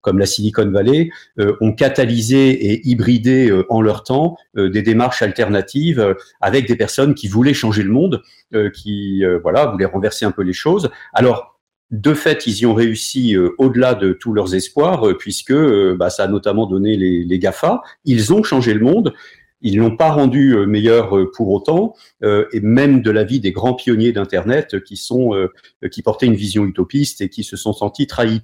comme 0.01 0.19
la 0.19 0.25
Silicon 0.25 0.69
Valley, 0.69 1.09
ont 1.61 1.71
catalysé 1.71 2.49
et 2.49 2.81
hybridé 2.85 3.49
en 3.69 3.79
leur 3.79 4.03
temps 4.03 4.35
des 4.55 4.81
démarches 4.81 5.21
alternatives 5.21 6.15
avec 6.41 6.67
des 6.67 6.75
personnes 6.75 7.13
qui 7.13 7.29
voulaient 7.29 7.53
changer 7.53 7.83
le 7.83 7.91
monde, 7.91 8.21
qui 8.73 9.23
voilà 9.43 9.67
voulaient 9.67 9.85
renverser 9.85 10.25
un 10.25 10.31
peu 10.31 10.41
les 10.41 10.53
choses. 10.53 10.89
Alors 11.13 11.50
de 11.91 12.13
fait, 12.13 12.47
ils 12.47 12.59
y 12.59 12.65
ont 12.65 12.73
réussi 12.73 13.35
euh, 13.35 13.53
au-delà 13.57 13.95
de 13.95 14.13
tous 14.13 14.33
leurs 14.33 14.55
espoirs, 14.55 15.07
euh, 15.07 15.17
puisque 15.17 15.51
euh, 15.51 15.95
bah, 15.97 16.09
ça 16.09 16.23
a 16.23 16.27
notamment 16.27 16.65
donné 16.65 16.95
les, 16.95 17.39
GAFA. 17.39 17.81
Ils 18.05 18.33
ont 18.33 18.43
changé 18.43 18.73
le 18.73 18.79
monde. 18.79 19.13
Ils 19.61 19.77
l'ont 19.77 19.95
pas 19.95 20.11
rendu 20.11 20.55
meilleur 20.65 21.15
pour 21.33 21.49
autant, 21.49 21.93
et 22.23 22.59
même 22.61 23.03
de 23.03 23.11
l'avis 23.11 23.39
des 23.39 23.51
grands 23.51 23.75
pionniers 23.75 24.11
d'Internet 24.11 24.83
qui 24.83 24.97
sont 24.97 25.33
qui 25.91 26.01
portaient 26.01 26.25
une 26.25 26.33
vision 26.33 26.65
utopiste 26.65 27.21
et 27.21 27.29
qui 27.29 27.43
se 27.43 27.55
sont 27.57 27.71
sentis 27.71 28.07
trahis. 28.07 28.41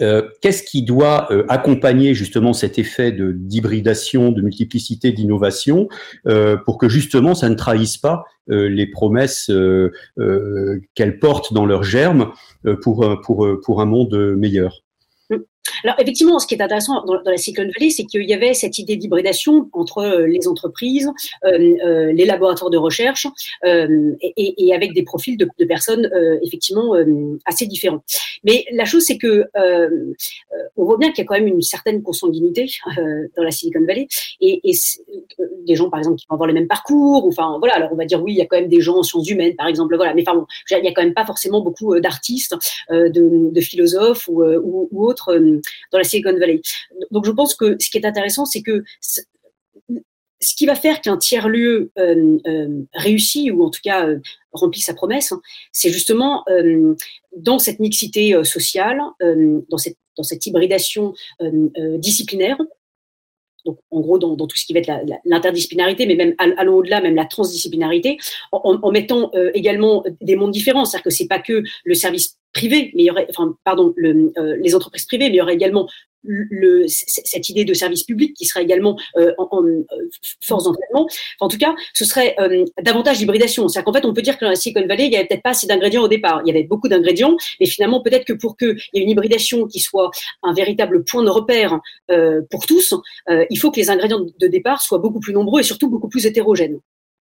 Euh, 0.00 0.28
qu'est-ce 0.42 0.62
qui 0.62 0.82
doit 0.82 1.32
euh, 1.32 1.44
accompagner 1.48 2.12
justement 2.14 2.52
cet 2.52 2.78
effet 2.78 3.12
de 3.12 3.32
d'hybridation, 3.32 4.32
de 4.32 4.42
multiplicité, 4.42 5.12
d'innovation, 5.12 5.88
euh, 6.26 6.56
pour 6.56 6.78
que 6.78 6.88
justement 6.88 7.34
ça 7.34 7.48
ne 7.48 7.54
trahisse 7.54 7.96
pas 7.96 8.24
les 8.48 8.86
promesses 8.86 9.50
qu'elles 10.94 11.18
portent 11.18 11.52
dans 11.52 11.66
leur 11.66 11.82
germe 11.82 12.30
pour, 12.80 13.20
pour, 13.24 13.48
pour 13.64 13.80
un 13.80 13.86
monde 13.86 14.36
meilleur? 14.36 14.84
Alors 15.84 15.96
effectivement, 16.00 16.38
ce 16.38 16.46
qui 16.46 16.54
est 16.54 16.62
intéressant 16.62 17.04
dans, 17.04 17.20
la 17.24 17.36
Silicon 17.36 17.68
Valley, 17.76 17.90
c'est 17.90 18.04
qu'il 18.04 18.24
y 18.24 18.34
avait 18.34 18.54
cette 18.54 18.78
idée 18.78 18.96
d'hybridation 18.96 19.68
entre 19.72 19.98
euh, 19.98 20.26
les 20.26 20.48
entreprises, 20.48 21.10
euh, 21.44 21.76
euh, 21.84 22.12
les 22.12 22.24
laboratoires 22.24 22.70
de 22.70 22.78
recherche, 22.78 23.26
et, 23.64 24.74
avec 24.74 24.92
des 24.94 25.02
profils 25.02 25.36
de, 25.36 25.64
personnes 25.64 26.10
effectivement 26.42 26.94
assez 27.44 27.66
différents. 27.66 28.02
Mais 28.44 28.64
la 28.72 28.84
chose, 28.84 29.04
c'est 29.04 29.18
que 29.18 29.46
on 30.76 30.84
voit 30.84 30.98
bien 30.98 31.10
qu'il 31.10 31.18
y 31.18 31.22
a 31.22 31.24
quand 31.26 31.34
même 31.34 31.48
une 31.48 31.62
certaine 31.62 32.02
consanguinité 32.02 32.66
dans 33.36 33.42
la 33.42 33.50
Silicon 33.50 33.84
Valley, 33.86 34.08
et, 34.40 34.60
des 35.66 35.74
gens, 35.74 35.90
par 35.90 35.98
exemple, 35.98 36.16
qui 36.16 36.26
vont 36.28 36.34
avoir 36.34 36.46
le 36.46 36.54
même 36.54 36.68
parcours, 36.68 37.26
enfin 37.26 37.56
voilà. 37.58 37.74
Alors 37.74 37.90
on 37.92 37.96
va 37.96 38.04
dire 38.04 38.22
oui, 38.22 38.32
il 38.32 38.38
y 38.38 38.42
a 38.42 38.46
quand 38.46 38.58
même 38.58 38.68
des 38.68 38.80
gens 38.80 38.98
en 38.98 39.02
sciences 39.02 39.28
humaines, 39.28 39.56
par 39.56 39.66
exemple, 39.66 39.96
voilà. 39.96 40.14
Mais 40.14 40.22
enfin 40.22 40.38
bon, 40.38 40.46
il 40.70 40.84
y 40.84 40.88
a 40.88 40.92
quand 40.92 41.02
même 41.02 41.14
pas 41.14 41.26
forcément 41.26 41.60
beaucoup 41.60 41.98
d'artistes, 41.98 42.54
de, 42.90 43.60
philosophes 43.60 44.28
ou, 44.28 44.44
ou, 44.44 44.88
ou 44.92 45.06
autres 45.06 45.36
dans 45.92 45.98
la 45.98 46.04
Silicon 46.04 46.38
Valley. 46.38 46.60
Donc 47.10 47.26
je 47.26 47.30
pense 47.30 47.54
que 47.54 47.76
ce 47.80 47.90
qui 47.90 47.98
est 47.98 48.06
intéressant, 48.06 48.44
c'est 48.44 48.62
que 48.62 48.84
ce 50.40 50.54
qui 50.54 50.66
va 50.66 50.74
faire 50.74 51.00
qu'un 51.00 51.16
tiers-lieu 51.16 51.90
euh, 51.98 52.38
euh, 52.46 52.82
réussit, 52.94 53.50
ou 53.52 53.64
en 53.64 53.70
tout 53.70 53.80
cas 53.82 54.06
euh, 54.06 54.18
remplit 54.52 54.80
sa 54.80 54.94
promesse, 54.94 55.32
c'est 55.72 55.90
justement 55.90 56.44
dans 57.36 57.58
cette 57.58 57.78
mixité 57.78 58.42
sociale, 58.44 59.00
dans 59.20 60.22
cette 60.22 60.46
hybridation 60.46 61.12
disciplinaire, 61.98 62.56
donc 63.66 63.78
en 63.90 64.00
gros 64.00 64.18
dans, 64.18 64.36
tout 64.36 64.56
ce 64.56 64.64
qui 64.64 64.72
va 64.72 64.80
être 64.80 64.90
l'interdisciplinarité, 65.24 66.06
mais 66.06 66.14
même 66.14 66.34
allons 66.38 66.76
au-delà, 66.76 67.00
même 67.00 67.14
la 67.14 67.26
transdisciplinarité, 67.26 68.16
en, 68.52 68.90
mettant 68.90 69.30
également 69.54 70.04
des 70.20 70.36
mondes 70.36 70.52
différents. 70.52 70.84
C'est-à-dire 70.84 71.04
que 71.04 71.10
c'est 71.10 71.28
pas 71.28 71.40
que 71.40 71.62
le 71.84 71.94
service 71.94 72.38
privé, 72.56 72.90
mais 72.94 73.02
il 73.02 73.06
y 73.06 73.10
aurait, 73.10 73.26
enfin, 73.30 73.54
pardon, 73.64 73.94
euh, 73.98 74.56
les 74.60 74.74
entreprises 74.74 75.04
privées, 75.04 75.26
mais 75.28 75.34
il 75.34 75.38
y 75.38 75.40
aurait 75.42 75.54
également 75.54 75.88
cette 76.88 77.48
idée 77.48 77.64
de 77.64 77.74
service 77.74 78.02
public 78.04 78.34
qui 78.34 78.44
serait 78.44 78.62
également 78.62 78.98
euh, 79.16 79.32
en, 79.38 79.62
euh, 79.64 79.84
force 80.42 80.64
d'entraînement. 80.64 81.08
en 81.40 81.48
tout 81.48 81.58
cas, 81.58 81.74
ce 81.94 82.04
serait 82.04 82.36
davantage 82.82 83.18
d'hybridation. 83.18 83.68
C'est-à-dire 83.68 83.84
qu'en 83.84 83.92
fait, 83.92 84.04
on 84.06 84.14
peut 84.14 84.22
dire 84.22 84.38
que 84.38 84.44
dans 84.44 84.50
la 84.50 84.56
Silicon 84.56 84.86
Valley, 84.86 85.06
il 85.06 85.10
n'y 85.10 85.16
avait 85.16 85.26
peut-être 85.26 85.42
pas 85.42 85.50
assez 85.50 85.66
d'ingrédients 85.66 86.02
au 86.02 86.08
départ. 86.08 86.42
Il 86.44 86.48
y 86.48 86.50
avait 86.50 86.66
beaucoup 86.66 86.88
d'ingrédients, 86.88 87.36
mais 87.60 87.66
finalement, 87.66 88.00
peut-être 88.00 88.24
que 88.24 88.32
pour 88.32 88.56
qu'il 88.56 88.76
y 88.94 89.00
ait 89.00 89.02
une 89.02 89.10
hybridation 89.10 89.66
qui 89.66 89.80
soit 89.80 90.10
un 90.42 90.52
véritable 90.52 91.04
point 91.04 91.22
de 91.22 91.30
repère 91.30 91.80
pour 92.50 92.66
tous, 92.66 92.94
il 93.28 93.58
faut 93.58 93.70
que 93.70 93.80
les 93.80 93.90
ingrédients 93.90 94.20
de 94.20 94.46
départ 94.46 94.80
soient 94.80 94.98
beaucoup 94.98 95.20
plus 95.20 95.32
nombreux 95.32 95.60
et 95.60 95.64
surtout 95.64 95.88
beaucoup 95.88 96.08
plus 96.08 96.26
hétérogènes. 96.26 96.80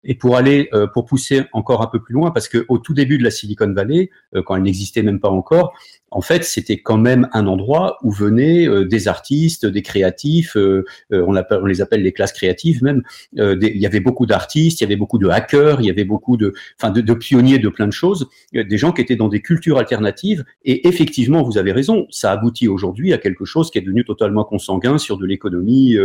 Et 0.04 0.14
pour 0.14 0.36
aller, 0.36 0.68
euh, 0.74 0.86
pour 0.86 1.06
pousser 1.06 1.42
encore 1.52 1.82
un 1.82 1.88
peu 1.88 2.00
plus 2.00 2.14
loin, 2.14 2.30
parce 2.30 2.48
que 2.48 2.64
au 2.68 2.78
tout 2.78 2.94
début 2.94 3.18
de 3.18 3.24
la 3.24 3.30
Silicon 3.30 3.72
Valley, 3.72 4.10
euh, 4.36 4.42
quand 4.42 4.54
elle 4.54 4.62
n'existait 4.62 5.02
même 5.02 5.18
pas 5.18 5.28
encore, 5.28 5.74
en 6.10 6.22
fait, 6.22 6.44
c'était 6.44 6.78
quand 6.78 6.96
même 6.96 7.28
un 7.32 7.46
endroit 7.46 7.98
où 8.02 8.10
venaient 8.10 8.66
euh, 8.66 8.86
des 8.86 9.08
artistes, 9.08 9.66
des 9.66 9.82
créatifs, 9.82 10.56
on, 10.56 10.84
on, 11.10 11.66
les 11.66 11.80
appelle 11.82 12.02
les 12.02 12.12
classes 12.12 12.32
créatives 12.32 12.82
même. 12.82 13.02
il 13.34 13.76
y 13.76 13.86
avait 13.86 14.00
beaucoup 14.00 14.24
d'artistes, 14.24 14.80
il 14.80 14.84
y 14.84 14.86
avait 14.86 14.96
beaucoup 14.96 15.18
de 15.18 15.28
hackers, 15.28 15.80
il 15.80 15.86
y 15.86 15.90
avait 15.90 16.04
beaucoup 16.04 16.36
de, 16.36 16.54
enfin, 16.80 16.90
de, 16.90 17.00
de, 17.00 17.14
pionniers 17.14 17.58
de 17.58 17.68
plein 17.68 17.86
de 17.86 17.92
choses, 17.92 18.28
des 18.52 18.78
gens 18.78 18.92
qui 18.92 19.02
étaient 19.02 19.16
dans 19.16 19.28
des 19.28 19.42
cultures 19.42 19.78
alternatives. 19.78 20.44
Et 20.64 20.88
effectivement, 20.88 21.42
vous 21.42 21.58
avez 21.58 21.72
raison, 21.72 22.06
ça 22.10 22.32
aboutit 22.32 22.68
aujourd'hui 22.68 23.12
à 23.12 23.18
quelque 23.18 23.44
chose 23.44 23.70
qui 23.70 23.78
est 23.78 23.82
devenu 23.82 24.04
totalement 24.04 24.44
consanguin 24.44 24.96
sur 24.98 25.18
de 25.18 25.26
l'économie, 25.26 25.96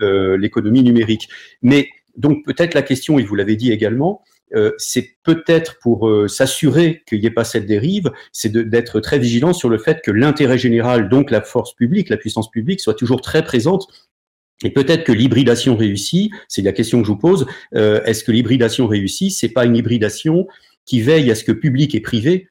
l'économie 0.00 0.82
numérique. 0.82 1.28
Mais 1.62 1.88
donc 2.16 2.44
peut-être 2.44 2.74
la 2.74 2.82
question, 2.82 3.18
et 3.18 3.24
vous 3.24 3.34
l'avez 3.34 3.56
dit 3.56 3.72
également, 3.72 4.22
euh, 4.54 4.72
c'est 4.76 5.16
peut-être 5.22 5.78
pour 5.80 6.08
euh, 6.08 6.28
s'assurer 6.28 7.02
qu'il 7.06 7.20
n'y 7.20 7.26
ait 7.26 7.30
pas 7.30 7.44
cette 7.44 7.66
dérive, 7.66 8.10
c'est 8.32 8.52
d'être 8.52 9.00
très 9.00 9.18
vigilant 9.18 9.52
sur 9.52 9.68
le 9.68 9.78
fait 9.78 10.02
que 10.02 10.10
l'intérêt 10.10 10.58
général, 10.58 11.08
donc 11.08 11.30
la 11.30 11.40
force 11.40 11.74
publique, 11.74 12.10
la 12.10 12.18
puissance 12.18 12.50
publique, 12.50 12.80
soit 12.80 12.94
toujours 12.94 13.22
très 13.22 13.42
présente. 13.44 13.86
Et 14.62 14.70
peut-être 14.70 15.04
que 15.04 15.12
l'hybridation 15.12 15.74
réussie, 15.74 16.30
c'est 16.48 16.62
la 16.62 16.72
question 16.72 17.00
que 17.00 17.06
je 17.06 17.12
vous 17.12 17.18
pose, 17.18 17.46
euh, 17.74 18.02
est-ce 18.04 18.24
que 18.24 18.30
l'hybridation 18.30 18.86
réussie, 18.86 19.30
c'est 19.30 19.48
pas 19.48 19.64
une 19.64 19.76
hybridation 19.76 20.46
qui 20.84 21.00
veille 21.00 21.30
à 21.30 21.34
ce 21.34 21.44
que 21.44 21.52
public 21.52 21.94
et 21.94 22.00
privé 22.00 22.48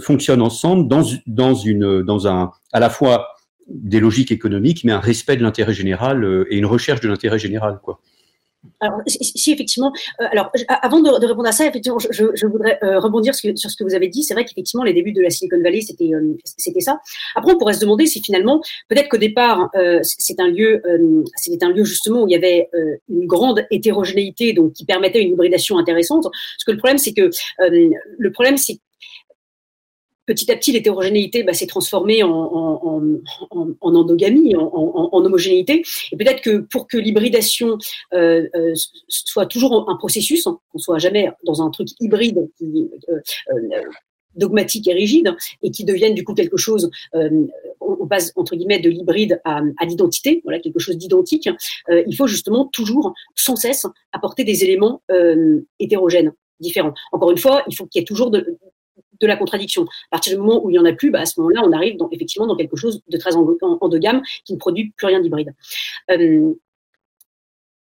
fonctionnent 0.00 0.42
ensemble 0.42 0.88
dans, 0.88 1.04
dans, 1.28 1.54
une, 1.54 2.02
dans 2.02 2.26
un, 2.26 2.50
à 2.72 2.80
la 2.80 2.90
fois 2.90 3.28
des 3.68 4.00
logiques 4.00 4.32
économiques, 4.32 4.82
mais 4.82 4.90
un 4.90 4.98
respect 4.98 5.36
de 5.36 5.42
l'intérêt 5.44 5.72
général 5.72 6.46
et 6.50 6.56
une 6.56 6.66
recherche 6.66 7.00
de 7.00 7.06
l'intérêt 7.06 7.38
général, 7.38 7.78
quoi. 7.80 8.00
Alors, 8.80 9.00
si, 9.06 9.52
effectivement, 9.52 9.92
euh, 10.20 10.26
alors 10.30 10.50
avant 10.68 11.00
de, 11.00 11.08
répondre 11.26 11.48
à 11.48 11.52
ça, 11.52 11.66
effectivement, 11.66 11.98
je, 11.98 12.46
voudrais 12.46 12.78
euh, 12.82 13.00
rebondir 13.00 13.34
sur, 13.34 13.52
ce 13.56 13.76
que 13.76 13.84
vous 13.84 13.94
avez 13.94 14.08
dit. 14.08 14.22
C'est 14.22 14.34
vrai 14.34 14.44
qu'effectivement, 14.44 14.84
les 14.84 14.92
débuts 14.92 15.12
de 15.12 15.20
la 15.20 15.30
Silicon 15.30 15.60
Valley, 15.62 15.80
c'était 15.80 16.10
euh, 16.14 16.36
c'était 16.44 16.80
ça. 16.80 17.00
Après, 17.34 17.52
on 17.52 17.58
pourrait 17.58 17.74
se 17.74 17.80
demander 17.80 18.06
si 18.06 18.20
finalement, 18.22 18.60
peut-être 18.88 19.08
qu'au 19.08 19.18
départ, 19.18 19.70
c'est 20.02 20.38
un 20.40 20.48
lieu, 20.48 20.82
c'était 21.36 21.64
un 21.64 21.70
lieu 21.70 21.84
justement 21.84 22.22
où 22.22 22.28
il 22.28 22.32
y 22.32 22.36
avait 22.36 22.68
une 23.08 23.26
grande 23.26 23.66
hétérogénéité, 23.70 24.52
donc 24.52 24.72
qui 24.72 24.84
permettait 24.84 25.22
une 25.22 25.32
hybridation 25.32 25.78
intéressante. 25.78 26.24
Parce 26.24 26.64
que 26.66 26.72
le 26.72 26.78
problème, 26.78 26.98
c'est 26.98 27.12
que 27.12 27.30
le 27.58 28.32
problème, 28.32 28.56
c'est 28.56 28.78
petit 30.26 30.50
à 30.50 30.56
petit, 30.56 30.72
l'hétérogénéité 30.72 31.42
bah, 31.42 31.52
s'est 31.52 31.66
transformée 31.66 32.22
en, 32.22 32.80
endogamie, 33.80 34.54
en, 34.56 35.24
homogénéité. 35.24 35.82
Et 36.12 36.16
peut-être 36.16 36.40
que 36.42 36.58
pour 36.58 36.86
que 36.86 36.96
l'hybridation 36.96 37.78
euh, 38.14 38.48
euh, 38.54 38.74
soit 39.08 39.46
toujours 39.46 39.88
un 39.88 39.96
processus, 39.96 40.46
hein, 40.46 40.58
qu'on 40.70 40.78
soit 40.78 40.98
jamais 40.98 41.30
dans 41.44 41.62
un 41.62 41.70
truc 41.70 41.88
hybride 42.00 42.48
euh, 42.62 43.20
dogmatique 44.34 44.88
et 44.88 44.94
rigide 44.94 45.34
et 45.62 45.70
qui 45.70 45.84
devienne 45.84 46.14
du 46.14 46.24
coup 46.24 46.32
quelque 46.32 46.56
chose, 46.56 46.90
on, 47.80 48.06
passe 48.08 48.32
entre 48.34 48.56
guillemets 48.56 48.78
de 48.78 48.88
l'hybride 48.88 49.40
à, 49.44 49.60
l'identité, 49.86 50.40
voilà 50.44 50.58
quelque 50.58 50.78
chose 50.78 50.96
d'identique. 50.96 51.50
il 51.88 52.16
faut 52.16 52.26
justement 52.26 52.66
toujours, 52.72 53.12
sans 53.34 53.56
cesse, 53.56 53.86
apporter 54.10 54.44
des 54.44 54.64
éléments 54.64 55.02
hétérogènes 55.78 56.32
différents. 56.60 56.94
Encore 57.12 57.30
une 57.30 57.38
fois, 57.38 57.62
il 57.68 57.76
faut 57.76 57.86
qu'il 57.86 58.00
y 58.00 58.02
ait 58.02 58.06
toujours 58.06 58.30
de, 58.30 58.58
de 59.22 59.26
la 59.26 59.36
contradiction. 59.36 59.84
À 60.10 60.16
partir 60.16 60.34
du 60.34 60.40
moment 60.40 60.64
où 60.64 60.70
il 60.70 60.74
n'y 60.74 60.78
en 60.78 60.84
a 60.84 60.92
plus, 60.92 61.10
bah, 61.10 61.20
à 61.20 61.26
ce 61.26 61.40
moment-là, 61.40 61.62
on 61.64 61.72
arrive 61.72 61.96
dans, 61.96 62.10
effectivement 62.10 62.46
dans 62.46 62.56
quelque 62.56 62.76
chose 62.76 63.00
de 63.08 63.16
très 63.16 63.30
gamme 63.98 64.22
qui 64.44 64.52
ne 64.52 64.58
produit 64.58 64.92
plus 64.96 65.06
rien 65.06 65.20
d'hybride. 65.20 65.54
Euh, 66.10 66.52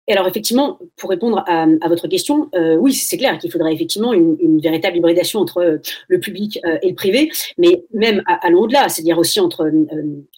et 0.09 0.13
alors 0.13 0.25
effectivement, 0.25 0.79
pour 0.95 1.09
répondre 1.09 1.43
à, 1.47 1.67
votre 1.89 2.07
question, 2.07 2.49
euh, 2.55 2.77
oui, 2.77 2.93
c'est 2.93 3.17
clair 3.17 3.37
qu'il 3.37 3.51
faudrait 3.51 3.73
effectivement 3.73 4.13
une, 4.13 4.57
véritable 4.61 4.95
hybridation 4.95 5.41
entre 5.41 5.57
euh, 5.57 5.77
le 6.07 6.21
public 6.21 6.61
et 6.81 6.87
le 6.87 6.95
privé, 6.95 7.29
mais 7.57 7.83
même 7.93 8.23
allons 8.25 8.61
au-delà, 8.61 8.87
c'est-à-dire 8.87 9.17
aussi 9.17 9.41
entre 9.41 9.69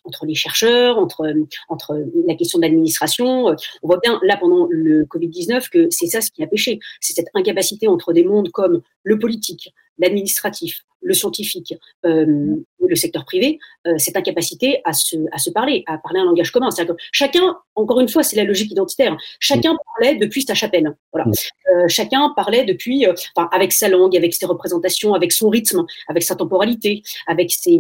entre 0.06 0.26
les 0.26 0.34
chercheurs, 0.34 0.98
entre 0.98 1.32
entre 1.68 2.04
la 2.26 2.34
question 2.34 2.58
de 2.58 2.64
l'administration. 2.64 3.56
On 3.84 3.88
voit 3.88 4.00
bien 4.02 4.20
là 4.24 4.38
pendant 4.38 4.66
le 4.72 5.06
Covid 5.06 5.28
19 5.28 5.70
que 5.70 5.88
c'est 5.92 6.08
ça 6.08 6.22
ce 6.22 6.32
qui 6.32 6.42
a 6.42 6.48
pêché, 6.48 6.80
c'est 7.00 7.14
cette 7.14 7.30
incapacité 7.36 7.88
entre 7.88 8.12
des 8.12 8.24
mondes 8.24 8.50
comme 8.50 8.82
le 9.04 9.20
politique, 9.20 9.72
l'administratif, 10.00 10.86
le 11.02 11.14
scientifique, 11.14 11.74
euh, 12.06 12.56
le 12.88 12.96
secteur 12.96 13.26
privé, 13.26 13.60
euh, 13.88 13.94
cette 13.98 14.18
incapacité 14.18 14.82
à 14.84 14.94
se, 14.94 15.16
à 15.32 15.38
se 15.38 15.50
parler, 15.50 15.84
à 15.88 15.98
parler 15.98 16.20
un 16.20 16.26
langage 16.26 16.52
commun. 16.52 16.72
C'est-à-dire 16.72 16.96
que 16.96 17.02
chacun, 17.12 17.58
encore 17.76 18.00
une 18.00 18.10
fois, 18.10 18.24
c'est 18.24 18.36
la 18.36 18.44
logique 18.44 18.72
identitaire, 18.72 19.16
chacun 19.40 19.76
parlait 19.96 20.16
depuis 20.16 20.42
sa 20.42 20.54
chapelle. 20.54 20.96
Voilà. 21.14 21.28
Euh, 21.74 21.88
chacun 21.88 22.34
parlait 22.36 22.66
depuis, 22.66 23.06
euh, 23.06 23.14
enfin, 23.36 23.50
avec 23.52 23.72
sa 23.72 23.88
langue, 23.90 24.16
avec 24.18 24.34
ses 24.34 24.46
représentations, 24.46 25.14
avec 25.14 25.32
son 25.32 25.50
rythme, 25.50 25.86
avec 26.08 26.24
sa 26.24 26.36
temporalité, 26.36 27.04
avec 27.28 27.52
ses, 27.52 27.80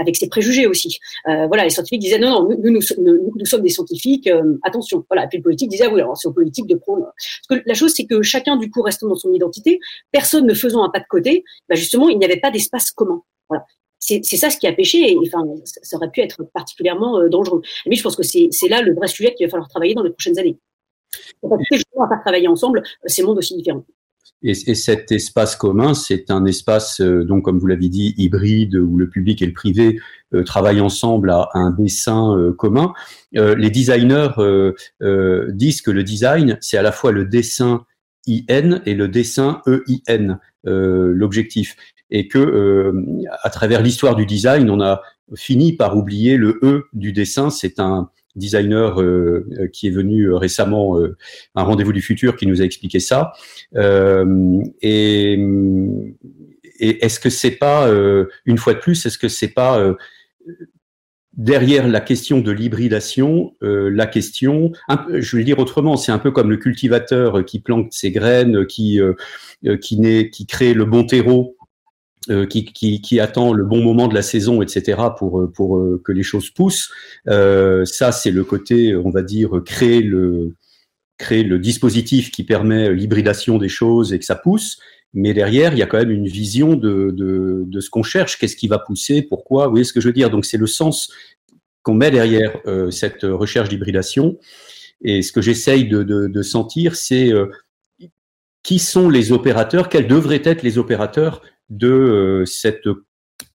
avec 0.00 0.16
ses 0.16 0.28
préjugés 0.28 0.66
aussi. 0.66 0.98
Voilà, 1.24 1.64
les 1.64 1.70
scientifiques 1.70 2.00
disaient 2.00 2.18
non, 2.18 2.42
non, 2.42 2.48
nous, 2.48 2.70
nous, 2.70 3.32
nous, 3.36 3.46
sommes 3.46 3.62
des 3.62 3.68
scientifiques, 3.68 4.28
attention. 4.62 5.04
Voilà. 5.08 5.24
Et 5.24 5.28
puis 5.28 5.38
le 5.38 5.42
politique 5.42 5.68
disait 5.68 5.84
ah 5.86 5.90
oui, 5.92 6.00
alors 6.00 6.16
c'est 6.16 6.28
au 6.28 6.32
politique 6.32 6.66
de 6.66 6.74
prendre. 6.74 7.12
Parce 7.48 7.60
que 7.60 7.68
la 7.68 7.74
chose, 7.74 7.92
c'est 7.94 8.06
que 8.06 8.22
chacun, 8.22 8.56
du 8.56 8.70
coup, 8.70 8.82
restant 8.82 9.08
dans 9.08 9.14
son 9.14 9.32
identité, 9.32 9.80
personne 10.12 10.46
ne 10.46 10.54
faisant 10.54 10.84
un 10.84 10.90
pas 10.90 11.00
de 11.00 11.06
côté, 11.08 11.44
bah 11.68 11.74
justement, 11.74 12.08
il 12.08 12.18
n'y 12.18 12.24
avait 12.24 12.40
pas 12.40 12.50
d'espace 12.56 12.90
commun. 12.90 13.22
Voilà. 13.48 13.64
C'est 13.98 14.36
ça 14.36 14.50
ce 14.50 14.58
qui 14.58 14.66
a 14.66 14.72
pêché, 14.72 15.12
et 15.12 15.16
enfin, 15.26 15.42
ça 15.64 15.96
aurait 15.96 16.10
pu 16.10 16.20
être 16.20 16.44
particulièrement 16.54 17.18
euh, 17.18 17.28
dangereux. 17.28 17.62
Mais 17.86 17.96
je 17.96 18.02
pense 18.02 18.14
que 18.14 18.22
c'est 18.22 18.68
là 18.68 18.82
le 18.82 18.94
vrai 18.94 19.08
sujet 19.08 19.34
qu'il 19.34 19.46
va 19.46 19.50
falloir 19.50 19.68
travailler 19.68 19.94
dans 19.94 20.02
les 20.02 20.10
prochaines 20.10 20.38
années. 20.38 20.58
Parce 21.42 21.62
que 21.70 21.76
à 21.76 22.08
pas 22.08 22.18
travailler 22.18 22.46
ensemble 22.46 22.80
euh, 22.80 23.06
ces 23.06 23.22
mondes 23.22 23.38
aussi 23.38 23.56
différents. 23.56 23.84
Et, 24.42 24.50
et, 24.50 24.74
cet 24.74 25.10
espace 25.12 25.56
commun, 25.56 25.94
c'est 25.94 26.30
un 26.30 26.44
espace, 26.44 27.00
euh, 27.00 27.24
donc 27.24 27.44
comme 27.44 27.58
vous 27.58 27.66
l'avez 27.66 27.88
dit, 27.88 28.14
hybride, 28.16 28.76
où 28.76 28.96
le 28.96 29.08
public 29.08 29.42
et 29.42 29.46
le 29.46 29.52
privé 29.52 29.98
travaillent 30.44 30.80
ensemble 30.80 31.30
à, 31.30 31.48
un 31.54 31.70
dessin 31.70 32.52
commun. 32.58 32.92
les 33.32 33.70
designers 33.70 34.28
disent 35.52 35.80
que 35.80 35.90
le 35.90 36.02
design, 36.02 36.58
c'est 36.60 36.76
à 36.76 36.82
la 36.82 36.92
fois 36.92 37.12
le 37.12 37.24
dessin 37.24 37.86
IN 38.26 38.82
et 38.84 38.94
le 38.94 39.08
dessin 39.08 39.62
EIN, 39.66 40.38
l'objectif 40.64 41.76
et 42.10 42.28
que 42.28 42.38
euh, 42.38 43.24
à 43.42 43.50
travers 43.50 43.82
l'histoire 43.82 44.16
du 44.16 44.26
design, 44.26 44.70
on 44.70 44.80
a 44.80 45.02
fini 45.34 45.72
par 45.72 45.96
oublier 45.96 46.36
le 46.36 46.58
E 46.62 46.84
du 46.92 47.12
dessin. 47.12 47.50
C'est 47.50 47.80
un 47.80 48.10
designer 48.36 49.00
euh, 49.00 49.68
qui 49.72 49.88
est 49.88 49.90
venu 49.90 50.32
récemment 50.32 50.98
euh, 50.98 51.16
un 51.54 51.62
rendez-vous 51.62 51.92
du 51.92 52.02
futur 52.02 52.36
qui 52.36 52.46
nous 52.46 52.60
a 52.60 52.64
expliqué 52.64 53.00
ça. 53.00 53.32
et, 53.74 55.38
et 56.78 57.04
est-ce 57.04 57.18
que 57.18 57.30
c'est 57.30 57.52
pas 57.52 57.90
une 58.44 58.58
fois 58.58 58.74
de 58.74 58.78
plus, 58.78 59.06
est-ce 59.06 59.18
que 59.18 59.28
c'est 59.28 59.48
pas 59.48 59.96
derrière 61.32 61.88
la 61.88 62.00
question 62.00 62.40
de 62.40 62.50
l'hybridation, 62.52 63.54
la 63.62 64.06
question, 64.06 64.72
je 65.08 65.36
vais 65.36 65.38
le 65.38 65.44
dire 65.44 65.58
autrement, 65.58 65.96
c'est 65.96 66.12
un 66.12 66.18
peu 66.18 66.30
comme 66.30 66.50
le 66.50 66.58
cultivateur 66.58 67.46
qui 67.46 67.60
plante 67.60 67.94
ses 67.94 68.10
graines, 68.10 68.66
qui 68.66 69.00
qui, 69.80 69.98
naît, 69.98 70.28
qui 70.28 70.44
crée 70.44 70.74
le 70.74 70.84
bon 70.84 71.04
terreau 71.04 71.55
euh, 71.55 71.55
qui, 72.48 72.64
qui, 73.00 73.20
attend 73.20 73.52
le 73.52 73.64
bon 73.64 73.82
moment 73.82 74.08
de 74.08 74.14
la 74.14 74.22
saison, 74.22 74.62
etc., 74.62 75.00
pour, 75.16 75.40
euh, 75.40 75.50
pour 75.50 75.78
euh, 75.78 76.00
que 76.04 76.12
les 76.12 76.22
choses 76.22 76.50
poussent. 76.50 76.90
Euh, 77.28 77.84
ça, 77.84 78.12
c'est 78.12 78.30
le 78.30 78.44
côté, 78.44 78.96
on 78.96 79.10
va 79.10 79.22
dire, 79.22 79.62
créer 79.64 80.02
le, 80.02 80.54
créer 81.18 81.42
le 81.42 81.58
dispositif 81.58 82.30
qui 82.30 82.44
permet 82.44 82.92
l'hybridation 82.92 83.58
des 83.58 83.68
choses 83.68 84.12
et 84.12 84.18
que 84.18 84.24
ça 84.24 84.34
pousse. 84.34 84.78
Mais 85.14 85.32
derrière, 85.32 85.72
il 85.72 85.78
y 85.78 85.82
a 85.82 85.86
quand 85.86 85.98
même 85.98 86.10
une 86.10 86.28
vision 86.28 86.74
de, 86.74 87.10
de, 87.10 87.80
ce 87.80 87.88
qu'on 87.88 88.02
cherche, 88.02 88.38
qu'est-ce 88.38 88.56
qui 88.56 88.68
va 88.68 88.78
pousser, 88.78 89.22
pourquoi, 89.22 89.66
vous 89.66 89.70
voyez 89.72 89.84
ce 89.84 89.92
que 89.92 90.00
je 90.00 90.08
veux 90.08 90.12
dire? 90.12 90.30
Donc 90.30 90.44
c'est 90.44 90.58
le 90.58 90.66
sens 90.66 91.10
qu'on 91.82 91.94
met 91.94 92.10
derrière 92.10 92.58
euh, 92.66 92.90
cette 92.90 93.22
recherche 93.22 93.68
d'hybridation. 93.68 94.36
Et 95.02 95.22
ce 95.22 95.32
que 95.32 95.40
j'essaye 95.40 95.88
de, 95.88 96.02
de, 96.02 96.42
sentir, 96.42 96.96
c'est 96.96 97.30
qui 98.62 98.78
sont 98.78 99.08
les 99.08 99.30
opérateurs, 99.30 99.88
quels 99.88 100.08
devraient 100.08 100.42
être 100.44 100.62
les 100.62 100.78
opérateurs 100.78 101.42
de 101.70 101.88
euh, 101.88 102.44
cette 102.44 102.88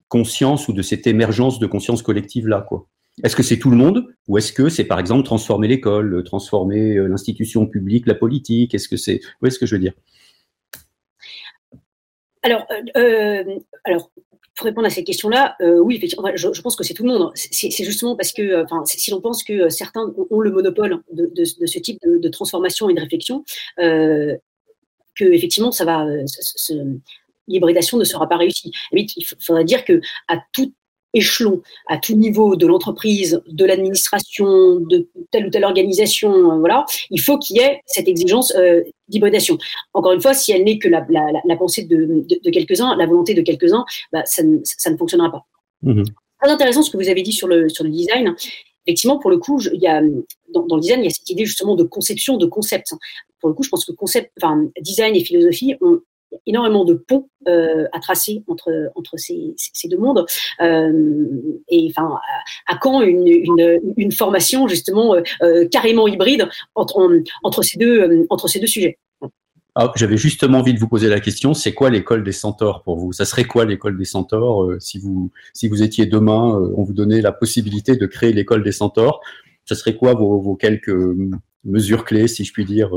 conscience 0.09 0.69
ou 0.69 0.73
de 0.73 0.83
cette 0.83 1.07
émergence 1.07 1.59
de 1.59 1.67
conscience 1.67 2.03
collective 2.03 2.49
là 2.49 2.65
quoi. 2.69 2.87
Est-ce 3.23 3.37
que 3.37 3.43
c'est 3.43 3.59
tout 3.59 3.71
le 3.71 3.77
monde 3.77 4.07
ou 4.29 4.39
est-ce 4.39 4.53
que 4.53 4.69
c'est 4.69 4.85
par 4.85 4.99
exemple 4.99 5.25
transformer 5.25 5.69
l'école, 5.69 6.23
transformer 6.25 6.97
euh, 6.97 7.07
l'institution 7.07 7.67
publique, 7.67 8.07
la 8.07 8.15
politique? 8.15 8.75
Est-ce 8.75 8.89
que 8.89 8.97
c'est 8.97 9.21
où 9.41 9.47
est-ce 9.47 9.59
que 9.59 9.67
je 9.67 9.75
veux 9.75 9.81
dire? 9.81 9.93
Alors, 12.43 12.67
euh, 12.97 13.45
alors 13.85 14.11
pour 14.57 14.65
répondre 14.65 14.87
à 14.87 14.91
cette 14.91 15.07
question-là, 15.07 15.57
oui, 15.61 15.97
effectivement, 15.97 16.29
je, 16.35 16.61
pense 16.61 16.77
que 16.77 16.85
c'est 16.85 16.93
tout 16.93 17.05
le 17.05 17.09
monde. 17.11 17.31
C'est 17.35 17.71
justement 17.83 18.15
parce 18.15 18.33
que, 18.33 18.63
enfin, 18.63 18.83
si 18.85 19.11
l'on 19.11 19.23
pense 19.23 19.43
que 19.43 19.71
certains 19.71 20.13
ont 20.31 20.41
le 20.41 20.51
monopole 20.51 21.03
de, 21.13 21.45
ce 21.45 21.79
type 21.79 21.99
de, 22.03 22.29
transformation 22.29 22.91
et 22.91 22.95
de 22.95 23.01
réflexion, 23.01 23.43
que 25.21 25.25
effectivement, 25.25 25.73
ça 25.73 25.87
va, 25.87 26.07
l'hybridation 27.51 27.99
ne 27.99 28.05
sera 28.05 28.29
pas 28.29 28.37
réussie. 28.37 28.73
il 28.93 29.25
faudrait 29.41 29.65
dire 29.65 29.85
que 29.85 30.01
à 30.29 30.39
tout 30.53 30.73
échelon, 31.13 31.63
à 31.89 31.99
tout 31.99 32.15
niveau 32.15 32.57
de 32.57 32.67
l'entreprise, 32.67 33.43
de 33.49 33.65
l'administration, 33.65 34.77
de 34.77 35.09
telle 35.31 35.47
ou 35.47 35.51
telle 35.51 35.65
organisation, 35.65 36.33
euh, 36.33 36.59
voilà, 36.59 36.85
il 37.11 37.21
faut 37.21 37.39
qu'il 37.39 37.57
y 37.57 37.61
ait 37.61 37.81
cette 37.87 38.09
exigence 38.09 38.55
euh, 38.57 38.83
d'hybridation. 39.09 39.59
Encore 39.93 40.13
une 40.13 40.21
fois, 40.21 40.35
si 40.35 40.53
elle 40.53 40.65
n'est 40.65 40.79
que 40.79 40.89
la, 40.89 41.05
pensée 41.57 41.85
de, 41.85 42.51
quelques-uns, 42.51 42.97
la 42.97 43.07
volonté 43.07 43.35
de 43.35 43.43
quelques-uns, 43.43 43.85
bah, 44.13 44.23
ça, 44.25 44.43
ne, 44.43 44.97
fonctionnera 44.97 45.31
pas. 45.31 45.47
Mmh 45.83 46.05
Très 46.43 46.51
intéressant 46.51 46.83
ce 46.83 46.91
que 46.91 46.97
vous 46.97 47.11
avez 47.11 47.21
dit 47.21 47.33
sur 47.33 47.49
le, 47.49 47.69
sur 47.69 47.85
le 47.85 47.91
design. 47.91 48.35
Effectivement, 48.87 49.19
pour 49.19 49.29
le 49.29 49.37
coup, 49.37 49.61
il 49.75 49.81
y 49.81 49.87
a, 49.87 50.01
dans, 50.55 50.65
dans, 50.65 50.77
le 50.77 50.81
design, 50.81 51.01
il 51.01 51.05
y 51.05 51.07
a 51.09 51.11
cette 51.11 51.29
idée 51.29 51.45
justement 51.45 51.77
de 51.77 51.85
conception, 51.85 52.39
de 52.39 52.47
concept. 52.47 52.95
Pour 53.41 53.51
le 53.51 53.55
coup, 53.55 53.63
je 53.63 53.69
pense 53.69 53.85
que 53.85 53.93
concept, 53.93 54.33
enfin, 54.41 54.67
design 54.81 55.15
et 55.15 55.23
philosophie 55.23 55.75
ont 55.83 56.01
énormément 56.47 56.85
de 56.85 56.95
ponts 56.95 57.29
euh, 57.49 57.87
à 57.93 58.01
tracer 58.01 58.43
entre, 58.47 58.91
entre 58.95 59.17
ces, 59.17 59.55
ces 59.57 59.89
deux 59.89 59.99
mondes. 59.99 60.25
Euh, 60.61 61.29
et 61.69 61.91
enfin, 61.91 62.19
à, 62.67 62.77
quand 62.77 63.03
une, 63.03 63.81
une, 63.97 64.13
formation 64.13 64.69
justement 64.69 65.15
euh, 65.43 65.67
carrément 65.71 66.09
hybride 66.09 66.49
entre, 66.75 67.23
entre, 67.43 67.63
ces 67.63 67.79
deux, 67.79 68.27
entre 68.31 68.49
ces 68.49 68.61
deux 68.61 68.67
sujets? 68.67 68.99
Ah, 69.77 69.93
J'avais 69.95 70.17
justement 70.17 70.59
envie 70.59 70.75
de 70.75 70.81
vous 70.81 70.89
poser 70.89 71.09
la 71.09 71.21
question, 71.21 71.55
c'est 71.55 71.73
quoi 71.73 71.91
l'école 71.91 72.25
des 72.25 72.33
centaures 72.33 72.83
pour 72.83 72.97
vous? 72.97 73.13
Ça 73.13 73.25
serait 73.25 73.45
quoi 73.45 73.65
l'école 73.65 73.97
des 73.97 74.05
centaures 74.05 74.69
si, 74.81 74.99
vous, 74.99 75.31
si 75.55 75.69
vous 75.69 75.83
étiez 75.83 76.07
demain, 76.07 76.61
on 76.77 76.83
vous 76.83 76.93
donnait 76.93 77.21
la 77.21 77.33
possibilité 77.33 77.97
de 77.97 78.07
créer 78.07 78.33
l'école 78.33 78.65
des 78.65 78.73
centaures 78.73 79.21
Ce 79.65 79.77
serait 79.77 79.95
quoi 79.95 80.15
vos, 80.15 80.41
vos 80.41 80.57
quelques 80.57 80.95
mesures 81.65 82.05
clés, 82.05 82.27
si 82.27 82.45
je 82.45 82.53
puis 82.53 82.65
dire 82.65 82.91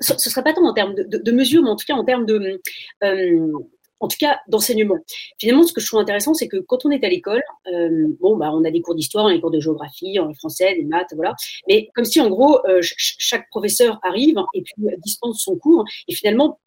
ce 0.00 0.12
ne 0.14 0.18
serait 0.18 0.42
pas 0.42 0.52
tant 0.52 0.64
en 0.64 0.74
termes 0.74 0.94
de, 0.94 1.32
mesures, 1.32 1.62
mais 1.62 1.70
en 1.70 1.76
tout 1.76 1.84
cas 1.86 1.94
en 1.94 2.04
termes 2.04 2.26
de, 2.26 2.60
euh, 3.04 3.52
en 4.00 4.08
tout 4.08 4.16
cas 4.18 4.38
d'enseignement. 4.48 4.98
Finalement, 5.38 5.64
ce 5.64 5.72
que 5.72 5.80
je 5.80 5.86
trouve 5.86 6.00
intéressant, 6.00 6.34
c'est 6.34 6.48
que 6.48 6.58
quand 6.58 6.84
on 6.84 6.90
est 6.90 7.04
à 7.04 7.08
l'école, 7.08 7.42
euh, 7.72 8.06
bon, 8.20 8.36
bah, 8.36 8.50
on 8.52 8.64
a 8.64 8.70
des 8.70 8.80
cours 8.80 8.94
d'histoire, 8.94 9.28
des 9.28 9.40
cours 9.40 9.50
de 9.50 9.60
géographie, 9.60 10.18
en 10.18 10.32
français, 10.34 10.74
des 10.74 10.84
maths, 10.84 11.12
voilà. 11.14 11.34
Mais 11.68 11.88
comme 11.94 12.04
si, 12.04 12.20
en 12.20 12.28
gros, 12.28 12.58
euh, 12.66 12.80
chaque 12.82 13.48
professeur 13.50 13.98
arrive 14.02 14.36
et 14.54 14.62
puis 14.62 14.74
dispense 14.98 15.42
son 15.42 15.56
cours, 15.56 15.84
et 16.06 16.14
finalement, 16.14 16.60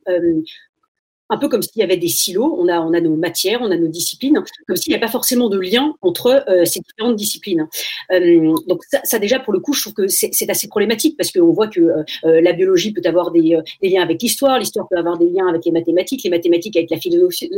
un 1.31 1.37
peu 1.37 1.47
comme 1.47 1.63
s'il 1.63 1.79
y 1.79 1.83
avait 1.83 1.97
des 1.97 2.09
silos. 2.09 2.55
On 2.59 2.67
a, 2.67 2.79
on 2.79 2.93
a 2.93 3.01
nos 3.01 3.15
matières, 3.15 3.59
on 3.61 3.71
a 3.71 3.77
nos 3.77 3.87
disciplines, 3.87 4.43
comme 4.67 4.75
s'il 4.75 4.91
n'y 4.91 4.97
a 4.97 4.99
pas 4.99 5.07
forcément 5.07 5.49
de 5.49 5.59
lien 5.59 5.95
entre 6.01 6.43
euh, 6.49 6.65
ces 6.65 6.81
différentes 6.81 7.15
disciplines. 7.15 7.67
Euh, 8.11 8.53
donc 8.67 8.83
ça, 9.03 9.17
déjà, 9.17 9.39
pour 9.39 9.53
le 9.53 9.59
coup, 9.59 9.73
je 9.73 9.81
trouve 9.81 9.93
que 9.93 10.07
c'est 10.07 10.49
assez 10.49 10.67
problématique 10.67 11.17
parce 11.17 11.31
qu'on 11.31 11.51
voit 11.51 11.67
que 11.67 11.79
euh, 11.79 12.41
la 12.41 12.53
biologie 12.53 12.91
peut 12.91 13.01
avoir 13.05 13.31
des, 13.31 13.57
liens 13.81 14.03
avec 14.03 14.21
l'histoire, 14.21 14.59
l'histoire 14.59 14.87
peut 14.89 14.97
avoir 14.97 15.17
des 15.17 15.29
liens 15.29 15.47
avec 15.47 15.65
les 15.65 15.71
mathématiques, 15.71 16.23
les 16.23 16.29
mathématiques 16.29 16.75
avec 16.75 16.89
la 16.89 16.97
philosophie. 16.97 17.49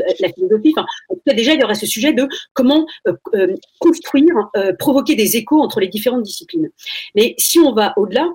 Enfin, 0.78 0.86
en 1.10 1.16
tout 1.16 1.36
déjà, 1.36 1.54
il 1.54 1.60
y 1.60 1.64
aurait 1.64 1.74
ce 1.76 1.88
sujet 1.88 2.14
de 2.14 2.28
comment 2.54 2.86
construire, 3.80 4.36
provoquer 4.78 5.16
des 5.16 5.36
échos 5.38 5.62
entre 5.62 5.80
les 5.80 5.88
différentes 5.88 6.24
disciplines. 6.24 6.70
Mais 7.16 7.34
si 7.38 7.60
on 7.60 7.74
va 7.74 7.94
au-delà, 7.98 8.30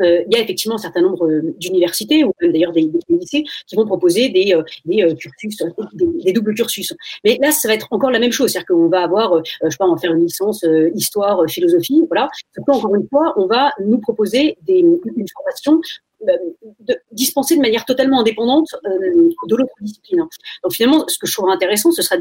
il 0.00 0.26
y 0.30 0.36
a 0.36 0.40
effectivement 0.40 0.76
un 0.76 0.78
certain 0.78 1.02
nombre 1.02 1.26
euh, 1.26 1.54
d'universités 1.58 2.24
ou 2.24 2.32
même 2.40 2.52
d'ailleurs 2.52 2.72
des, 2.72 2.90
lycées 3.08 3.44
qui 3.66 3.76
vont 3.76 3.86
proposer 3.86 4.28
des, 4.28 4.54
euh, 4.54 5.14
cursus, 5.14 5.62
des, 5.92 6.32
doubles 6.32 6.54
cursus. 6.54 6.92
Mais 7.24 7.38
là, 7.40 7.52
ça 7.52 7.68
va 7.68 7.74
être 7.74 7.88
encore 7.90 8.10
la 8.10 8.18
même 8.18 8.32
chose, 8.32 8.50
c'est-à-dire 8.50 8.66
qu'on 8.66 8.88
va 8.88 9.02
avoir, 9.02 9.42
je 9.44 9.68
sais 9.68 9.76
pas, 9.78 9.86
en 9.86 9.96
faire 9.96 10.12
une 10.12 10.24
licence 10.24 10.64
histoire, 10.94 11.44
philosophie, 11.48 12.02
voilà. 12.08 12.28
encore 12.66 12.94
une 12.94 13.06
fois, 13.08 13.34
on 13.36 13.46
va 13.46 13.72
nous 13.84 13.98
proposer 13.98 14.56
des, 14.62 14.80
une 14.80 15.26
formation 15.32 15.80
de, 16.20 16.96
dispensée 17.12 17.56
de 17.56 17.60
manière 17.60 17.84
totalement 17.84 18.20
indépendante 18.20 18.68
de 18.84 19.56
l'autre 19.56 19.72
discipline. 19.80 20.24
Donc 20.62 20.72
finalement, 20.72 21.04
ce 21.08 21.18
que 21.18 21.26
je 21.26 21.32
trouve 21.32 21.50
intéressant, 21.50 21.90
ce 21.92 22.02
serait 22.02 22.20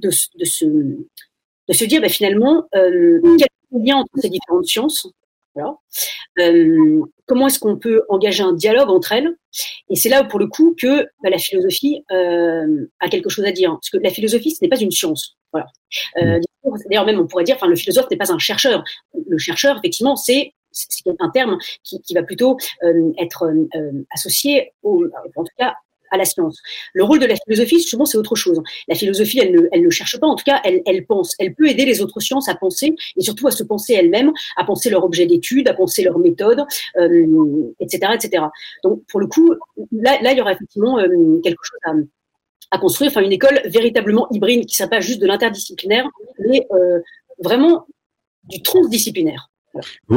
de, 0.00 0.10
se, 0.10 1.84
dire, 1.84 2.00
ben, 2.00 2.10
finalement, 2.10 2.66
euh, 2.74 3.20
quel 3.22 3.46
est 3.46 3.78
le 3.78 3.84
lien 3.84 3.96
entre 3.96 4.12
ces 4.16 4.28
différentes 4.28 4.66
sciences 4.66 5.08
euh, 5.58 7.02
comment 7.26 7.46
est-ce 7.46 7.58
qu'on 7.58 7.76
peut 7.76 8.02
engager 8.08 8.42
un 8.42 8.52
dialogue 8.52 8.90
entre 8.90 9.12
elles? 9.12 9.36
Et 9.88 9.96
c'est 9.96 10.08
là, 10.08 10.24
pour 10.24 10.38
le 10.38 10.46
coup, 10.46 10.74
que 10.78 11.04
bah, 11.22 11.30
la 11.30 11.38
philosophie 11.38 12.04
euh, 12.12 12.86
a 13.00 13.08
quelque 13.08 13.28
chose 13.28 13.44
à 13.44 13.52
dire. 13.52 13.70
Parce 13.70 13.90
que 13.90 13.98
la 13.98 14.10
philosophie, 14.10 14.52
ce 14.52 14.58
n'est 14.62 14.68
pas 14.68 14.80
une 14.80 14.90
science. 14.90 15.36
Voilà. 15.52 15.66
Euh, 16.18 16.38
mm. 16.38 16.76
D'ailleurs, 16.88 17.06
même, 17.06 17.20
on 17.20 17.26
pourrait 17.26 17.44
dire, 17.44 17.56
enfin, 17.56 17.66
le 17.66 17.76
philosophe 17.76 18.10
n'est 18.10 18.16
pas 18.16 18.32
un 18.32 18.38
chercheur. 18.38 18.84
Le 19.26 19.38
chercheur, 19.38 19.76
effectivement, 19.78 20.16
c'est 20.16 20.52
c'est 20.72 21.10
un 21.18 21.30
terme 21.30 21.58
qui, 21.82 22.00
qui 22.00 22.14
va 22.14 22.22
plutôt 22.22 22.56
être 23.18 23.52
associé, 24.12 24.72
au, 24.84 25.04
en 25.34 25.42
tout 25.42 25.52
cas, 25.58 25.74
à 26.10 26.16
la 26.16 26.24
science. 26.24 26.60
Le 26.92 27.04
rôle 27.04 27.18
de 27.18 27.26
la 27.26 27.36
philosophie, 27.36 27.80
souvent, 27.80 28.04
c'est 28.04 28.18
autre 28.18 28.34
chose. 28.34 28.60
La 28.88 28.94
philosoophilie, 28.94 29.44
elle 29.44 29.52
ne, 29.52 29.68
elle 29.72 29.82
ne 29.82 29.90
cherche 29.90 30.18
pas, 30.18 30.26
en 30.26 30.36
tout 30.36 30.44
cas, 30.44 30.60
elle, 30.64 30.82
elle 30.86 31.06
pense. 31.06 31.34
Elle 31.38 31.54
peut 31.54 31.68
aider 31.68 31.84
les 31.84 32.00
autres 32.00 32.20
sciences 32.20 32.48
à 32.48 32.54
penser 32.54 32.94
et 33.16 33.22
surtout 33.22 33.46
à 33.46 33.50
se 33.50 33.62
penser 33.62 33.94
elles-mêmes, 33.94 34.32
à 34.56 34.64
penser 34.64 34.90
leur 34.90 35.04
objet 35.04 35.26
d'étude, 35.26 35.68
à 35.68 35.74
penser 35.74 36.02
leur 36.02 36.18
méthode, 36.18 36.64
euh, 36.96 37.72
etc., 37.80 38.12
etc. 38.14 38.44
Donc, 38.84 39.02
pour 39.08 39.20
le 39.20 39.26
coup, 39.26 39.54
là, 39.92 40.20
là 40.22 40.32
il 40.32 40.38
y 40.38 40.40
aura 40.40 40.52
effectivement 40.52 40.98
euh, 40.98 41.40
quelque 41.42 41.62
chose 41.62 41.78
à, 41.84 41.92
à, 42.76 42.78
construire, 42.78 43.10
enfin, 43.10 43.22
une 43.22 43.32
école 43.32 43.60
véritablement 43.66 44.28
hybride 44.30 44.66
qui 44.66 44.80
ne 44.82 44.88
pas 44.88 45.00
juste 45.00 45.20
de 45.20 45.26
l'interdisciplinaire, 45.26 46.08
mais 46.38 46.66
euh, 46.72 47.00
vraiment 47.42 47.86
du 48.44 48.62
transdisciplinaire. 48.62 49.49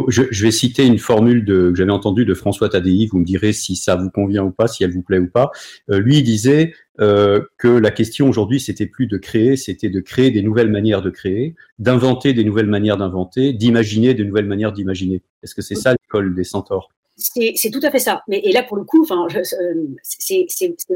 Je, 0.09 0.43
vais 0.43 0.51
citer 0.51 0.85
une 0.85 0.97
formule 0.97 1.45
que 1.45 1.75
j'avais 1.75 1.91
entendue 1.91 2.25
de 2.25 2.33
François 2.33 2.69
Tadei, 2.69 3.07
vous 3.11 3.19
me 3.19 3.25
direz 3.25 3.53
si 3.53 3.75
ça 3.75 3.95
vous 3.95 4.09
convient 4.09 4.43
ou 4.43 4.51
pas, 4.51 4.67
si 4.67 4.83
elle 4.83 4.91
vous 4.91 5.03
plaît 5.03 5.19
ou 5.19 5.27
pas. 5.27 5.51
Euh, 5.91 5.99
lui, 5.99 6.23
disait 6.23 6.73
euh, 6.99 7.41
que 7.57 7.67
la 7.67 7.91
question 7.91 8.27
aujourd'hui, 8.27 8.59
c'était 8.59 8.87
plus 8.87 9.07
de 9.07 9.17
créer, 9.17 9.55
c'était 9.55 9.89
de 9.89 9.99
créer 9.99 10.31
des 10.31 10.41
nouvelles 10.41 10.71
manières 10.71 11.01
de 11.01 11.09
créer, 11.09 11.55
d'inventer 11.77 12.33
des 12.33 12.43
nouvelles 12.43 12.67
manières 12.67 12.97
d'inventer, 12.97 13.53
d'imaginer 13.53 14.13
des 14.13 14.25
nouvelles 14.25 14.47
manières 14.47 14.71
d'imaginer. 14.71 15.21
Est-ce 15.43 15.53
que 15.53 15.61
c'est 15.61 15.75
ça 15.75 15.91
l'école 15.91 16.33
des 16.33 16.43
centaures? 16.43 16.89
C'est 17.15 17.69
tout 17.71 17.79
à 17.83 17.91
fait 17.91 17.99
ça. 17.99 18.23
Mais 18.27 18.39
et 18.39 18.51
là, 18.51 18.63
pour 18.63 18.75
le 18.75 18.83
coup, 18.83 19.05
euh, 19.05 19.87
c'est 20.01 20.47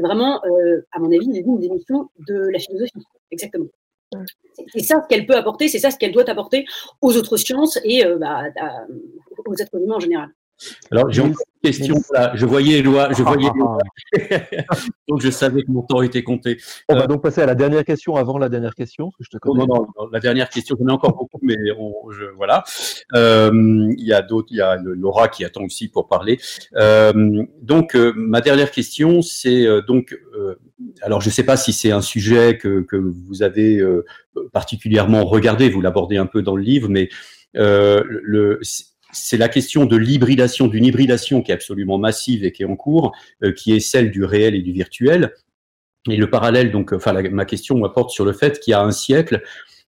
vraiment, 0.02 0.40
à 0.92 0.98
mon 0.98 1.06
avis, 1.06 1.26
une 1.26 1.60
des 1.60 1.68
missions 1.68 2.10
de 2.26 2.48
la 2.50 2.58
philosophie. 2.58 3.04
Exactement. 3.30 3.66
C'est 4.68 4.80
ça 4.80 5.04
qu'elle 5.08 5.26
peut 5.26 5.36
apporter, 5.36 5.68
c'est 5.68 5.78
ça 5.78 5.90
ce 5.90 5.98
qu'elle 5.98 6.12
doit 6.12 6.28
apporter 6.28 6.66
aux 7.00 7.16
autres 7.16 7.36
sciences 7.36 7.78
et 7.84 8.04
euh, 8.04 8.18
bah, 8.18 8.44
aux 9.46 9.54
êtres 9.54 9.80
humains 9.80 9.96
en 9.96 10.00
général. 10.00 10.30
Alors, 10.90 11.10
j'ai 11.10 11.22
une 11.22 11.34
question. 11.62 11.96
Là. 12.12 12.32
Je 12.34 12.46
voyais 12.46 12.78
Eloi, 12.78 13.12
je 13.12 13.22
voyais 13.22 13.48
donc 15.08 15.20
je 15.20 15.30
savais 15.30 15.62
que 15.62 15.70
mon 15.70 15.82
temps 15.82 16.02
était 16.02 16.22
compté. 16.22 16.58
On 16.88 16.94
va 16.94 17.04
euh, 17.04 17.06
donc 17.06 17.22
passer 17.22 17.40
à 17.40 17.46
la 17.46 17.54
dernière 17.54 17.84
question 17.84 18.16
avant 18.16 18.38
la 18.38 18.48
dernière 18.48 18.74
question, 18.74 19.10
que 19.10 19.24
je 19.24 19.30
te 19.30 19.38
connais. 19.38 19.66
Non, 19.66 19.74
non, 19.74 19.86
non, 19.98 20.08
la 20.12 20.20
dernière 20.20 20.48
question, 20.48 20.76
j'en 20.78 20.88
ai 20.88 20.92
encore 20.92 21.16
beaucoup, 21.16 21.38
mais 21.42 21.56
on, 21.78 22.10
je, 22.10 22.24
voilà. 22.36 22.64
Euh, 23.14 23.50
il 23.96 24.06
y 24.06 24.12
a 24.12 24.22
d'autres, 24.22 24.48
il 24.50 24.58
y 24.58 24.60
a 24.60 24.76
Laura 24.76 25.28
qui 25.28 25.44
attend 25.44 25.64
aussi 25.64 25.88
pour 25.88 26.08
parler. 26.08 26.38
Euh, 26.76 27.44
donc, 27.62 27.94
ma 27.94 28.40
dernière 28.40 28.70
question, 28.70 29.22
c'est 29.22 29.66
donc, 29.86 30.16
alors 31.02 31.20
je 31.20 31.28
ne 31.28 31.32
sais 31.32 31.44
pas 31.44 31.56
si 31.56 31.72
c'est 31.72 31.90
un 31.90 32.00
sujet 32.00 32.58
que, 32.58 32.80
que 32.82 32.96
vous 32.96 33.42
avez 33.42 33.82
particulièrement 34.52 35.24
regardé, 35.24 35.68
vous 35.68 35.80
l'abordez 35.80 36.16
un 36.16 36.26
peu 36.26 36.42
dans 36.42 36.56
le 36.56 36.62
livre, 36.62 36.88
mais 36.88 37.08
le 37.54 38.60
c'est 39.12 39.36
la 39.36 39.48
question 39.48 39.86
de 39.86 39.96
l'hybridation, 39.96 40.66
d'une 40.66 40.84
hybridation 40.84 41.42
qui 41.42 41.50
est 41.50 41.54
absolument 41.54 41.98
massive 41.98 42.44
et 42.44 42.52
qui 42.52 42.62
est 42.62 42.66
en 42.66 42.76
cours, 42.76 43.12
euh, 43.42 43.52
qui 43.52 43.72
est 43.72 43.80
celle 43.80 44.10
du 44.10 44.24
réel 44.24 44.54
et 44.54 44.62
du 44.62 44.72
virtuel. 44.72 45.32
Et 46.10 46.16
le 46.16 46.30
parallèle, 46.30 46.70
donc, 46.70 46.92
enfin, 46.92 47.12
ma 47.30 47.44
question 47.44 47.84
apporte 47.84 48.10
sur 48.10 48.24
le 48.24 48.32
fait 48.32 48.60
qu'il 48.60 48.72
y 48.72 48.74
a 48.74 48.82
un 48.82 48.92
siècle, 48.92 49.42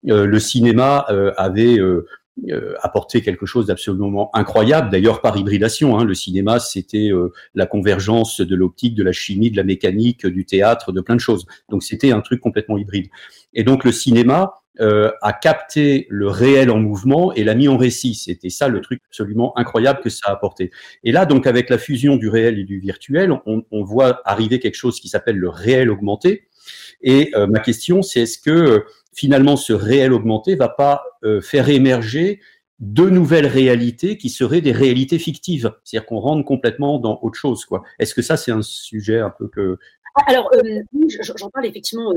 euh, 0.07 0.25
le 0.25 0.39
cinéma 0.39 1.05
euh, 1.09 1.31
avait 1.37 1.77
apporté 2.81 3.21
quelque 3.21 3.45
chose 3.45 3.65
d'absolument 3.65 4.29
incroyable, 4.33 4.89
d'ailleurs 4.89 5.19
par 5.19 5.35
hybridation. 5.35 5.99
Hein. 5.99 6.05
le 6.05 6.13
cinéma, 6.13 6.59
c'était 6.59 7.11
la 7.53 7.65
convergence 7.65 8.39
de 8.39 8.55
l'optique, 8.55 8.95
de 8.95 9.03
la 9.03 9.11
chimie, 9.11 9.51
de 9.51 9.57
la 9.57 9.65
mécanique, 9.65 10.25
du 10.25 10.45
théâtre, 10.45 10.93
de 10.93 11.01
plein 11.01 11.15
de 11.15 11.19
choses. 11.19 11.45
Donc 11.69 11.83
c'était 11.83 12.13
un 12.13 12.21
truc 12.21 12.39
complètement 12.39 12.77
hybride. 12.77 13.07
Et 13.53 13.65
donc 13.65 13.83
le 13.83 13.91
cinéma, 13.91 14.53
euh, 14.79 15.11
a 15.21 15.33
capté 15.33 16.07
le 16.09 16.29
réel 16.29 16.71
en 16.71 16.79
mouvement 16.79 17.33
et 17.33 17.43
l'a 17.43 17.53
mis 17.53 17.67
en 17.67 17.75
récit. 17.75 18.15
C'était 18.15 18.49
ça 18.49 18.69
le 18.69 18.79
truc 18.79 19.01
absolument 19.09 19.57
incroyable 19.57 19.99
que 20.01 20.09
ça 20.09 20.29
a 20.29 20.31
apporté. 20.31 20.71
Et 21.03 21.11
là, 21.11 21.25
donc, 21.25 21.47
avec 21.47 21.69
la 21.69 21.77
fusion 21.77 22.15
du 22.15 22.29
réel 22.29 22.57
et 22.59 22.63
du 22.63 22.79
virtuel, 22.79 23.33
on, 23.45 23.83
voit 23.83 24.21
arriver 24.23 24.59
quelque 24.59 24.75
chose 24.75 25.01
qui 25.01 25.09
s'appelle 25.09 25.35
le 25.35 25.49
réel 25.49 25.89
augmenté. 25.89 26.47
Et 27.01 27.31
euh, 27.35 27.45
ma 27.47 27.59
question, 27.59 28.01
c'est 28.01 28.21
est-ce 28.21 28.39
que 28.39 28.51
euh, 28.51 28.79
finalement 29.13 29.57
ce 29.57 29.73
réel 29.73 30.13
augmenté 30.13 30.55
va 30.55 30.69
pas 30.69 31.03
faire 31.41 31.67
émerger 31.67 32.39
de 32.79 33.09
nouvelles 33.09 33.47
réalités 33.47 34.17
qui 34.17 34.29
seraient 34.29 34.61
des 34.61 34.71
réalités 34.71 35.19
fictives, 35.19 35.73
c'est-à-dire 35.83 36.05
qu'on 36.05 36.19
rentre 36.19 36.45
complètement 36.45 36.99
dans 36.99 37.19
autre 37.21 37.37
chose, 37.37 37.65
quoi. 37.65 37.83
Est-ce 37.97 38.13
que 38.13 38.21
ça, 38.21 38.37
c'est 38.37 38.51
un 38.51 38.61
sujet 38.61 39.19
un 39.19 39.31
peu 39.31 39.49
que 39.49 39.77
alors, 40.27 40.51
j'en 41.35 41.49
parle 41.49 41.65
effectivement 41.65 42.13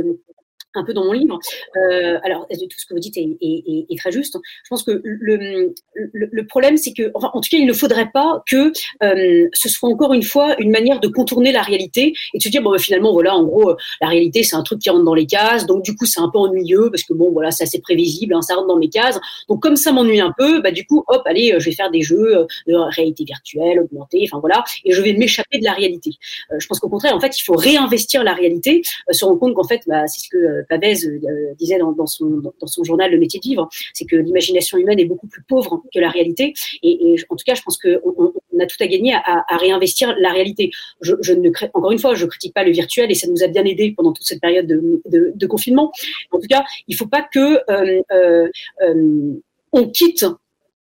un 0.74 0.84
peu 0.84 0.92
dans 0.92 1.04
mon 1.04 1.12
livre. 1.12 1.38
Euh, 1.76 2.18
alors, 2.22 2.46
tout 2.48 2.78
ce 2.78 2.86
que 2.86 2.94
vous 2.94 3.00
dites 3.00 3.16
est, 3.16 3.36
est, 3.40 3.86
est, 3.90 3.98
très 3.98 4.12
juste? 4.12 4.36
Je 4.64 4.68
pense 4.68 4.82
que 4.82 5.00
le, 5.04 5.72
le, 5.94 6.28
le 6.32 6.46
problème, 6.46 6.76
c'est 6.76 6.92
que, 6.92 7.10
enfin, 7.14 7.30
en 7.32 7.40
tout 7.40 7.48
cas, 7.50 7.58
il 7.58 7.66
ne 7.66 7.72
faudrait 7.72 8.10
pas 8.12 8.42
que 8.46 8.72
euh, 9.02 9.48
ce 9.52 9.68
soit 9.68 9.88
encore 9.88 10.14
une 10.14 10.22
fois 10.22 10.56
une 10.58 10.70
manière 10.70 11.00
de 11.00 11.08
contourner 11.08 11.52
la 11.52 11.62
réalité 11.62 12.14
et 12.34 12.38
de 12.38 12.42
se 12.42 12.48
dire, 12.48 12.62
bon, 12.62 12.70
bah, 12.70 12.78
finalement, 12.78 13.12
voilà, 13.12 13.36
en 13.36 13.44
gros, 13.44 13.74
la 14.00 14.08
réalité, 14.08 14.42
c'est 14.42 14.56
un 14.56 14.62
truc 14.62 14.80
qui 14.80 14.90
rentre 14.90 15.04
dans 15.04 15.14
les 15.14 15.26
cases, 15.26 15.66
donc 15.66 15.82
du 15.82 15.94
coup, 15.96 16.06
c'est 16.06 16.20
un 16.20 16.28
peu 16.28 16.38
ennuyeux 16.38 16.90
parce 16.90 17.04
que, 17.04 17.14
bon, 17.14 17.30
voilà, 17.32 17.50
c'est 17.50 17.64
assez 17.64 17.80
prévisible, 17.80 18.34
hein, 18.34 18.42
ça 18.42 18.54
rentre 18.54 18.68
dans 18.68 18.78
mes 18.78 18.88
cases. 18.88 19.20
Donc, 19.48 19.62
comme 19.62 19.76
ça 19.76 19.92
m'ennuie 19.92 20.20
un 20.20 20.32
peu, 20.36 20.60
bah, 20.60 20.70
du 20.70 20.86
coup, 20.86 21.04
hop, 21.08 21.22
allez, 21.26 21.54
je 21.58 21.64
vais 21.64 21.74
faire 21.74 21.90
des 21.90 22.02
jeux 22.02 22.36
euh, 22.36 22.46
de 22.66 22.74
réalité 22.74 23.24
virtuelle, 23.24 23.80
augmentée, 23.80 24.28
enfin 24.28 24.40
voilà, 24.40 24.64
et 24.84 24.92
je 24.92 25.02
vais 25.02 25.12
m'échapper 25.12 25.58
de 25.58 25.64
la 25.64 25.72
réalité. 25.72 26.12
Euh, 26.52 26.56
je 26.58 26.66
pense 26.66 26.80
qu'au 26.80 26.88
contraire, 26.88 27.14
en 27.14 27.20
fait, 27.20 27.38
il 27.38 27.42
faut 27.42 27.54
réinvestir 27.54 28.24
la 28.24 28.34
réalité, 28.34 28.82
euh, 29.08 29.12
se 29.12 29.24
rendre 29.24 29.38
compte 29.38 29.54
qu'en 29.54 29.66
fait, 29.66 29.82
bah, 29.86 30.06
c'est 30.06 30.20
ce 30.20 30.28
que 30.28 30.61
Pavès 30.68 31.04
euh, 31.06 31.20
disait 31.58 31.78
dans, 31.78 32.06
son, 32.06 32.84
journal 32.84 33.10
Le 33.10 33.18
métier 33.18 33.40
de 33.40 33.44
vivre, 33.44 33.68
c'est 33.92 34.04
que 34.04 34.16
l'imagination 34.16 34.78
humaine 34.78 34.98
est 34.98 35.04
beaucoup 35.04 35.26
plus 35.26 35.42
pauvre 35.42 35.82
que 35.92 36.00
la 36.00 36.08
réalité. 36.08 36.54
Et, 36.82 37.16
en 37.28 37.36
tout 37.36 37.44
cas, 37.44 37.54
je 37.54 37.62
pense 37.62 37.78
qu'on 37.78 38.32
on 38.52 38.60
a 38.60 38.66
tout 38.66 38.76
à 38.80 38.86
gagner 38.86 39.14
à, 39.14 39.56
réinvestir 39.56 40.14
la 40.18 40.32
réalité. 40.32 40.70
Je, 41.00 41.32
ne, 41.32 41.50
encore 41.74 41.92
une 41.92 41.98
fois, 41.98 42.14
je 42.14 42.26
critique 42.26 42.54
pas 42.54 42.64
le 42.64 42.72
virtuel 42.72 43.10
et 43.10 43.14
ça 43.14 43.28
nous 43.28 43.42
a 43.42 43.48
bien 43.48 43.64
aidé 43.64 43.92
pendant 43.96 44.12
toute 44.12 44.26
cette 44.26 44.40
période 44.40 44.66
de, 44.66 45.46
confinement. 45.46 45.92
En 46.30 46.38
tout 46.38 46.46
cas, 46.48 46.64
il 46.88 46.96
faut 46.96 47.06
pas 47.06 47.22
que 47.22 47.60
euh, 47.70 48.00
euh, 48.12 49.40
on 49.72 49.88
quitte 49.88 50.24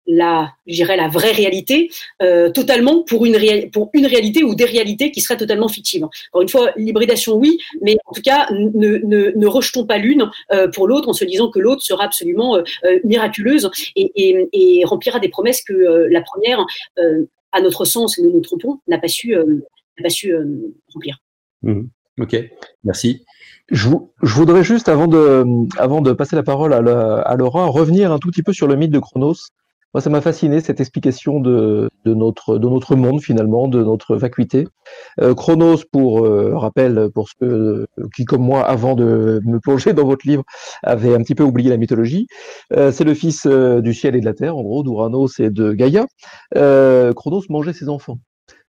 la, 0.06 0.54
je 0.68 0.84
la 0.84 1.08
vraie 1.08 1.32
réalité 1.32 1.90
euh, 2.22 2.50
totalement 2.50 3.04
pour 3.04 3.26
une, 3.26 3.38
pour 3.72 3.90
une 3.94 4.06
réalité 4.06 4.44
ou 4.44 4.56
des 4.56 4.66
réalités 4.66 5.12
qui 5.12 5.22
seraient 5.22 5.38
totalement 5.38 5.68
fictives. 5.68 6.04
Encore 6.04 6.42
une 6.42 6.50
fois, 6.50 6.72
l'hybridation, 6.76 7.36
oui, 7.36 7.58
mais 7.82 7.98
en 8.06 8.14
tout 8.14 8.22
cas, 8.22 8.48
ne, 8.52 8.98
ne, 8.98 9.32
ne 9.36 9.48
rejetons 9.48 9.86
pas 9.86 9.98
l'une 9.98 10.30
euh, 10.52 10.68
pour 10.70 10.88
l'autre 10.88 11.10
en 11.10 11.14
se 11.14 11.26
disant 11.26 11.50
que 11.50 11.60
l'autre 11.60 11.82
sera 11.82 12.04
absolument 12.04 12.58
euh, 12.58 12.64
miraculeuse 13.04 13.70
et, 13.96 14.12
et, 14.54 14.84
remplira 14.86 15.20
des 15.20 15.30
promesses 15.30 15.64
que 15.64 15.74
la 16.10 16.22
première, 16.22 16.66
à 17.52 17.62
notre 17.62 17.86
sens, 17.86 18.18
et 18.18 18.22
nous 18.22 18.32
nous 18.32 18.42
trompons, 18.42 18.80
n'a 18.88 18.98
pas 18.98 19.08
su, 19.08 19.34
n'a 19.34 20.04
pas 20.04 20.10
su 20.10 20.36
remplir. 20.94 21.18
Mmh. 21.62 21.84
Ok, 22.20 22.36
merci. 22.84 23.26
Je, 23.70 23.88
voudrais 24.22 24.64
juste, 24.64 24.90
avant 24.90 25.08
de, 25.08 25.46
avant 25.78 26.02
de 26.02 26.12
passer 26.12 26.36
la 26.36 26.44
parole 26.44 26.74
à, 26.74 26.78
à, 26.78 27.36
Laura, 27.36 27.66
revenir 27.68 28.12
un 28.12 28.20
tout 28.20 28.30
petit 28.30 28.44
peu 28.44 28.54
sur 28.54 28.68
le 28.68 28.76
mythe 28.76 28.92
de 28.92 29.00
Chronos. 29.00 29.36
Moi, 29.94 30.02
ça 30.02 30.10
m'a 30.10 30.22
fasciné 30.22 30.60
cette 30.60 30.80
explication 30.80 31.40
de, 31.40 31.90
notre, 32.06 32.58
de 32.58 32.68
notre 32.68 32.96
monde 32.96 33.22
finalement, 33.22 33.68
de 33.68 33.84
notre 33.84 34.16
vacuité. 34.16 34.68
Euh, 35.22 35.36
Chronos, 35.36 35.78
pour 35.92 36.26
euh, 36.26 36.58
rappel, 36.58 37.10
pour 37.14 37.30
ceux 37.40 37.86
qui, 38.16 38.26
comme 38.26 38.42
moi, 38.42 38.66
avant 38.66 38.96
de 38.96 39.40
me 39.46 39.60
plonger 39.60 39.94
dans 39.94 40.06
votre 40.06 40.28
livre, 40.28 40.44
avaient 40.82 41.14
un 41.14 41.20
petit 41.20 41.36
peu 41.36 41.44
oublié 41.44 41.70
la 41.70 41.78
mythologie, 41.78 42.28
euh, 42.76 42.92
c'est 42.92 43.04
le 43.04 43.14
fils 43.14 43.46
du 43.46 43.94
ciel 43.94 44.16
et 44.16 44.20
de 44.20 44.26
la 44.26 44.34
terre, 44.34 44.58
en 44.58 44.64
gros, 44.64 44.84
d'Uranos 44.84 45.40
et 45.40 45.52
de 45.52 45.74
Gaïa. 45.74 46.08
Chronos 46.54 47.44
mangeait 47.50 47.74
ses 47.74 47.90
enfants. 47.90 48.18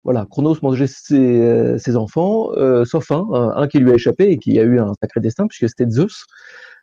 Voilà, 0.05 0.26
Chronos 0.30 0.57
mangeait 0.62 0.86
ses, 0.86 1.78
ses 1.78 1.96
enfants, 1.96 2.50
sauf 2.84 3.11
un, 3.11 3.26
un, 3.57 3.66
qui 3.68 3.78
lui 3.78 3.90
a 3.90 3.94
échappé 3.94 4.24
et 4.30 4.38
qui 4.38 4.59
a 4.61 4.62
eu 4.62 4.78
un 4.78 4.92
sacré 5.00 5.20
destin, 5.20 5.46
puisque 5.46 5.68
c'était 5.68 5.90
Zeus. 5.90 6.26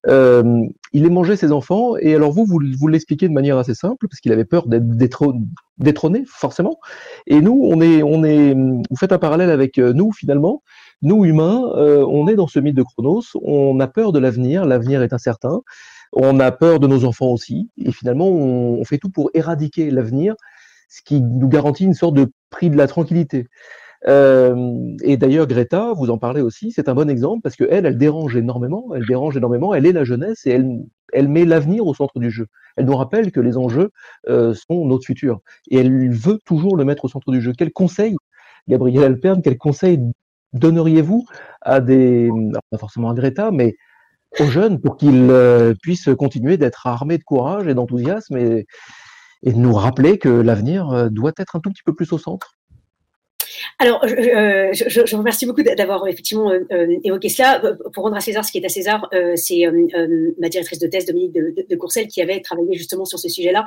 Euh, 0.07 0.63
il 0.93 1.05
est 1.05 1.09
mangé 1.09 1.35
ses 1.35 1.51
enfants, 1.51 1.95
et 1.97 2.15
alors 2.15 2.31
vous, 2.31 2.45
vous, 2.45 2.87
l'expliquez 2.87 3.27
de 3.27 3.33
manière 3.33 3.57
assez 3.57 3.75
simple, 3.75 4.07
parce 4.07 4.19
qu'il 4.19 4.31
avait 4.31 4.45
peur 4.45 4.67
d'être 4.67 5.33
détrôné, 5.77 6.23
forcément. 6.27 6.79
Et 7.27 7.41
nous, 7.41 7.59
on 7.63 7.81
est, 7.81 8.01
on 8.03 8.23
est, 8.23 8.53
vous 8.53 8.95
faites 8.97 9.11
un 9.11 9.19
parallèle 9.19 9.51
avec 9.51 9.77
euh, 9.77 9.93
nous, 9.93 10.11
finalement. 10.11 10.63
Nous, 11.01 11.25
humains, 11.25 11.63
euh, 11.75 12.05
on 12.07 12.27
est 12.27 12.35
dans 12.35 12.47
ce 12.47 12.59
mythe 12.59 12.75
de 12.75 12.83
Chronos, 12.83 13.23
on 13.41 13.79
a 13.79 13.87
peur 13.87 14.11
de 14.11 14.19
l'avenir, 14.19 14.65
l'avenir 14.65 15.01
est 15.03 15.13
incertain, 15.13 15.61
on 16.13 16.39
a 16.39 16.51
peur 16.51 16.79
de 16.79 16.87
nos 16.87 17.05
enfants 17.05 17.29
aussi, 17.29 17.69
et 17.77 17.91
finalement, 17.91 18.27
on 18.27 18.83
fait 18.83 18.97
tout 18.97 19.09
pour 19.09 19.29
éradiquer 19.33 19.89
l'avenir, 19.91 20.35
ce 20.89 21.01
qui 21.03 21.21
nous 21.21 21.47
garantit 21.47 21.85
une 21.85 21.93
sorte 21.93 22.15
de 22.15 22.31
prix 22.51 22.69
de 22.69 22.77
la 22.77 22.87
tranquillité. 22.87 23.47
Euh, 24.07 24.95
et 25.03 25.17
d'ailleurs, 25.17 25.47
Greta, 25.47 25.93
vous 25.93 26.09
en 26.09 26.17
parlez 26.17 26.41
aussi, 26.41 26.71
c'est 26.71 26.89
un 26.89 26.95
bon 26.95 27.09
exemple 27.09 27.41
parce 27.41 27.55
que 27.55 27.65
elle, 27.69 27.97
dérange 27.97 28.35
énormément, 28.35 28.89
elle 28.95 29.05
dérange 29.05 29.37
énormément, 29.37 29.73
elle 29.73 29.85
est 29.85 29.91
la 29.91 30.03
jeunesse 30.03 30.45
et 30.45 30.51
elle, 30.51 30.79
elle 31.13 31.27
met 31.27 31.45
l'avenir 31.45 31.85
au 31.85 31.93
centre 31.93 32.19
du 32.19 32.31
jeu. 32.31 32.47
Elle 32.77 32.85
nous 32.85 32.95
rappelle 32.95 33.31
que 33.31 33.39
les 33.39 33.57
enjeux 33.57 33.91
euh, 34.27 34.53
sont 34.53 34.85
notre 34.85 35.05
futur 35.05 35.41
et 35.69 35.77
elle 35.79 36.11
veut 36.11 36.39
toujours 36.45 36.77
le 36.77 36.85
mettre 36.85 37.05
au 37.05 37.09
centre 37.09 37.31
du 37.31 37.41
jeu. 37.41 37.53
Quel 37.55 37.71
conseil, 37.71 38.15
Gabriel 38.67 39.03
Alperne, 39.03 39.41
quel 39.43 39.57
conseil 39.57 39.99
donneriez-vous 40.53 41.25
à 41.61 41.79
des, 41.79 42.29
pas 42.71 42.77
forcément 42.77 43.11
à 43.11 43.13
Greta, 43.13 43.51
mais 43.51 43.75
aux 44.39 44.45
jeunes 44.45 44.79
pour 44.79 44.97
qu'ils 44.97 45.29
euh, 45.29 45.75
puissent 45.81 46.09
continuer 46.17 46.57
d'être 46.57 46.87
armés 46.87 47.17
de 47.17 47.23
courage 47.23 47.67
et 47.67 47.73
d'enthousiasme 47.73 48.37
et, 48.37 48.65
et 49.43 49.53
nous 49.53 49.73
rappeler 49.73 50.17
que 50.17 50.29
l'avenir 50.29 50.89
euh, 50.89 51.09
doit 51.09 51.33
être 51.37 51.55
un 51.55 51.59
tout 51.59 51.69
petit 51.69 51.83
peu 51.83 51.93
plus 51.93 52.11
au 52.13 52.17
centre 52.17 52.57
alors, 53.79 54.03
euh, 54.03 54.69
je, 54.73 54.85
je, 54.87 55.05
je, 55.05 55.15
remercie 55.15 55.45
beaucoup 55.45 55.63
d'avoir 55.63 56.07
effectivement 56.07 56.51
euh, 56.51 56.59
euh, 56.71 56.97
évoqué 57.03 57.29
cela. 57.29 57.61
Pour 57.93 58.03
rendre 58.03 58.15
à 58.15 58.21
César 58.21 58.45
ce 58.45 58.51
qui 58.51 58.59
est 58.59 58.65
à 58.65 58.69
César, 58.69 59.09
c'est 59.35 59.63
ma 60.39 60.49
directrice 60.49 60.79
de 60.79 60.87
thèse, 60.87 61.05
Dominique 61.05 61.33
de, 61.33 61.53
de, 61.67 61.75
Courcelles, 61.75 62.07
qui 62.07 62.21
avait 62.21 62.39
travaillé 62.41 62.75
justement 62.77 63.05
sur 63.05 63.19
ce 63.19 63.29
sujet-là, 63.29 63.65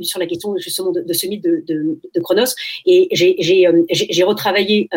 sur 0.00 0.18
la 0.18 0.26
question 0.26 0.56
justement 0.58 0.92
de, 0.92 1.12
ce 1.12 1.26
mythe 1.26 1.42
de, 1.42 1.64
de 1.66 2.20
Chronos. 2.20 2.54
Et 2.86 3.08
j'ai 3.12 4.24
retravaillé 4.24 4.88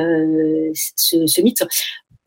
ce, 0.74 1.42
mythe 1.42 1.64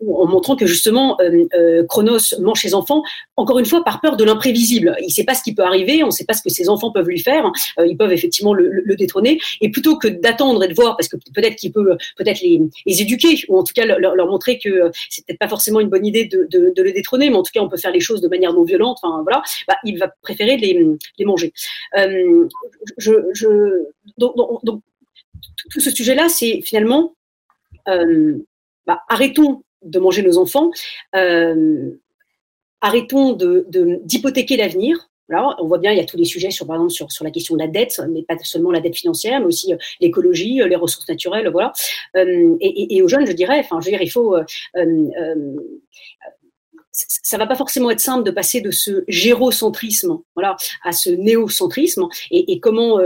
en 0.07 0.27
montrant 0.27 0.57
que 0.57 0.67
justement 0.67 1.17
euh, 1.21 1.45
euh, 1.55 1.85
Chronos 1.87 2.39
mange 2.41 2.61
ses 2.61 2.75
enfants, 2.75 3.03
encore 3.37 3.59
une 3.59 3.67
fois 3.67 3.83
par 3.83 4.01
peur 4.01 4.17
de 4.17 4.25
l'imprévisible. 4.25 4.97
Il 5.01 5.07
ne 5.07 5.11
sait 5.11 5.25
pas 5.25 5.35
ce 5.35 5.43
qui 5.43 5.55
peut 5.55 5.65
arriver, 5.65 6.03
on 6.05 6.07
ne 6.07 6.13
sait 6.13 6.25
pas 6.25 6.35
ce 6.35 6.43
que 6.43 6.51
ses 6.51 6.69
enfants 6.69 6.93
peuvent 6.93 7.09
lui 7.09 7.21
faire. 7.21 7.51
Euh, 7.79 7.87
ils 7.87 7.97
peuvent 7.97 8.13
effectivement 8.13 8.55
le, 8.55 8.69
le, 8.71 8.97
détrôner. 8.97 9.41
Et 9.61 9.71
plutôt 9.71 9.99
que 9.99 10.09
d'attendre 10.09 10.63
et 10.65 10.69
de 10.69 10.75
voir, 10.75 10.97
parce 10.97 11.09
que 11.09 11.17
peut-être 11.35 11.57
qu'il 11.57 11.73
peut 11.73 11.97
peut-être 12.17 12.41
les, 12.41 12.61
les, 12.87 13.03
éduquer 13.03 13.41
ou 13.49 13.59
en 13.59 13.65
tout 13.65 13.73
cas 13.75 13.87
leur, 13.87 14.15
leur 14.15 14.27
montrer 14.27 14.59
que 14.59 14.91
c'est 15.09 15.25
peut-être 15.27 15.39
pas 15.39 15.49
forcément 15.49 15.81
une 15.81 15.89
bonne 15.89 16.07
idée 16.07 16.27
de, 16.27 16.47
de, 16.51 16.73
de, 16.75 16.83
le 16.83 16.93
détrôner, 16.93 17.31
mais 17.31 17.37
en 17.37 17.43
tout 17.43 17.53
cas 17.53 17.61
on 17.61 17.69
peut 17.69 17.77
faire 17.77 17.93
les 17.93 18.01
choses 18.01 18.21
de 18.21 18.29
manière 18.29 18.53
non 18.53 18.65
violente. 18.65 18.99
Enfin 19.03 19.23
voilà, 19.23 19.43
bah, 19.67 19.77
il 19.85 19.99
va 19.99 20.09
préférer 20.23 20.57
les, 20.57 20.87
les 21.19 21.25
manger. 21.25 21.53
je, 21.95 23.13
je, 23.33 23.85
donc, 24.17 24.35
donc, 24.65 24.83
tout 25.71 25.81
ce 25.81 25.91
sujet-là, 25.91 26.29
c'est 26.29 26.61
finalement 26.63 27.15
bah, 27.87 29.03
arrêtons 29.09 29.63
de 29.83 29.99
manger 29.99 30.23
nos 30.23 30.39
enfants. 30.39 30.71
Euh, 31.15 31.91
arrêtons 32.81 33.33
d'hypothéquer 33.33 34.57
de, 34.57 34.63
l'avenir. 34.63 35.11
Voilà, 35.29 35.57
on 35.61 35.67
voit 35.67 35.79
bien, 35.79 35.93
il 35.93 35.99
y 35.99 36.01
a 36.01 36.07
tous 36.07 36.17
les 36.17 36.25
sujets 36.25 36.51
sur, 36.51 36.67
par 36.67 36.77
exemple, 36.77 37.11
sur, 37.11 37.25
la 37.25 37.31
question 37.31 37.55
de 37.55 37.61
la 37.61 37.69
dette, 37.69 38.01
mais 38.11 38.23
pas 38.23 38.39
seulement 38.43 38.71
la 38.71 38.81
dette 38.81 38.97
financière, 38.97 39.41
mais 39.41 39.47
aussi 39.47 39.75
euh, 39.75 39.77
l'écologie, 40.01 40.63
euh, 40.63 40.69
les 40.69 40.77
ressources 40.77 41.07
naturelles, 41.07 41.49
voilà. 41.51 41.73
et, 42.15 42.97
et, 42.97 43.03
aux 43.03 43.09
jeunes, 43.09 43.27
je 43.27 43.33
dirais, 43.33 43.59
enfin, 43.59 43.79
je 43.81 43.87
veux 43.87 43.91
dire, 43.91 44.01
il 44.01 44.11
faut, 44.11 44.37
ça 46.93 47.37
va 47.37 47.47
pas 47.47 47.57
forcément 47.57 47.91
être 47.91 48.01
simple 48.01 48.25
de 48.25 48.31
passer 48.31 48.63
de 48.63 48.71
ce 48.71 49.05
gérocentrisme, 49.07 50.19
voilà, 50.35 50.57
à 50.83 50.93
ce 50.93 51.11
néocentrisme, 51.11 52.09
et, 52.31 52.53
et 52.53 52.59
comment 52.59 52.99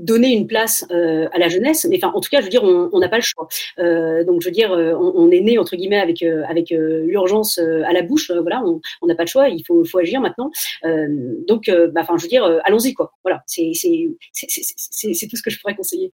donner 0.00 0.32
une 0.32 0.46
place 0.46 0.84
euh, 0.90 1.28
à 1.32 1.38
la 1.38 1.48
jeunesse, 1.48 1.86
mais 1.88 1.98
enfin, 2.02 2.12
en 2.14 2.20
tout 2.20 2.30
cas, 2.30 2.40
je 2.40 2.44
veux 2.44 2.50
dire, 2.50 2.64
on 2.64 2.98
n'a 2.98 3.08
pas 3.08 3.18
le 3.18 3.22
choix. 3.22 3.46
Euh, 3.78 4.24
donc, 4.24 4.40
je 4.40 4.46
veux 4.46 4.52
dire, 4.52 4.72
euh, 4.72 4.94
on, 4.94 5.30
est 5.30 5.40
né 5.40 5.58
entre 5.58 5.76
guillemets 5.76 6.00
avec 6.00 6.22
avec 6.22 6.70
l'urgence 6.70 7.58
à 7.58 7.92
la 7.92 8.02
bouche. 8.02 8.30
voilà, 8.30 8.62
on 9.02 9.06
n'a 9.06 9.14
pas 9.14 9.24
le 9.24 9.28
choix. 9.28 9.48
Il 9.48 9.62
faut, 9.64 9.84
faut 9.84 9.98
agir 9.98 10.20
maintenant. 10.20 10.50
donc, 11.46 11.70
bah, 11.92 12.00
enfin, 12.02 12.16
je 12.16 12.22
veux 12.22 12.28
dire, 12.28 12.44
allons-y 12.64 12.94
quoi. 12.94 13.12
Voilà, 13.22 13.42
c'est 13.46 13.72
c'est 13.74 15.26
tout 15.28 15.36
ce 15.36 15.42
que 15.42 15.50
je 15.50 15.60
pourrais 15.60 15.76
conseiller. 15.76 16.12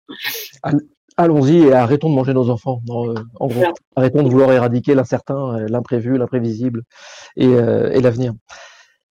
Allons-y 1.16 1.68
et 1.68 1.74
arrêtons 1.74 2.10
de 2.10 2.16
manger 2.16 2.34
nos 2.34 2.50
enfants. 2.50 2.82
en 2.90 3.48
gros, 3.48 3.64
arrêtons 3.96 4.24
de 4.24 4.30
vouloir 4.30 4.52
éradiquer 4.52 4.96
l'incertain, 4.96 5.66
l'imprévu, 5.68 6.18
l'imprévisible 6.18 6.84
et, 7.36 7.46
et 7.46 8.02
l'avenir. 8.02 8.34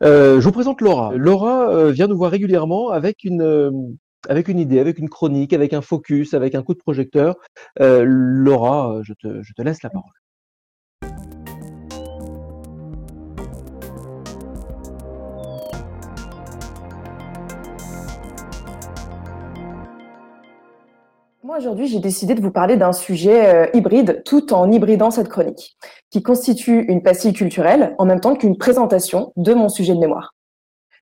je 0.00 0.40
vous 0.40 0.52
présente 0.52 0.80
Laura. 0.80 1.12
Laura 1.14 1.90
vient 1.90 2.08
nous 2.08 2.16
voir 2.16 2.30
régulièrement 2.30 2.88
avec 2.88 3.24
une, 3.24 3.96
avec 4.28 4.48
une 4.48 4.58
idée, 4.58 4.78
avec 4.78 4.98
une 4.98 5.08
chronique, 5.08 5.52
avec 5.52 5.72
un 5.72 5.82
focus, 5.82 6.34
avec 6.34 6.54
un 6.54 6.62
coup 6.62 6.74
de 6.74 6.78
projecteur. 6.78 7.36
Euh, 7.80 8.04
Laura, 8.06 9.00
je 9.02 9.14
te, 9.14 9.42
je 9.42 9.52
te 9.52 9.62
laisse 9.62 9.82
la 9.82 9.90
parole. 9.90 10.12
Moi, 21.44 21.58
aujourd'hui, 21.58 21.86
j'ai 21.86 21.98
décidé 21.98 22.34
de 22.34 22.40
vous 22.40 22.50
parler 22.50 22.78
d'un 22.78 22.92
sujet 22.92 23.54
euh, 23.54 23.66
hybride, 23.74 24.22
tout 24.24 24.54
en 24.54 24.70
hybridant 24.70 25.10
cette 25.10 25.28
chronique, 25.28 25.76
qui 26.10 26.22
constitue 26.22 26.86
une 26.88 27.02
pastille 27.02 27.34
culturelle 27.34 27.94
en 27.98 28.06
même 28.06 28.20
temps 28.20 28.36
qu'une 28.36 28.56
présentation 28.56 29.32
de 29.36 29.52
mon 29.52 29.68
sujet 29.68 29.94
de 29.94 29.98
mémoire. 29.98 30.34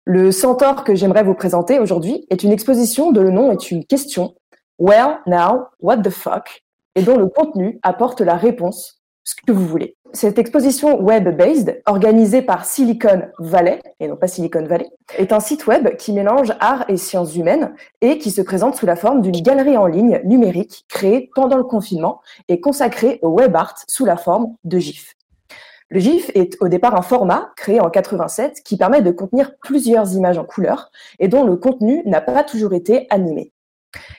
Le 0.04 0.32
centaure 0.32 0.84
que 0.84 0.94
j'aimerais 0.94 1.22
vous 1.22 1.34
présenter 1.34 1.78
aujourd'hui 1.78 2.26
est 2.30 2.42
une 2.42 2.52
exposition 2.52 3.12
dont 3.12 3.22
le 3.22 3.30
nom 3.30 3.52
est 3.52 3.70
une 3.70 3.84
question, 3.84 4.34
Well, 4.80 5.18
now, 5.26 5.66
what 5.80 5.98
the 5.98 6.08
fuck, 6.08 6.64
et 6.94 7.02
dont 7.02 7.18
le 7.18 7.26
contenu 7.26 7.78
apporte 7.82 8.22
la 8.22 8.36
réponse, 8.36 9.02
ce 9.24 9.34
que 9.46 9.52
vous 9.52 9.66
voulez. 9.66 9.94
Cette 10.14 10.38
exposition 10.38 10.98
web-based, 11.02 11.82
organisée 11.84 12.40
par 12.40 12.64
Silicon 12.64 13.28
Valley, 13.38 13.82
et 14.00 14.08
non 14.08 14.16
pas 14.16 14.26
Silicon 14.26 14.64
Valley, 14.64 14.88
est 15.18 15.32
un 15.32 15.38
site 15.38 15.66
web 15.66 15.96
qui 15.96 16.12
mélange 16.12 16.54
art 16.60 16.86
et 16.88 16.96
sciences 16.96 17.36
humaines 17.36 17.74
et 18.00 18.16
qui 18.16 18.30
se 18.30 18.40
présente 18.40 18.74
sous 18.74 18.86
la 18.86 18.96
forme 18.96 19.20
d'une 19.20 19.42
galerie 19.42 19.76
en 19.76 19.86
ligne 19.86 20.22
numérique 20.24 20.86
créée 20.88 21.30
pendant 21.34 21.58
le 21.58 21.64
confinement 21.64 22.22
et 22.48 22.58
consacrée 22.60 23.18
au 23.20 23.28
web 23.28 23.54
art 23.54 23.74
sous 23.86 24.06
la 24.06 24.16
forme 24.16 24.54
de 24.64 24.78
GIF. 24.78 25.14
Le 25.92 25.98
GIF 25.98 26.30
est 26.36 26.56
au 26.60 26.68
départ 26.68 26.94
un 26.94 27.02
format 27.02 27.52
créé 27.56 27.80
en 27.80 27.90
87 27.90 28.62
qui 28.62 28.76
permet 28.76 29.02
de 29.02 29.10
contenir 29.10 29.56
plusieurs 29.58 30.14
images 30.14 30.38
en 30.38 30.44
couleur 30.44 30.92
et 31.18 31.26
dont 31.26 31.44
le 31.44 31.56
contenu 31.56 32.02
n'a 32.06 32.20
pas 32.20 32.44
toujours 32.44 32.74
été 32.74 33.08
animé. 33.10 33.52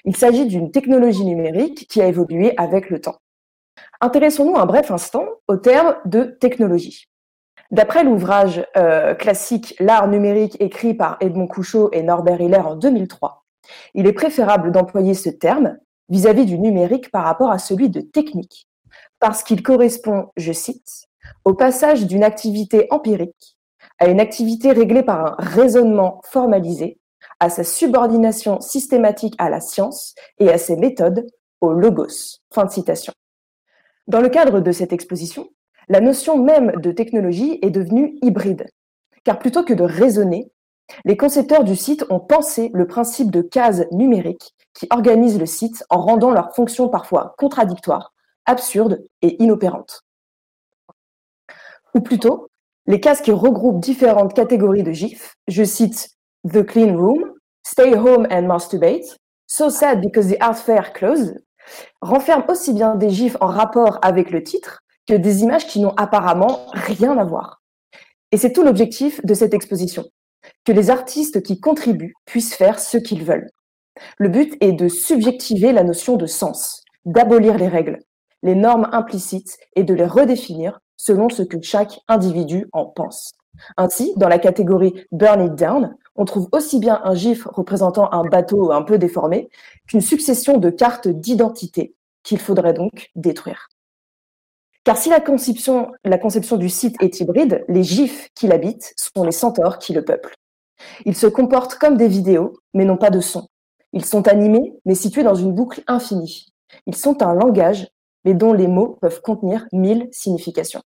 Il 0.04 0.18
s'agit 0.18 0.46
d'une 0.46 0.72
technologie 0.72 1.24
numérique 1.24 1.88
qui 1.88 2.02
a 2.02 2.08
évolué 2.08 2.54
avec 2.58 2.90
le 2.90 3.00
temps. 3.00 3.20
Intéressons-nous 4.02 4.58
un 4.58 4.66
bref 4.66 4.92
instant 4.92 5.26
au 5.48 5.56
terme 5.56 5.96
de 6.04 6.24
technologie. 6.24 7.08
D'après 7.72 8.04
l'ouvrage 8.04 8.66
euh, 8.76 9.16
classique 9.16 9.74
L'art 9.80 10.10
numérique 10.10 10.58
écrit 10.60 10.94
par 10.94 11.16
Edmond 11.22 11.48
Couchot 11.48 11.90
et 11.94 12.04
Norbert 12.04 12.42
Hiller 12.42 12.58
en 12.58 12.76
2003, 12.76 13.46
il 13.94 14.08
est 14.08 14.14
préférable 14.14 14.74
d'employer 14.74 15.14
ce 15.14 15.30
terme 15.30 15.78
vis-à-vis 16.10 16.44
-vis 16.44 16.48
du 16.48 16.60
numérique 16.60 17.12
par 17.12 17.24
rapport 17.24 17.50
à 17.50 17.60
celui 17.60 17.90
de 17.90 18.02
technique, 18.02 18.68
parce 19.20 19.42
qu'il 19.42 19.64
correspond, 19.64 20.28
je 20.36 20.52
cite, 20.52 21.08
au 21.46 21.54
passage 21.54 22.06
d'une 22.06 22.24
activité 22.24 22.88
empirique 22.92 23.58
à 24.00 24.08
une 24.08 24.20
activité 24.20 24.72
réglée 24.72 25.04
par 25.04 25.26
un 25.26 25.36
raisonnement 25.38 26.22
formalisé, 26.24 27.00
à 27.40 27.50
sa 27.50 27.64
subordination 27.64 28.60
systématique 28.60 29.36
à 29.38 29.50
la 29.50 29.62
science 29.62 30.16
et 30.40 30.50
à 30.50 30.58
ses 30.58 30.76
méthodes 30.76 31.28
au 31.62 31.72
logos. 31.72 32.40
Dans 34.08 34.22
le 34.22 34.30
cadre 34.30 34.60
de 34.60 34.72
cette 34.72 34.94
exposition, 34.94 35.50
la 35.88 36.02
notion 36.02 36.38
même 36.38 36.72
de 36.82 36.92
technologie 36.92 37.60
est 37.62 37.70
devenue 37.70 38.18
hybride, 38.22 38.68
car 39.24 39.38
plutôt 39.38 39.64
que 39.64 39.74
de 39.74 39.84
raisonner, 39.84 40.52
les 41.06 41.18
concepteurs 41.18 41.64
du 41.64 41.76
site 41.76 42.06
ont 42.10 42.20
pensé 42.20 42.72
le 42.74 42.88
principe 42.88 43.32
de 43.32 43.42
cases 43.42 43.84
numériques 43.92 44.56
qui 44.74 44.88
organisent 44.90 45.40
le 45.40 45.46
site 45.46 45.84
en 45.90 46.02
rendant 46.02 46.32
leurs 46.32 46.56
fonctions 46.56 46.90
parfois 46.90 47.36
contradictoires 47.38 48.14
absurdes 48.46 49.04
et 49.22 49.42
inopérantes. 49.44 50.04
Ou 51.96 52.02
plutôt, 52.02 52.48
les 52.88 53.00
cases 53.00 53.22
qui 53.22 53.32
regroupent 53.32 53.80
différentes 53.80 54.34
catégories 54.34 54.84
de 54.84 54.92
gifs, 54.92 55.36
je 55.48 55.64
cite 55.64 56.10
The 56.52 56.64
Clean 56.64 56.96
Room, 56.96 57.34
Stay 57.66 57.96
Home 57.96 58.28
and 58.32 58.44
Masturbate, 58.44 59.18
So 59.48 59.70
Sad 59.70 60.02
Because 60.02 60.30
the 60.30 60.38
Art 60.40 60.58
Fair 60.58 60.94
Closed, 60.94 61.44
renferment 62.02 62.50
aussi 62.50 62.74
bien 62.74 62.96
des 62.96 63.10
gifs 63.10 63.38
en 63.42 63.48
rapport 63.48 64.00
avec 64.02 64.32
le 64.32 64.44
titre 64.44 64.82
que 65.08 65.14
des 65.14 65.44
images 65.44 65.68
qui 65.68 65.80
n'ont 65.80 65.94
apparemment 65.98 66.66
rien 66.74 67.18
à 67.18 67.24
voir. 67.24 67.62
Et 68.32 68.38
c'est 68.38 68.54
tout 68.54 68.64
l'objectif 68.64 69.24
de 69.26 69.34
cette 69.34 69.54
exposition, 69.54 70.06
que 70.66 70.72
les 70.72 70.90
artistes 70.90 71.44
qui 71.44 71.60
contribuent 71.60 72.14
puissent 72.26 72.56
faire 72.56 72.80
ce 72.80 72.98
qu'ils 72.98 73.24
veulent. 73.24 73.50
Le 74.18 74.30
but 74.30 74.56
est 74.62 74.72
de 74.72 74.88
subjectiver 74.88 75.74
la 75.74 75.84
notion 75.84 76.16
de 76.16 76.26
sens, 76.26 76.82
d'abolir 77.06 77.58
les 77.58 77.68
règles, 77.68 78.00
les 78.42 78.56
normes 78.56 78.90
implicites 78.92 79.58
et 79.76 79.84
de 79.84 79.94
les 79.94 80.06
redéfinir 80.06 80.80
selon 81.02 81.30
ce 81.30 81.42
que 81.42 81.60
chaque 81.64 82.00
individu 82.08 82.68
en 82.74 82.86
pense. 82.86 83.32
Ainsi, 83.76 84.14
dans 84.18 84.28
la 84.28 84.38
catégorie 84.38 85.08
Burn 85.12 85.44
It 85.48 85.56
Down, 85.56 85.96
on 86.16 86.26
trouve 86.26 86.48
aussi 86.52 86.78
bien 86.78 87.02
un 87.04 87.16
gif 87.16 87.46
représentant 87.46 88.12
un 88.14 88.24
bateau 88.24 88.72
un 88.72 88.84
peu 88.84 89.00
déformé 89.00 89.50
qu'une 89.88 90.02
succession 90.02 90.60
de 90.60 90.70
cartes 90.70 91.08
d'identité 91.08 91.96
qu'il 92.22 92.38
faudrait 92.38 92.76
donc 92.76 93.10
détruire. 93.16 93.68
Car 94.84 94.96
si 94.96 95.10
la 95.10 95.20
conception, 95.20 95.90
du 96.58 96.70
site 96.70 97.02
est 97.02 97.20
hybride, 97.20 97.66
les 97.68 97.84
gifs 97.84 98.30
qui 98.36 98.48
l'habitent 98.48 98.94
sont 98.96 99.24
les 99.24 99.32
centaures 99.32 99.80
qui 99.80 99.94
le 99.94 100.06
peuplent. 100.06 100.36
Ils 101.06 101.16
se 101.16 101.26
comportent 101.26 101.76
comme 101.76 101.98
des 101.98 102.08
vidéos, 102.08 102.54
mais 102.76 102.86
n'ont 102.86 102.98
pas 102.98 103.10
de 103.10 103.22
son. 103.22 103.48
Ils 103.92 104.06
sont 104.06 104.28
animés, 104.28 104.76
mais 104.86 104.96
situés 104.96 105.24
dans 105.24 105.36
une 105.36 105.54
boucle 105.54 105.82
infinie. 105.88 106.54
Ils 106.86 106.96
sont 106.96 107.24
un 107.24 107.34
langage, 107.34 107.88
mais 108.24 108.36
dont 108.36 108.54
les 108.54 108.68
mots 108.68 109.00
peuvent 109.02 109.22
contenir 109.22 109.66
mille 109.74 110.08
significations. 110.12 110.82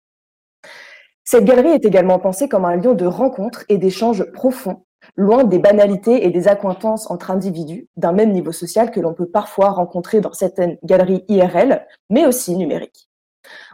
Cette 1.25 1.45
galerie 1.45 1.69
est 1.69 1.85
également 1.85 2.19
pensée 2.19 2.49
comme 2.49 2.65
un 2.65 2.75
lieu 2.75 2.95
de 2.95 3.05
rencontre 3.05 3.63
et 3.69 3.77
d'échanges 3.77 4.29
profonds, 4.31 4.83
loin 5.15 5.45
des 5.45 5.59
banalités 5.59 6.25
et 6.25 6.29
des 6.29 6.47
accointances 6.47 7.09
entre 7.09 7.31
individus 7.31 7.87
d'un 7.95 8.11
même 8.11 8.31
niveau 8.31 8.51
social 8.51 8.91
que 8.91 8.99
l'on 8.99 9.13
peut 9.13 9.29
parfois 9.29 9.69
rencontrer 9.69 10.19
dans 10.19 10.33
certaines 10.33 10.77
galeries 10.83 11.23
IRL, 11.29 11.85
mais 12.09 12.25
aussi 12.25 12.55
numériques. 12.55 13.09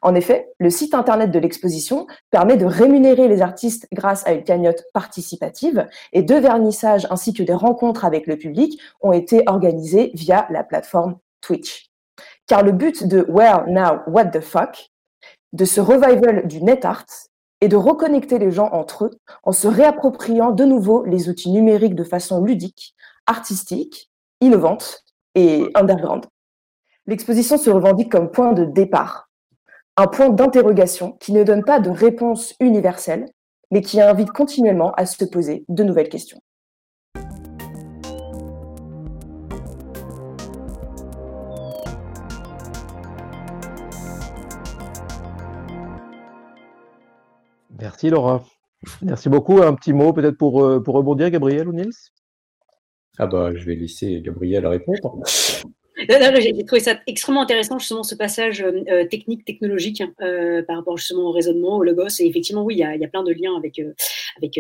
En 0.02 0.16
effet, 0.16 0.50
le 0.60 0.70
site 0.70 0.94
internet 0.94 1.32
de 1.32 1.40
l'exposition 1.40 2.08
permet 2.32 2.58
de 2.58 2.66
rémunérer 2.66 3.28
les 3.28 3.42
artistes 3.42 3.88
grâce 3.94 4.26
à 4.26 4.34
une 4.34 4.44
cagnotte 4.44 4.84
participative 4.94 5.88
et 6.14 6.24
deux 6.24 6.40
vernissages 6.40 7.08
ainsi 7.10 7.34
que 7.34 7.44
des 7.44 7.54
rencontres 7.54 8.06
avec 8.06 8.28
le 8.28 8.38
public 8.38 8.80
ont 9.02 9.12
été 9.12 9.44
organisés 9.48 10.12
via 10.14 10.48
la 10.50 10.64
plateforme 10.64 11.18
Twitch. 11.42 11.90
Car 12.48 12.64
le 12.64 12.72
but 12.72 13.06
de 13.06 13.26
Where 13.30 13.66
Now 13.68 14.02
What 14.08 14.26
the 14.28 14.42
Fuck, 14.42 14.92
de 15.54 15.66
ce 15.66 15.82
revival 15.82 16.48
du 16.48 16.64
net 16.64 16.86
art, 16.86 17.06
est 17.62 17.68
de 17.68 17.76
reconnecter 17.76 18.40
les 18.40 18.52
gens 18.52 18.70
entre 18.72 19.06
eux 19.06 19.12
en 19.44 19.52
se 19.52 19.68
réappropriant 19.68 20.52
de 20.52 20.66
nouveau 20.66 21.04
les 21.06 21.30
outils 21.30 21.52
numériques 21.52 21.96
de 21.96 22.04
façon 22.04 22.44
ludique, 22.44 22.96
artistique, 23.26 24.10
innovante 24.42 25.04
et 25.36 25.70
underground. 25.76 26.26
L'exposition 27.06 27.58
se 27.58 27.70
revendique 27.70 28.12
comme 28.12 28.32
point 28.32 28.54
de 28.54 28.66
départ 28.66 29.30
un 30.00 30.08
point 30.08 30.30
d'interrogation 30.30 31.12
qui 31.20 31.34
ne 31.34 31.44
donne 31.44 31.66
pas 31.66 31.82
de 31.82 31.90
réponse 31.90 32.56
universelle, 32.62 33.26
mais 33.70 33.82
qui 33.82 34.00
invite 34.00 34.32
continuellement 34.32 34.94
à 34.94 35.06
se 35.06 35.26
poser 35.26 35.66
de 35.68 35.84
nouvelles 35.84 36.08
questions. 36.08 36.40
Merci 47.80 48.10
Laura. 48.10 48.44
Merci 49.02 49.30
beaucoup. 49.30 49.62
Un 49.62 49.74
petit 49.74 49.94
mot 49.94 50.14
peut-être 50.14 50.38
pour, 50.38 50.64
euh, 50.64 50.80
pour 50.82 50.96
rebondir, 50.96 51.30
Gabriel 51.30 51.68
ou 51.68 51.74
Nils? 51.74 52.12
Ah 53.18 53.28
bah 53.28 53.52
je 53.54 53.66
vais 53.66 53.76
laisser 53.76 54.22
Gabriel 54.22 54.66
répondre. 54.66 55.24
J'ai 56.08 56.64
trouvé 56.66 56.80
ça 56.80 56.98
extrêmement 57.08 57.42
intéressant, 57.42 57.78
justement, 57.78 58.04
ce 58.04 58.16
passage 58.16 58.62
euh, 58.62 59.06
technique, 59.06 59.44
technologique, 59.44 60.02
euh, 60.22 60.64
par 60.64 60.78
rapport 60.78 60.98
justement 60.98 61.24
au 61.24 61.32
raisonnement, 61.32 61.78
au 61.78 61.84
logos. 61.84 62.22
Et 62.22 62.26
effectivement, 62.26 62.64
oui, 62.64 62.76
il 62.76 62.80
y 62.80 62.84
a, 62.84 62.96
y 62.96 63.04
a 63.04 63.08
plein 63.10 63.24
de 63.24 63.34
liens 63.34 63.56
avec, 63.58 63.80
euh, 63.80 63.94
avec, 64.38 64.58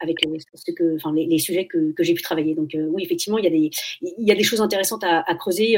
avec 0.00 0.18
ce 0.54 0.72
que, 0.72 0.96
enfin, 0.96 1.12
les, 1.14 1.38
sujets 1.38 1.66
que, 1.66 1.92
que 1.92 2.02
j'ai 2.02 2.14
pu 2.14 2.22
travailler. 2.22 2.54
Donc, 2.54 2.76
oui, 2.90 3.02
effectivement, 3.04 3.38
il 3.38 3.44
y 3.44 3.46
a 3.46 3.50
des, 3.50 3.70
il 4.02 4.26
y 4.26 4.32
a 4.32 4.34
des 4.34 4.42
choses 4.42 4.60
intéressantes 4.60 5.04
à, 5.04 5.20
à 5.20 5.34
creuser. 5.34 5.76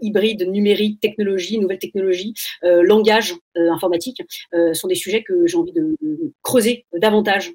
hybride, 0.00 0.48
numérique, 0.48 1.00
technologie, 1.00 1.58
nouvelles 1.58 1.78
technologies, 1.78 2.34
langage 2.62 3.34
informatique 3.56 4.22
sont 4.72 4.88
des 4.88 4.94
sujets 4.94 5.22
que 5.22 5.46
j'ai 5.46 5.56
envie 5.56 5.72
de 5.72 5.96
creuser 6.42 6.86
davantage 6.94 7.52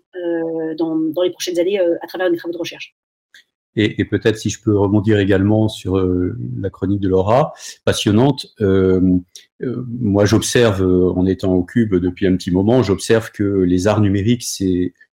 dans, 0.78 0.96
dans 0.96 1.22
les 1.22 1.32
prochaines 1.32 1.60
années 1.60 1.80
à 1.80 2.08
travers 2.08 2.30
des 2.32 2.38
travaux 2.38 2.54
de 2.54 2.60
recherche. 2.60 2.94
Et, 3.78 4.02
et 4.02 4.06
peut-être 4.06 4.38
si 4.38 4.50
je 4.50 4.62
peux 4.62 4.78
rebondir 4.78 5.20
également 5.20 5.70
sur 5.70 5.98
euh, 5.98 6.36
la 6.60 6.70
chronique 6.70 7.00
de 7.00 7.08
Laura, 7.08 7.54
passionnante. 7.86 8.48
Euh, 8.60 9.00
euh, 9.62 9.86
moi, 9.88 10.26
j'observe, 10.26 10.84
en 10.84 11.26
étant 11.26 11.54
au 11.54 11.64
Cube 11.64 11.96
depuis 11.96 12.28
un 12.28 12.36
petit 12.36 12.52
moment, 12.52 12.84
j'observe 12.84 13.32
que 13.32 13.44
les 13.44 13.88
arts 13.88 14.02
numériques 14.02 14.46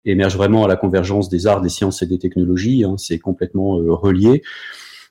émergent 0.06 0.38
vraiment 0.38 0.66
à 0.66 0.68
la 0.68 0.78
convergence 0.78 1.30
des 1.30 1.46
arts, 1.46 1.62
des 1.62 1.70
sciences 1.70 2.02
et 2.02 2.08
des 2.08 2.18
technologies. 2.18 2.84
Hein, 2.84 2.96
c'est 2.98 3.20
complètement 3.20 3.76
relié. 3.76 4.42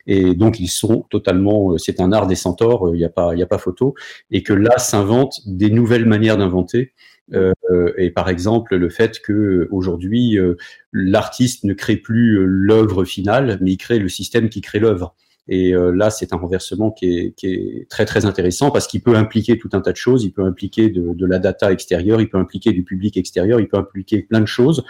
Et 0.09 0.35
donc 0.35 0.59
ils 0.59 0.69
sont 0.69 1.07
totalement, 1.11 1.79
c'est 1.79 2.01
un 2.01 2.11
art 2.11 2.27
des 2.27 2.35
centaures, 2.35 2.91
il 2.93 2.99
n'y 2.99 3.05
a 3.05 3.09
pas, 3.09 3.37
y 3.37 3.43
a 3.43 3.47
pas 3.47 3.59
photo, 3.59 3.95
et 4.33 4.43
que 4.43 4.53
là 4.53 4.77
s'inventent 4.79 5.41
des 5.47 5.71
nouvelles 5.71 6.07
manières 6.07 6.37
d'inventer 6.37 6.93
euh, 7.35 7.53
et 7.97 8.11
par 8.11 8.29
exemple, 8.29 8.77
le 8.77 8.89
fait 8.89 9.21
que 9.21 9.69
aujourd'hui, 9.71 10.39
euh, 10.39 10.57
l'artiste 10.93 11.65
ne 11.65 11.75
crée 11.75 11.97
plus 11.97 12.39
euh, 12.39 12.45
l'œuvre 12.47 13.05
finale, 13.05 13.59
mais 13.61 13.73
il 13.73 13.77
crée 13.77 13.99
le 13.99 14.09
système 14.09 14.49
qui 14.49 14.61
crée 14.61 14.79
l'œuvre. 14.79 15.15
Et 15.49 15.73
là, 15.73 16.09
c'est 16.11 16.33
un 16.33 16.37
renversement 16.37 16.93
qui 16.93 17.35
est, 17.43 17.89
très 17.91 18.05
très 18.05 18.27
intéressant 18.27 18.71
parce 18.71 18.87
qu'il 18.87 19.03
peut 19.03 19.17
impliquer 19.17 19.59
tout 19.59 19.71
un 19.73 19.81
tas 19.81 19.91
de 19.91 19.97
choses. 19.97 20.23
Il 20.23 20.31
peut 20.31 20.45
impliquer 20.45 20.89
de, 20.89 21.27
la 21.27 21.41
data 21.41 21.73
extérieure, 21.73 22.21
il 22.21 22.29
peut 22.29 22.39
impliquer 22.39 22.71
du 22.71 22.85
public 22.85 23.17
extérieur, 23.17 23.59
il 23.59 23.67
peut 23.67 23.77
impliquer 23.77 24.23
plein 24.23 24.41
de 24.41 24.47
choses 24.47 24.85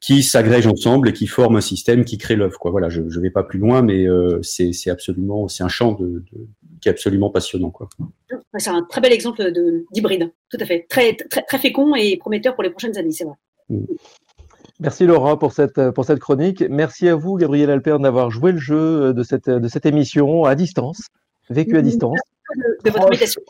qui 0.00 0.22
s'agrègent 0.22 0.66
ensemble 0.66 1.08
et 1.08 1.12
qui 1.12 1.26
forment 1.26 1.56
un 1.56 1.60
système 1.62 2.04
qui 2.04 2.18
crée 2.18 2.36
l'œuvre. 2.36 2.58
Quoi. 2.58 2.70
Voilà, 2.70 2.88
je 2.88 3.00
ne 3.00 3.20
vais 3.20 3.30
pas 3.30 3.42
plus 3.42 3.58
loin, 3.58 3.82
mais 3.82 4.06
euh, 4.06 4.40
c'est 4.42 4.90
absolument, 4.90 5.48
c'est 5.48 5.64
un 5.64 5.68
champ 5.68 5.92
de, 5.92 6.24
de, 6.32 6.46
qui 6.80 6.88
est 6.88 6.92
absolument 6.92 7.30
passionnant. 7.30 7.70
Quoi. 7.70 7.88
C'est 8.58 8.70
un 8.70 8.82
très 8.82 9.00
bel 9.00 9.12
exemple 9.12 9.52
d'hybride, 9.92 10.32
tout 10.50 10.58
à 10.60 10.64
fait, 10.66 10.86
très, 10.88 11.14
très, 11.14 11.42
très 11.42 11.58
fécond 11.58 11.94
et 11.94 12.16
prometteur 12.18 12.54
pour 12.54 12.62
les 12.62 12.70
prochaines 12.70 12.96
années, 12.98 13.12
c'est 13.12 13.24
vrai. 13.24 13.34
Mm. 13.70 13.84
Merci 14.78 15.06
Laura 15.06 15.38
pour 15.38 15.52
cette, 15.52 15.90
pour 15.92 16.04
cette 16.04 16.18
chronique. 16.18 16.62
Merci 16.68 17.08
à 17.08 17.14
vous, 17.14 17.36
Gabriel 17.36 17.70
Alper, 17.70 17.96
d'avoir 17.98 18.30
joué 18.30 18.52
le 18.52 18.58
jeu 18.58 19.14
de 19.14 19.22
cette, 19.22 19.48
de 19.48 19.68
cette 19.68 19.86
émission 19.86 20.44
à 20.44 20.54
distance, 20.54 21.08
vécu 21.48 21.78
à 21.78 21.82
distance. 21.82 22.18
De, 22.54 22.84
de 22.84 22.90
votre 22.90 23.06
invitation. 23.06 23.40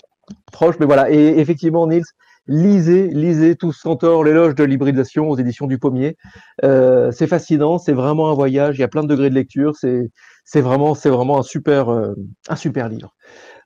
Proche, 0.53 0.77
mais 0.79 0.87
voilà. 0.87 1.11
Et 1.11 1.39
effectivement, 1.39 1.87
Nils, 1.89 2.05
lisez, 2.49 3.09
lisez 3.09 3.57
tous 3.57 3.73
Centaure, 3.73 4.25
l'éloge 4.25 4.55
de 4.55 4.65
l'hybridation 4.65 5.29
aux 5.29 5.37
éditions 5.37 5.67
du 5.67 5.79
Pommier. 5.79 6.17
Euh, 6.65 7.11
c'est 7.13 7.27
fascinant, 7.27 7.79
c'est 7.79 7.93
vraiment 7.93 8.31
un 8.31 8.35
voyage. 8.35 8.79
Il 8.79 8.81
y 8.81 8.85
a 8.85 8.89
plein 8.89 9.03
de 9.03 9.09
degrés 9.09 9.31
de 9.31 9.35
lecture. 9.35 9.75
C'est, 9.77 10.11
c'est 10.45 10.61
vraiment, 10.61 10.95
c'est 10.95 11.11
vraiment 11.11 11.39
un 11.39 11.43
super, 11.43 11.89
euh, 11.89 12.15
un 12.49 12.57
super 12.57 12.89
livre, 12.89 13.15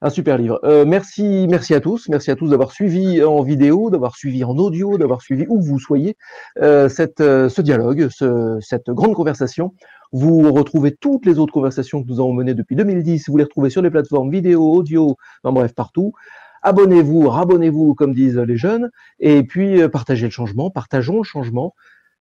un 0.01 0.09
super 0.09 0.37
livre. 0.37 0.59
Euh, 0.63 0.83
merci, 0.83 1.45
merci 1.47 1.75
à 1.75 1.79
tous, 1.79 2.09
merci 2.09 2.31
à 2.31 2.35
tous 2.35 2.49
d'avoir 2.49 2.71
suivi 2.71 3.23
en 3.23 3.43
vidéo, 3.43 3.91
d'avoir 3.91 4.15
suivi 4.15 4.43
en 4.43 4.57
audio, 4.57 4.97
d'avoir 4.97 5.21
suivi 5.21 5.45
où 5.47 5.61
vous 5.61 5.79
soyez 5.79 6.17
euh, 6.59 6.89
cette, 6.89 7.19
ce 7.19 7.61
dialogue, 7.61 8.07
ce, 8.09 8.57
cette 8.61 8.89
grande 8.89 9.13
conversation. 9.13 9.73
Vous 10.11 10.51
retrouvez 10.51 10.93
toutes 10.93 11.25
les 11.25 11.39
autres 11.39 11.53
conversations 11.53 12.03
que 12.03 12.09
nous 12.09 12.19
avons 12.19 12.33
menées 12.33 12.55
depuis 12.55 12.75
2010. 12.75 13.29
Vous 13.29 13.37
les 13.37 13.45
retrouvez 13.45 13.69
sur 13.69 13.81
les 13.83 13.91
plateformes 13.91 14.31
vidéo, 14.31 14.73
audio, 14.73 15.15
en 15.43 15.53
bref, 15.53 15.73
partout 15.73 16.13
abonnez-vous, 16.61 17.29
rabonnez-vous, 17.29 17.95
comme 17.95 18.13
disent 18.13 18.37
les 18.37 18.57
jeunes, 18.57 18.89
et 19.19 19.43
puis 19.43 19.81
euh, 19.81 19.89
partagez 19.89 20.25
le 20.25 20.31
changement, 20.31 20.69
partageons 20.69 21.17
le 21.17 21.23
changement. 21.23 21.73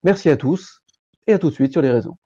Merci 0.03 0.29
à 0.31 0.37
tous 0.37 0.83
et 1.27 1.35
à 1.35 1.39
tout 1.39 1.51
de 1.51 1.55
suite 1.55 1.73
sur 1.73 1.83
les 1.83 1.91
réseaux. 1.91 2.17